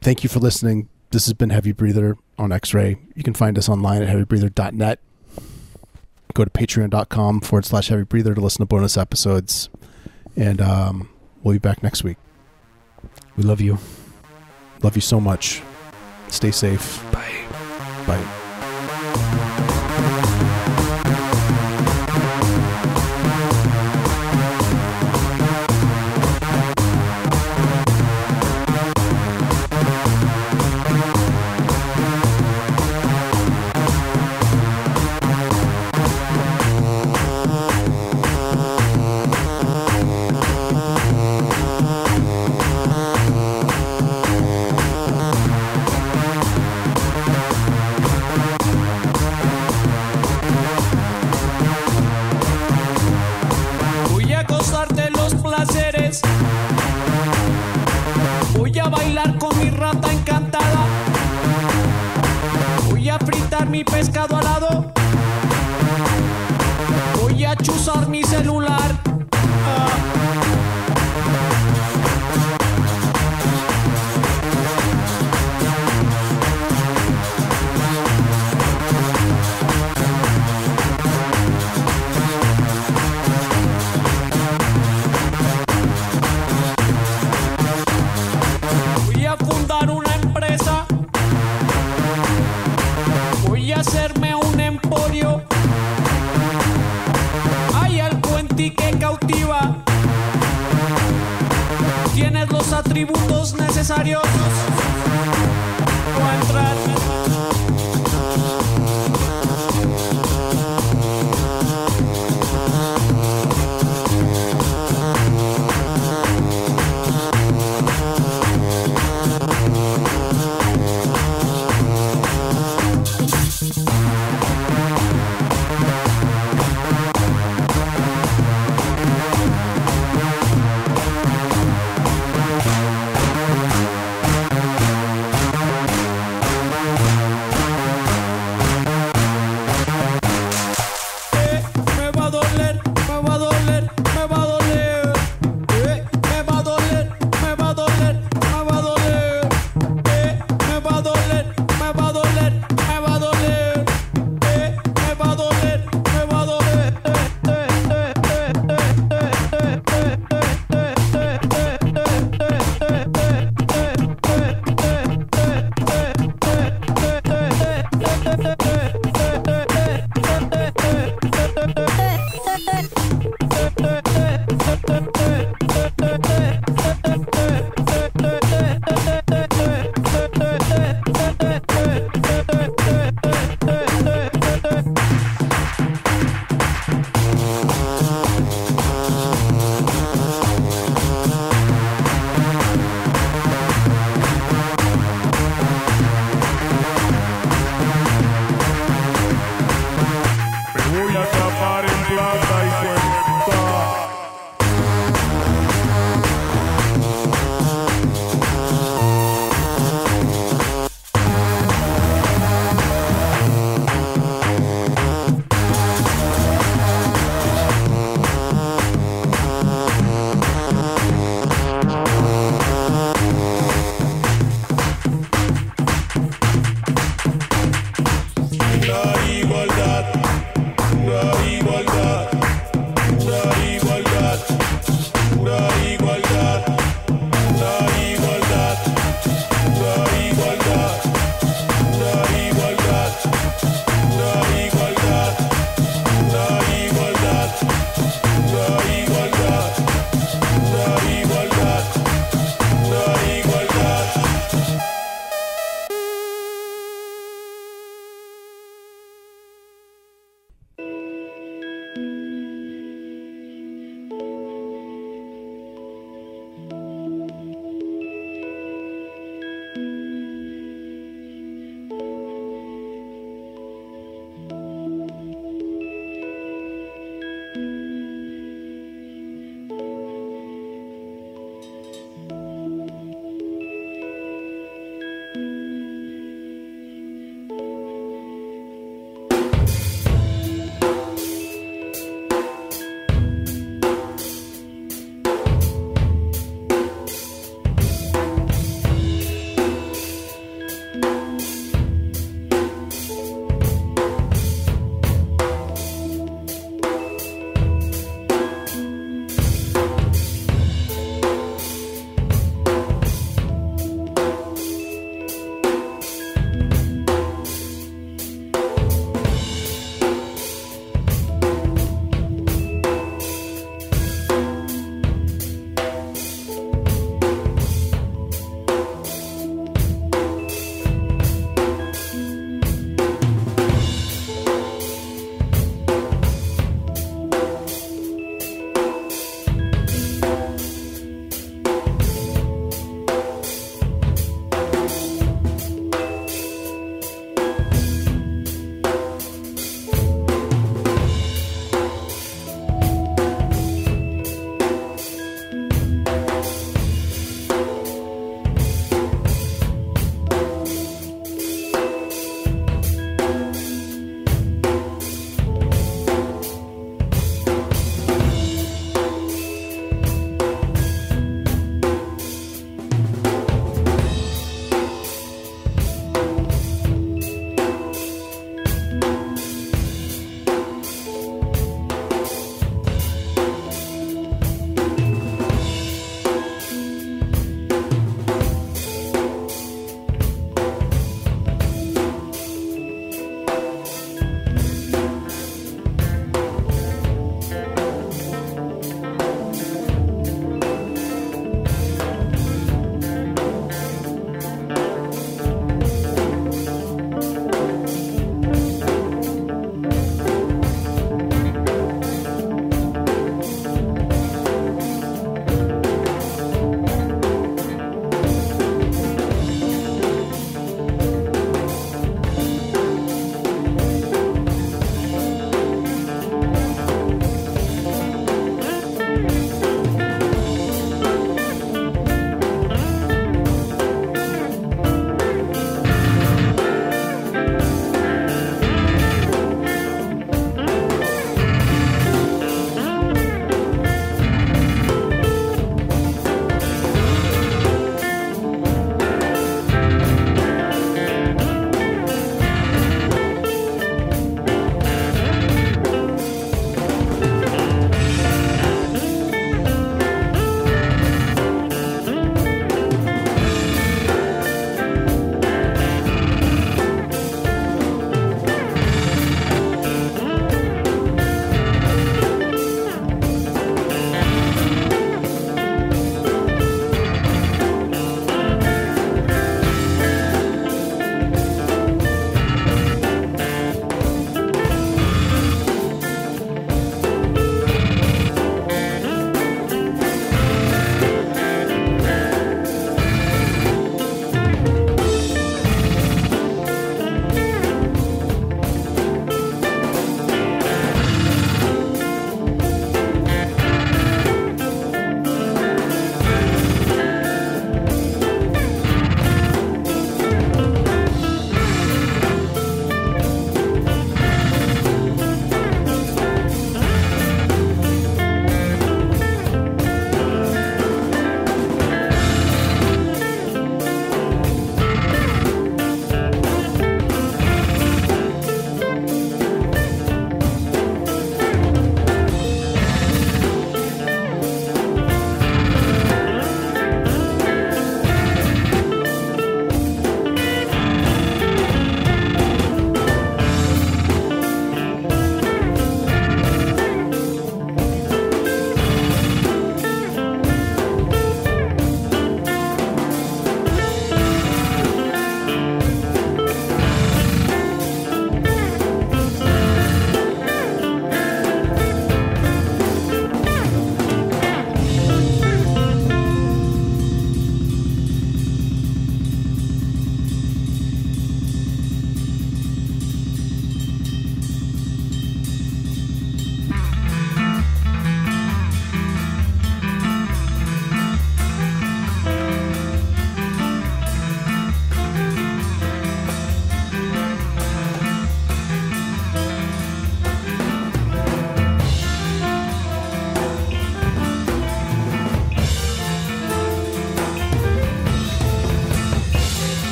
thank 0.00 0.22
you 0.24 0.28
for 0.28 0.40
listening. 0.40 0.88
This 1.10 1.26
has 1.26 1.34
been 1.34 1.50
Heavy 1.50 1.72
Breather 1.72 2.16
on 2.38 2.52
X-Ray. 2.52 2.96
You 3.14 3.22
can 3.22 3.34
find 3.34 3.58
us 3.58 3.68
online 3.68 4.02
at 4.02 4.08
heavybreather.net. 4.08 5.00
Go 6.34 6.44
to 6.44 6.50
patreon.com 6.50 7.40
forward 7.40 7.64
slash 7.64 7.88
heavy 7.88 8.04
breather 8.04 8.34
to 8.34 8.40
listen 8.40 8.60
to 8.60 8.66
bonus 8.66 8.96
episodes. 8.96 9.68
And 10.36 10.60
um, 10.60 11.08
we'll 11.42 11.54
be 11.54 11.58
back 11.58 11.82
next 11.82 12.04
week. 12.04 12.16
We 13.36 13.44
love 13.44 13.60
you. 13.60 13.78
Love 14.82 14.94
you 14.94 15.02
so 15.02 15.20
much. 15.20 15.62
Stay 16.28 16.50
safe. 16.50 17.02
Bye. 17.10 17.46
Bye. 18.06 18.37